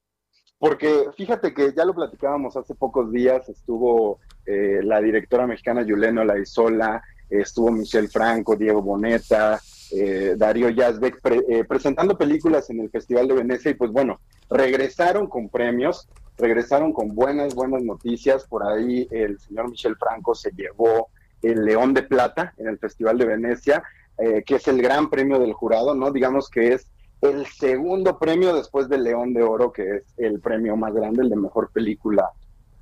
Porque 0.58 1.06
fíjate 1.16 1.54
que 1.54 1.72
ya 1.74 1.86
lo 1.86 1.94
platicábamos 1.94 2.54
hace 2.54 2.74
pocos 2.74 3.10
días, 3.10 3.48
estuvo 3.48 4.20
eh, 4.44 4.80
la 4.82 5.00
directora 5.00 5.46
mexicana 5.46 5.86
Yuleno 5.86 6.22
Laizola, 6.22 7.02
estuvo 7.30 7.70
Michelle 7.70 8.08
Franco, 8.08 8.56
Diego 8.56 8.82
Boneta, 8.82 9.58
eh, 9.92 10.34
Darío 10.36 10.68
Yazbek, 10.68 11.20
eh, 11.48 11.64
presentando 11.64 12.18
películas 12.18 12.68
en 12.68 12.80
el 12.80 12.90
Festival 12.90 13.26
de 13.26 13.36
Venecia 13.36 13.70
y 13.70 13.74
pues 13.74 13.90
bueno, 13.90 14.20
regresaron 14.50 15.28
con 15.28 15.48
premios, 15.48 16.10
regresaron 16.36 16.92
con 16.92 17.14
buenas, 17.14 17.54
buenas 17.54 17.82
noticias. 17.82 18.46
Por 18.46 18.68
ahí 18.68 19.08
el 19.10 19.38
señor 19.38 19.70
Michel 19.70 19.96
Franco 19.96 20.34
se 20.34 20.50
llevó 20.50 21.08
el 21.46 21.64
León 21.64 21.94
de 21.94 22.02
Plata 22.02 22.54
en 22.56 22.68
el 22.68 22.78
Festival 22.78 23.18
de 23.18 23.26
Venecia, 23.26 23.82
eh, 24.18 24.42
que 24.44 24.56
es 24.56 24.68
el 24.68 24.80
gran 24.80 25.10
premio 25.10 25.38
del 25.38 25.52
jurado, 25.52 25.94
¿no? 25.94 26.10
Digamos 26.10 26.48
que 26.48 26.72
es 26.72 26.90
el 27.20 27.46
segundo 27.46 28.18
premio 28.18 28.54
después 28.54 28.88
del 28.88 29.04
León 29.04 29.32
de 29.32 29.42
Oro, 29.42 29.72
que 29.72 29.96
es 29.96 30.04
el 30.16 30.40
premio 30.40 30.76
más 30.76 30.94
grande, 30.94 31.22
el 31.22 31.30
de 31.30 31.36
mejor 31.36 31.70
película 31.70 32.30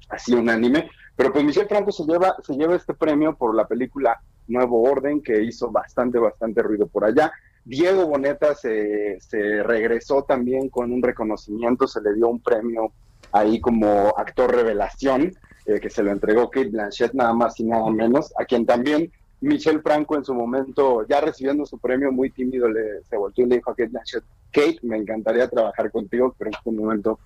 así 0.08 0.34
unánime. 0.34 0.90
Pero 1.16 1.32
pues 1.32 1.44
Michel 1.44 1.68
Franco 1.68 1.92
se 1.92 2.04
lleva, 2.04 2.36
se 2.42 2.54
lleva 2.54 2.74
este 2.74 2.94
premio 2.94 3.36
por 3.36 3.54
la 3.54 3.66
película 3.66 4.20
Nuevo 4.48 4.82
Orden, 4.82 5.22
que 5.22 5.42
hizo 5.42 5.70
bastante, 5.70 6.18
bastante 6.18 6.62
ruido 6.62 6.86
por 6.86 7.04
allá. 7.04 7.32
Diego 7.64 8.06
Boneta 8.06 8.54
se, 8.54 9.18
se 9.20 9.62
regresó 9.62 10.24
también 10.24 10.68
con 10.68 10.92
un 10.92 11.02
reconocimiento, 11.02 11.86
se 11.86 12.02
le 12.02 12.14
dio 12.14 12.28
un 12.28 12.40
premio 12.40 12.92
ahí 13.32 13.60
como 13.60 14.14
actor 14.16 14.54
revelación, 14.54 15.32
eh, 15.66 15.80
que 15.80 15.90
se 15.90 16.02
lo 16.02 16.10
entregó 16.10 16.50
Kate 16.50 16.68
Blanchett 16.68 17.14
nada 17.14 17.32
más 17.32 17.58
y 17.60 17.64
nada 17.64 17.90
menos, 17.90 18.32
a 18.38 18.44
quien 18.44 18.66
también 18.66 19.10
Michel 19.40 19.82
Franco 19.82 20.16
en 20.16 20.24
su 20.24 20.34
momento, 20.34 21.06
ya 21.06 21.20
recibiendo 21.20 21.66
su 21.66 21.78
premio 21.78 22.10
muy 22.12 22.30
tímido, 22.30 22.68
le, 22.68 23.02
se 23.08 23.16
volvió 23.16 23.44
y 23.44 23.48
le 23.48 23.56
dijo 23.56 23.70
a 23.70 23.74
Kate 23.74 23.90
Blanchett, 23.90 24.24
Kate, 24.50 24.78
me 24.82 24.96
encantaría 24.96 25.48
trabajar 25.48 25.90
contigo, 25.90 26.34
pero 26.38 26.50
es 26.50 26.56
un 26.64 26.76
momento 26.76 27.18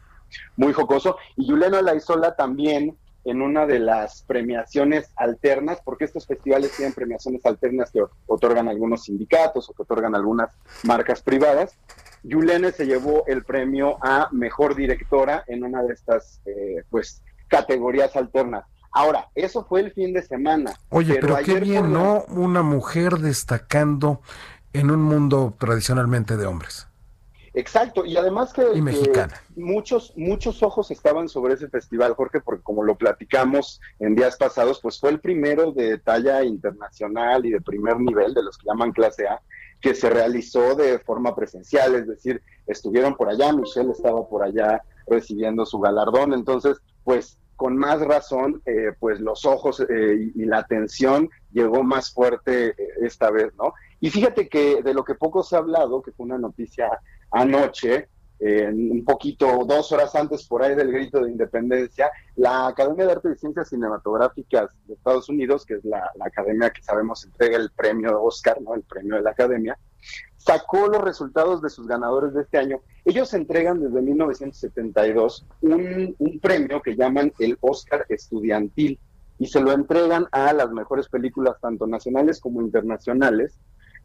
muy 0.57 0.72
jocoso. 0.72 1.16
Y 1.36 1.49
Juliana 1.49 1.82
Laizola 1.82 2.34
también 2.34 2.97
en 3.24 3.43
una 3.43 3.66
de 3.66 3.78
las 3.78 4.22
premiaciones 4.22 5.11
alternas, 5.16 5.80
porque 5.84 6.07
estos 6.07 6.26
festivales 6.26 6.74
tienen 6.76 6.95
premiaciones 6.95 7.45
alternas 7.45 7.91
que 7.91 8.03
otorgan 8.26 8.68
algunos 8.68 9.05
sindicatos 9.05 9.68
o 9.68 9.74
que 9.74 9.82
otorgan 9.82 10.14
algunas 10.14 10.51
marcas 10.84 11.22
privadas. 11.22 11.76
Yulene 12.22 12.72
se 12.72 12.86
llevó 12.86 13.24
el 13.26 13.45
premio 13.45 13.99
a 14.03 14.28
mejor 14.32 14.74
directora 14.74 15.45
en 15.47 15.62
una 15.62 15.82
de 15.82 15.93
estas 15.93 16.41
eh, 16.47 16.82
pues 16.91 17.22
categorías 17.49 18.14
alternas. 18.16 18.64
Ahora, 18.90 19.28
eso 19.34 19.64
fue 19.64 19.80
el 19.80 19.92
fin 19.92 20.12
de 20.12 20.22
semana. 20.22 20.72
Oye, 20.90 21.18
pero, 21.20 21.36
qué 21.44 21.61
bien, 21.61 21.92
¿no? 21.92 22.24
Una 22.28 22.62
mujer 22.62 23.18
destacando 23.18 24.20
en 24.72 24.90
un 24.90 25.03
mundo 25.03 25.55
tradicionalmente 25.59 26.36
de 26.36 26.46
hombres. 26.46 26.88
Exacto, 27.55 28.05
y 28.05 28.16
además 28.16 28.53
que, 28.53 28.62
muchos, 29.57 30.12
muchos 30.16 30.62
ojos 30.62 30.90
estaban 30.90 31.28
sobre 31.28 31.55
ese 31.55 31.68
festival, 31.68 32.14
Jorge, 32.14 32.40
porque 32.40 32.62
como 32.62 32.84
lo 32.84 32.96
platicamos 32.96 33.80
en 33.99 34.14
días 34.14 34.36
pasados, 34.36 34.80
pues 34.80 35.01
fue 35.01 35.11
el 35.11 35.18
primero 35.18 35.72
de 35.72 35.99
talla 35.99 36.44
internacional 36.44 37.44
y 37.46 37.51
de 37.51 37.61
primer 37.61 37.99
nivel, 37.99 38.32
de 38.32 38.44
los 38.44 38.57
que 38.59 38.66
llaman 38.66 38.92
clase 38.92 39.26
A, 39.26 39.40
que 39.80 39.94
se 39.94 40.09
realizó 40.09 40.76
de 40.76 41.01
forma 41.01 41.34
presencial, 41.34 41.94
es 41.96 42.07
decir, 42.07 42.42
estuvieron 42.66 43.16
por 43.16 43.28
allá, 43.28 43.53
Michelle 43.53 43.90
estaba 43.90 44.28
por 44.28 44.44
allá 44.44 44.82
recibiendo 45.11 45.66
su 45.66 45.78
galardón, 45.78 46.32
entonces, 46.32 46.80
pues 47.04 47.38
con 47.59 47.76
más 47.76 48.00
razón, 48.00 48.62
eh, 48.66 48.92
pues 49.00 49.18
los 49.18 49.44
ojos 49.44 49.80
eh, 49.80 50.30
y, 50.32 50.44
la 50.44 50.59
atención 50.59 51.28
llegó 51.50 51.82
más 51.82 52.12
fuerte 52.12 52.68
eh, 52.68 52.74
esta 53.02 53.32
vez, 53.32 53.52
¿no? 53.56 53.74
Y 53.98 54.11
fíjate 54.11 54.48
que 54.48 54.80
de 54.80 54.94
lo 54.94 55.02
que 55.02 55.16
poco 55.16 55.42
se 55.42 55.56
ha 55.56 55.59
hablado, 55.59 56.00
que 56.00 56.12
fue 56.12 56.26
una 56.26 56.38
noticia 56.38 56.88
anoche, 57.32 58.09
un 58.40 59.04
poquito, 59.04 59.64
dos 59.66 59.90
horas 59.90 60.14
antes 60.14 60.46
por 60.46 60.62
ahí 60.62 60.76
del 60.76 60.92
grito 60.92 61.24
de 61.24 61.32
independencia, 61.32 62.09
la 62.36 62.68
Academia 62.68 63.06
de 63.06 63.12
Arte 63.12 63.30
y 63.34 63.36
Ciencias 63.36 63.70
Cinematográficas 63.70 64.70
de 64.86 64.94
Estados 64.94 65.28
Unidos, 65.28 65.66
que 65.66 65.74
es 65.74 65.84
la, 65.84 66.09
academia 66.20 66.70
que 66.70 66.80
sabemos 66.80 67.24
entrega 67.24 67.56
el 67.56 67.72
premio 67.72 68.22
Oscar, 68.22 68.62
¿no? 68.62 68.74
El 68.74 68.84
premio 68.84 69.16
de 69.16 69.22
la 69.22 69.30
academia, 69.30 69.76
sacó 70.39 70.89
los 70.89 71.03
resultados 71.03 71.61
de 71.61 71.68
sus 71.68 71.86
ganadores 71.86 72.32
de 72.32 72.43
este 72.43 72.57
año. 72.57 72.80
Ellos 73.05 73.34
entregan 73.34 73.80
desde 73.80 74.01
1972 74.01 75.47
un, 75.61 76.16
un 76.18 76.41
premio 76.41 76.80
que 76.80 76.97
llaman 76.97 77.32
el 77.39 77.59
Oscar 77.61 78.07
Estudiantil 78.09 78.99
y 79.39 79.47
se 79.47 79.61
lo 79.61 79.72
entregan 79.72 80.26
a 80.32 80.53
las 80.53 80.70
mejores 80.72 81.09
películas, 81.09 81.57
tanto 81.61 81.86
nacionales 81.86 82.41
como 82.41 82.61
internacionales, 82.61 83.59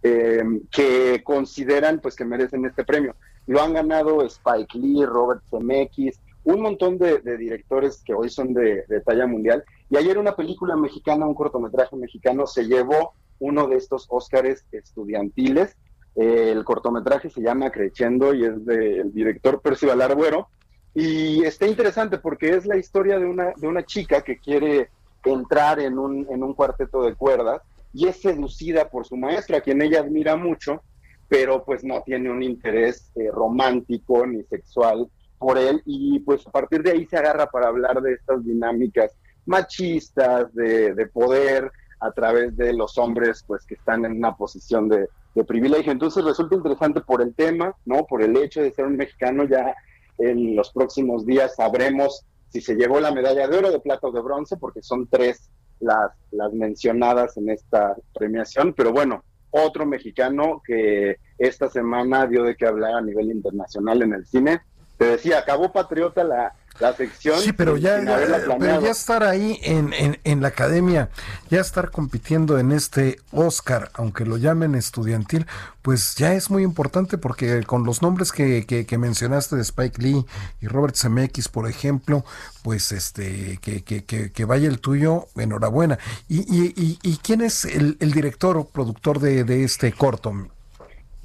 eh, 0.04 0.44
que 0.70 1.24
consideran 1.24 2.00
pues 2.00 2.16
que 2.16 2.26
merecen 2.26 2.66
este 2.66 2.84
premio. 2.84 3.16
Lo 3.48 3.62
han 3.62 3.74
ganado 3.74 4.22
Spike 4.24 4.78
Lee, 4.78 5.06
Robert 5.06 5.42
Zemeckis, 5.50 6.20
un 6.44 6.62
montón 6.62 6.98
de, 6.98 7.20
directores 7.38 8.04
que 8.06 8.14
hoy 8.14 8.30
son 8.30 8.54
de, 8.54 8.84
talla 9.06 9.26
mundial. 9.26 9.64
Y 9.90 9.98
ayer 9.98 10.18
una 10.18 10.36
película 10.36 10.76
mexicana, 10.76 11.26
un 11.26 11.36
cortometraje 11.36 11.96
mexicano, 11.96 12.46
se 12.46 12.66
llevó 12.66 13.14
uno 13.40 13.68
de 13.68 13.78
estos 13.78 14.08
Óscares 14.10 14.66
estudiantiles. 14.72 15.76
El 16.16 16.64
cortometraje 16.64 17.30
se 17.30 17.42
llama 17.42 17.72
Creciendo 17.72 18.34
y 18.34 18.46
es 18.46 18.66
del 18.66 19.14
director 19.14 19.62
Percival 19.62 20.02
Arguero. 20.02 20.50
Y 20.94 21.44
está 21.44 21.66
interesante 21.66 22.20
porque 22.20 22.52
es 22.52 22.66
la 22.66 22.78
historia 22.78 23.18
de 23.18 23.26
una, 23.26 23.54
de 23.56 23.68
una 23.68 23.84
chica 23.84 24.22
que 24.22 24.38
quiere 24.38 24.90
entrar 25.24 25.80
en 25.80 25.98
un, 25.98 26.28
en 26.30 26.44
un 26.44 26.54
cuarteto 26.54 27.04
de 27.04 27.16
cuerdas 27.16 27.62
y 27.94 28.08
es 28.08 28.22
seducida 28.22 28.90
por 28.90 29.06
su 29.06 29.16
maestra, 29.16 29.58
a 29.58 29.62
quien 29.62 29.82
ella 29.82 30.02
admira 30.02 30.36
mucho, 30.36 30.82
pero 31.30 31.64
pues 31.64 31.84
no 31.84 32.02
tiene 32.02 32.30
un 32.30 32.44
interés 32.44 33.12
eh, 33.16 33.30
romántico 33.32 34.26
ni 34.26 34.44
sexual 34.44 35.08
por 35.38 35.58
él 35.58 35.82
y 35.86 36.20
pues 36.20 36.46
a 36.48 36.52
partir 36.52 36.84
de 36.84 36.92
ahí 36.92 37.06
se 37.06 37.18
agarra 37.18 37.48
para 37.48 37.68
hablar 37.68 38.02
de 38.02 38.14
estas 38.14 38.44
dinámicas 38.44 39.12
machistas, 39.46 40.54
de, 40.54 41.10
poder 41.12 41.72
a 42.00 42.12
través 42.12 42.56
de 42.56 42.74
los 42.74 42.98
hombres 42.98 43.44
pues 43.46 43.66
que 43.66 43.76
están 43.76 44.06
en 44.06 44.14
una 44.14 44.36
posición 44.36 44.90
de, 44.90 45.08
de, 45.34 45.44
privilegio. 45.44 45.92
Entonces 45.92 46.24
resulta 46.24 46.56
interesante 46.56 47.02
por 47.02 47.22
el 47.22 47.34
tema, 47.34 47.76
¿no? 47.86 48.06
Por 48.06 48.22
el 48.22 48.36
hecho 48.38 48.62
de 48.62 48.72
ser 48.72 48.86
un 48.86 48.98
mexicano, 48.98 49.46
ya 49.46 49.76
en 50.18 50.56
los 50.56 50.72
próximos 50.72 51.26
días 51.26 51.56
sabremos 51.56 52.26
si 52.50 52.62
se 52.62 52.76
llevó 52.76 53.00
la 53.00 53.12
medalla 53.12 53.48
de 53.48 53.58
oro, 53.58 53.72
de 53.72 53.80
plata 53.80 54.08
o 54.08 54.12
de 54.12 54.22
bronce, 54.22 54.58
porque 54.58 54.84
son 54.84 55.08
tres 55.08 55.50
las, 55.80 56.12
las 56.32 56.54
mencionadas 56.54 57.36
en 57.38 57.50
esta 57.50 57.96
premiación, 58.14 58.74
pero 58.74 58.92
bueno, 58.92 59.24
otro 59.50 59.86
mexicano 59.86 60.62
que 60.66 61.18
esta 61.38 61.70
semana 61.70 62.28
dio 62.28 62.44
de 62.44 62.56
qué 62.56 62.68
hablar 62.68 62.96
a 62.96 63.02
nivel 63.02 63.32
internacional 63.32 64.02
en 64.02 64.14
el 64.14 64.26
cine. 64.26 64.62
Te 64.98 65.06
decía, 65.06 65.40
acabó 65.40 65.72
Patriota 65.72 66.24
la, 66.24 66.56
la 66.80 66.96
sección. 66.96 67.40
Sí, 67.40 67.54
pero 67.54 67.78
ya, 67.78 68.04
ya, 68.04 68.78
estar 68.90 69.24
ahí 69.24 69.60
en, 69.64 69.94
en, 70.24 70.42
la 70.42 70.48
academia, 70.50 71.10
ya 71.50 71.62
estar 71.62 71.92
compitiendo 71.92 72.58
en 72.58 72.72
este 72.72 73.20
Oscar, 73.32 73.92
aunque 73.94 74.26
lo 74.26 74.38
llamen 74.38 74.76
estudiantil, 74.76 75.46
pues 75.82 76.16
ya 76.16 76.34
es 76.34 76.50
muy 76.50 76.64
importante 76.64 77.18
porque 77.18 77.64
con 77.64 77.84
los 77.84 78.02
nombres 78.02 78.32
que, 78.32 78.66
que, 78.66 78.98
mencionaste 78.98 79.56
de 79.56 79.62
Spike 79.62 80.02
Lee 80.02 80.26
y 80.62 80.68
Robert 80.68 80.96
Zemeckis, 80.96 81.48
por 81.48 81.68
ejemplo, 81.70 82.26
pues 82.64 82.92
este 82.92 83.60
que, 83.62 83.84
que, 83.84 84.04
que 84.04 84.46
vaya 84.46 84.68
el 84.68 84.80
tuyo, 84.80 85.28
enhorabuena. 85.36 86.00
¿Y, 86.28 86.40
y, 86.40 87.00
y, 87.02 87.18
quién 87.18 87.42
es 87.42 87.66
el, 87.66 87.98
el 88.00 88.12
director 88.12 88.58
o 88.58 88.68
productor 88.68 89.20
de, 89.20 89.44
de 89.44 89.64
este 89.64 89.92
corto? 89.92 90.34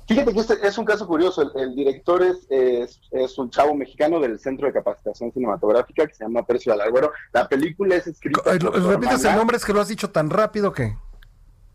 Fíjate 0.09 0.33
que 0.33 0.41
este 0.41 0.67
es 0.67 0.79
un 0.79 0.87
caso 0.87 1.07
curioso. 1.07 1.55
El, 1.55 1.75
director 1.75 2.23
es, 2.23 2.49
es, 3.11 3.39
un 3.39 3.51
chavo 3.51 3.75
mexicano 3.75 4.19
del 4.19 4.39
Centro 4.39 4.67
de 4.67 4.73
Capacitación 4.73 5.31
Cinematográfica 5.33 6.07
que 6.07 6.15
se 6.15 6.25
llama 6.25 6.47
Percio 6.47 6.73
Alagüero. 6.73 7.13
La 7.35 7.47
película 7.47 7.95
es 7.97 8.07
escrita. 8.07 8.41
¿Repites 8.45 9.25
el 9.27 9.37
nombre? 9.37 9.59
Es 9.59 9.67
que 9.67 9.75
lo 9.75 9.83
has 9.83 9.89
dicho 9.89 10.11
tan 10.11 10.31
rápido 10.31 10.73
que. 10.73 10.97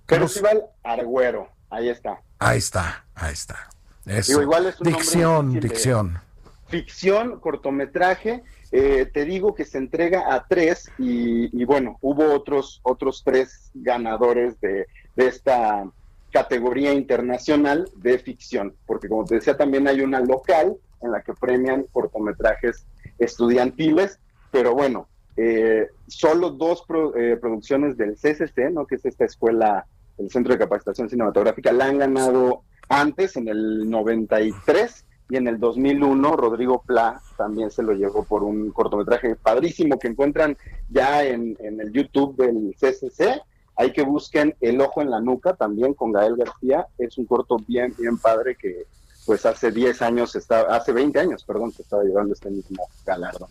Percival 0.07 0.63
Argüero. 0.81 1.47
Ahí 1.69 1.89
está. 1.89 2.21
Ahí 2.39 2.57
está, 2.57 3.05
ahí 3.13 3.33
está. 3.33 3.69
Eso. 4.07 4.41
igual 4.41 4.65
es 4.65 4.79
dicción, 4.79 5.59
dicción. 5.59 6.19
Ficción, 6.67 7.39
cortometraje. 7.39 8.43
Eh, 8.71 9.05
te 9.13 9.25
digo 9.25 9.53
que 9.53 9.63
se 9.63 9.77
entrega 9.77 10.33
a 10.33 10.47
tres 10.47 10.91
y, 10.97 11.55
y, 11.55 11.65
bueno, 11.65 11.99
hubo 12.01 12.33
otros, 12.33 12.79
otros 12.81 13.21
tres 13.23 13.69
ganadores 13.75 14.59
de, 14.59 14.87
de 15.15 15.27
esta 15.27 15.85
categoría 16.33 16.93
internacional 16.93 17.87
de 17.95 18.17
ficción, 18.17 18.75
porque 18.87 19.07
como 19.07 19.23
te 19.23 19.35
decía, 19.35 19.55
también 19.55 19.87
hay 19.87 20.01
una 20.01 20.19
local 20.19 20.75
en 21.01 21.11
la 21.11 21.21
que 21.21 21.33
premian 21.33 21.83
cortometrajes 21.91 22.87
estudiantiles, 23.19 24.19
pero 24.51 24.73
bueno, 24.73 25.07
eh, 25.37 25.87
solo 26.07 26.49
dos 26.49 26.83
eh, 27.15 27.37
producciones 27.39 27.97
del 27.97 28.15
CCC, 28.15 28.71
¿no? 28.71 28.87
que 28.87 28.95
es 28.95 29.05
esta 29.05 29.25
escuela, 29.25 29.85
el 30.17 30.31
Centro 30.31 30.53
de 30.53 30.59
Capacitación 30.59 31.07
Cinematográfica, 31.07 31.71
la 31.71 31.85
han 31.85 31.99
ganado 31.99 32.63
antes, 32.89 33.37
en 33.37 33.47
el 33.47 33.87
93, 33.87 35.05
y 35.29 35.37
en 35.37 35.47
el 35.47 35.59
2001 35.59 36.35
Rodrigo 36.35 36.83
Pla 36.85 37.21
también 37.37 37.69
se 37.69 37.83
lo 37.83 37.93
llevó 37.93 38.23
por 38.23 38.43
un 38.43 38.71
cortometraje 38.71 39.35
padrísimo 39.35 39.97
que 39.97 40.07
encuentran 40.07 40.57
ya 40.89 41.23
en, 41.23 41.55
en 41.59 41.79
el 41.79 41.91
YouTube 41.91 42.35
del 42.35 42.75
CCC 42.75 43.41
hay 43.75 43.91
que 43.91 44.03
busquen 44.03 44.55
El 44.61 44.79
Ojo 44.81 45.01
en 45.01 45.09
la 45.09 45.19
Nuca 45.19 45.53
también 45.55 45.93
con 45.93 46.11
Gael 46.11 46.35
García. 46.35 46.87
Es 46.97 47.17
un 47.17 47.25
corto 47.25 47.57
bien, 47.67 47.93
bien 47.97 48.17
padre 48.17 48.55
que 48.55 48.85
pues 49.25 49.45
hace 49.45 49.71
10 49.71 50.01
años, 50.01 50.37
hace 50.69 50.91
20 50.91 51.19
años, 51.19 51.43
perdón, 51.45 51.71
se 51.71 51.81
estaba 51.81 52.03
llevando 52.03 52.33
este 52.33 52.49
mismo 52.49 52.85
galardón. 53.05 53.49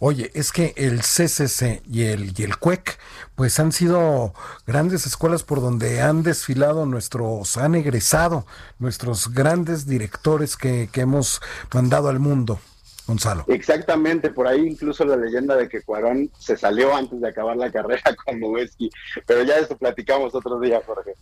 Oye, 0.00 0.30
es 0.34 0.52
que 0.52 0.74
el 0.76 1.00
CCC 1.00 1.82
y 1.88 2.04
el, 2.04 2.32
y 2.38 2.44
el 2.44 2.56
CUEC, 2.58 2.98
pues 3.34 3.58
han 3.58 3.72
sido 3.72 4.32
grandes 4.64 5.06
escuelas 5.06 5.42
por 5.42 5.60
donde 5.60 6.00
han 6.00 6.22
desfilado 6.22 6.86
nuestros, 6.86 7.56
han 7.56 7.74
egresado 7.74 8.46
nuestros 8.78 9.34
grandes 9.34 9.86
directores 9.86 10.56
que, 10.56 10.88
que 10.92 11.00
hemos 11.00 11.40
mandado 11.74 12.10
al 12.10 12.20
mundo. 12.20 12.60
Gonzalo. 13.08 13.44
Exactamente, 13.48 14.30
por 14.30 14.46
ahí 14.46 14.66
incluso 14.66 15.02
la 15.06 15.16
leyenda 15.16 15.56
de 15.56 15.66
que 15.66 15.80
Cuarón 15.80 16.30
se 16.38 16.58
salió 16.58 16.94
antes 16.94 17.18
de 17.18 17.28
acabar 17.28 17.56
la 17.56 17.72
carrera 17.72 18.02
con 18.24 18.38
Moveski, 18.38 18.90
pero 19.26 19.42
ya 19.44 19.56
eso 19.56 19.78
platicamos 19.78 20.34
otro 20.34 20.60
día, 20.60 20.82
Jorge. 20.86 21.14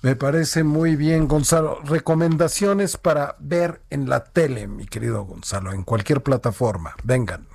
Me 0.00 0.16
parece 0.16 0.62
muy 0.62 0.96
bien, 0.96 1.28
Gonzalo. 1.28 1.80
Recomendaciones 1.84 2.96
para 2.96 3.36
ver 3.40 3.82
en 3.90 4.08
la 4.08 4.24
tele, 4.24 4.68
mi 4.68 4.86
querido 4.86 5.24
Gonzalo, 5.24 5.72
en 5.72 5.82
cualquier 5.82 6.22
plataforma. 6.22 6.94
Vengan. 7.04 7.46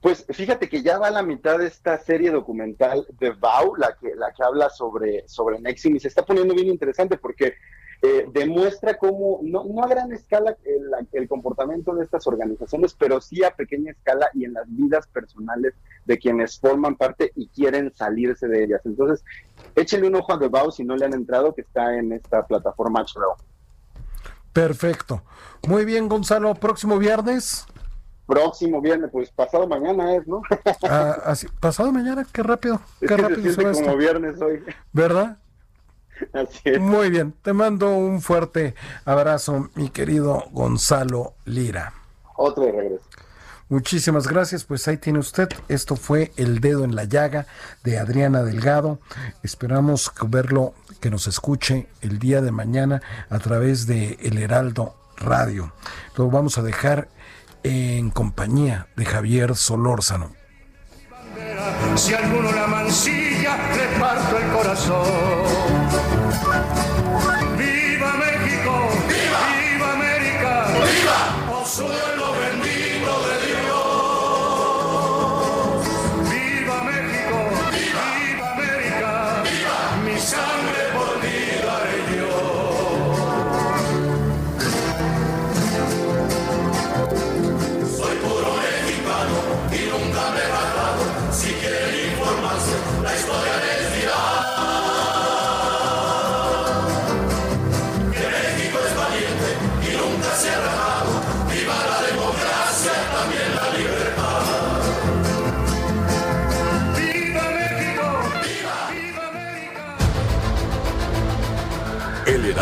Pues 0.00 0.24
fíjate 0.30 0.68
que 0.68 0.82
ya 0.82 0.98
va 0.98 1.08
a 1.08 1.10
la 1.10 1.22
mitad 1.22 1.58
de 1.58 1.66
esta 1.66 1.98
serie 1.98 2.30
documental 2.30 3.06
de 3.18 3.30
Vau, 3.32 3.74
la 3.76 3.96
que, 4.00 4.14
la 4.14 4.32
que 4.32 4.42
habla 4.42 4.70
sobre, 4.70 5.28
sobre 5.28 5.60
Nexim, 5.60 5.96
y 5.96 6.00
se 6.00 6.08
está 6.08 6.24
poniendo 6.24 6.54
bien 6.54 6.68
interesante 6.68 7.18
porque 7.18 7.54
eh, 8.06 8.28
demuestra 8.34 8.98
cómo, 8.98 9.40
no, 9.42 9.64
no, 9.64 9.82
a 9.82 9.88
gran 9.88 10.12
escala 10.12 10.54
el, 10.66 10.90
el, 11.10 11.26
comportamiento 11.26 11.94
de 11.94 12.04
estas 12.04 12.26
organizaciones, 12.26 12.92
pero 12.92 13.18
sí 13.18 13.42
a 13.42 13.50
pequeña 13.50 13.92
escala 13.92 14.28
y 14.34 14.44
en 14.44 14.52
las 14.52 14.66
vidas 14.68 15.06
personales 15.06 15.72
de 16.04 16.18
quienes 16.18 16.60
forman 16.60 16.96
parte 16.96 17.32
y 17.34 17.48
quieren 17.48 17.90
salirse 17.94 18.46
de 18.46 18.64
ellas. 18.64 18.82
Entonces, 18.84 19.24
échenle 19.74 20.08
un 20.08 20.16
ojo 20.16 20.34
a 20.34 20.38
The 20.38 20.48
Bow 20.48 20.70
si 20.70 20.84
no 20.84 20.96
le 20.96 21.06
han 21.06 21.14
entrado, 21.14 21.54
que 21.54 21.62
está 21.62 21.96
en 21.96 22.12
esta 22.12 22.46
plataforma 22.46 23.00
HBO. 23.00 23.36
Perfecto. 24.52 25.22
Muy 25.66 25.86
bien, 25.86 26.06
Gonzalo. 26.06 26.54
Próximo 26.56 26.98
viernes. 26.98 27.66
Próximo 28.26 28.82
viernes, 28.82 29.08
pues 29.10 29.30
pasado 29.30 29.66
mañana 29.66 30.14
es, 30.14 30.26
¿no? 30.26 30.42
ah, 30.90 31.16
así, 31.24 31.46
pasado 31.58 31.90
mañana, 31.90 32.26
qué 32.30 32.42
rápido. 32.42 32.82
Qué 33.00 33.06
es 33.06 33.10
que 33.12 33.16
rápido 33.16 33.42
se 33.44 33.54
siente 33.54 33.82
como 33.82 33.96
viernes 33.96 34.42
hoy. 34.42 34.62
¿Verdad? 34.92 35.38
Así 36.32 36.60
es. 36.64 36.80
Muy 36.80 37.10
bien, 37.10 37.34
te 37.42 37.52
mando 37.52 37.94
un 37.94 38.20
fuerte 38.20 38.74
abrazo, 39.04 39.70
mi 39.74 39.90
querido 39.90 40.44
Gonzalo 40.52 41.34
Lira. 41.44 41.92
Otro 42.36 42.64
de 42.64 42.72
regreso. 42.72 43.04
Muchísimas 43.68 44.28
gracias, 44.28 44.64
pues 44.64 44.86
ahí 44.88 44.98
tiene 44.98 45.18
usted. 45.18 45.48
Esto 45.68 45.96
fue 45.96 46.32
El 46.36 46.60
Dedo 46.60 46.84
en 46.84 46.94
la 46.94 47.04
Llaga 47.04 47.46
de 47.82 47.98
Adriana 47.98 48.42
Delgado. 48.42 49.00
Esperamos 49.42 50.12
verlo, 50.28 50.74
que 51.00 51.10
nos 51.10 51.26
escuche 51.26 51.88
el 52.02 52.18
día 52.18 52.42
de 52.42 52.52
mañana 52.52 53.02
a 53.30 53.38
través 53.38 53.86
de 53.86 54.18
El 54.22 54.38
Heraldo 54.38 54.94
Radio. 55.16 55.72
Lo 56.16 56.30
vamos 56.30 56.58
a 56.58 56.62
dejar 56.62 57.08
en 57.62 58.10
compañía 58.10 58.88
de 58.96 59.06
Javier 59.06 59.56
Solórzano. 59.56 60.32
Si 61.96 62.12
alguno 62.12 62.52
la 62.52 62.66
mancilla, 62.66 63.56
le 63.74 63.98
parto 63.98 64.38
el 64.38 64.52
corazón. 64.52 65.53
¡Viva 66.54 66.93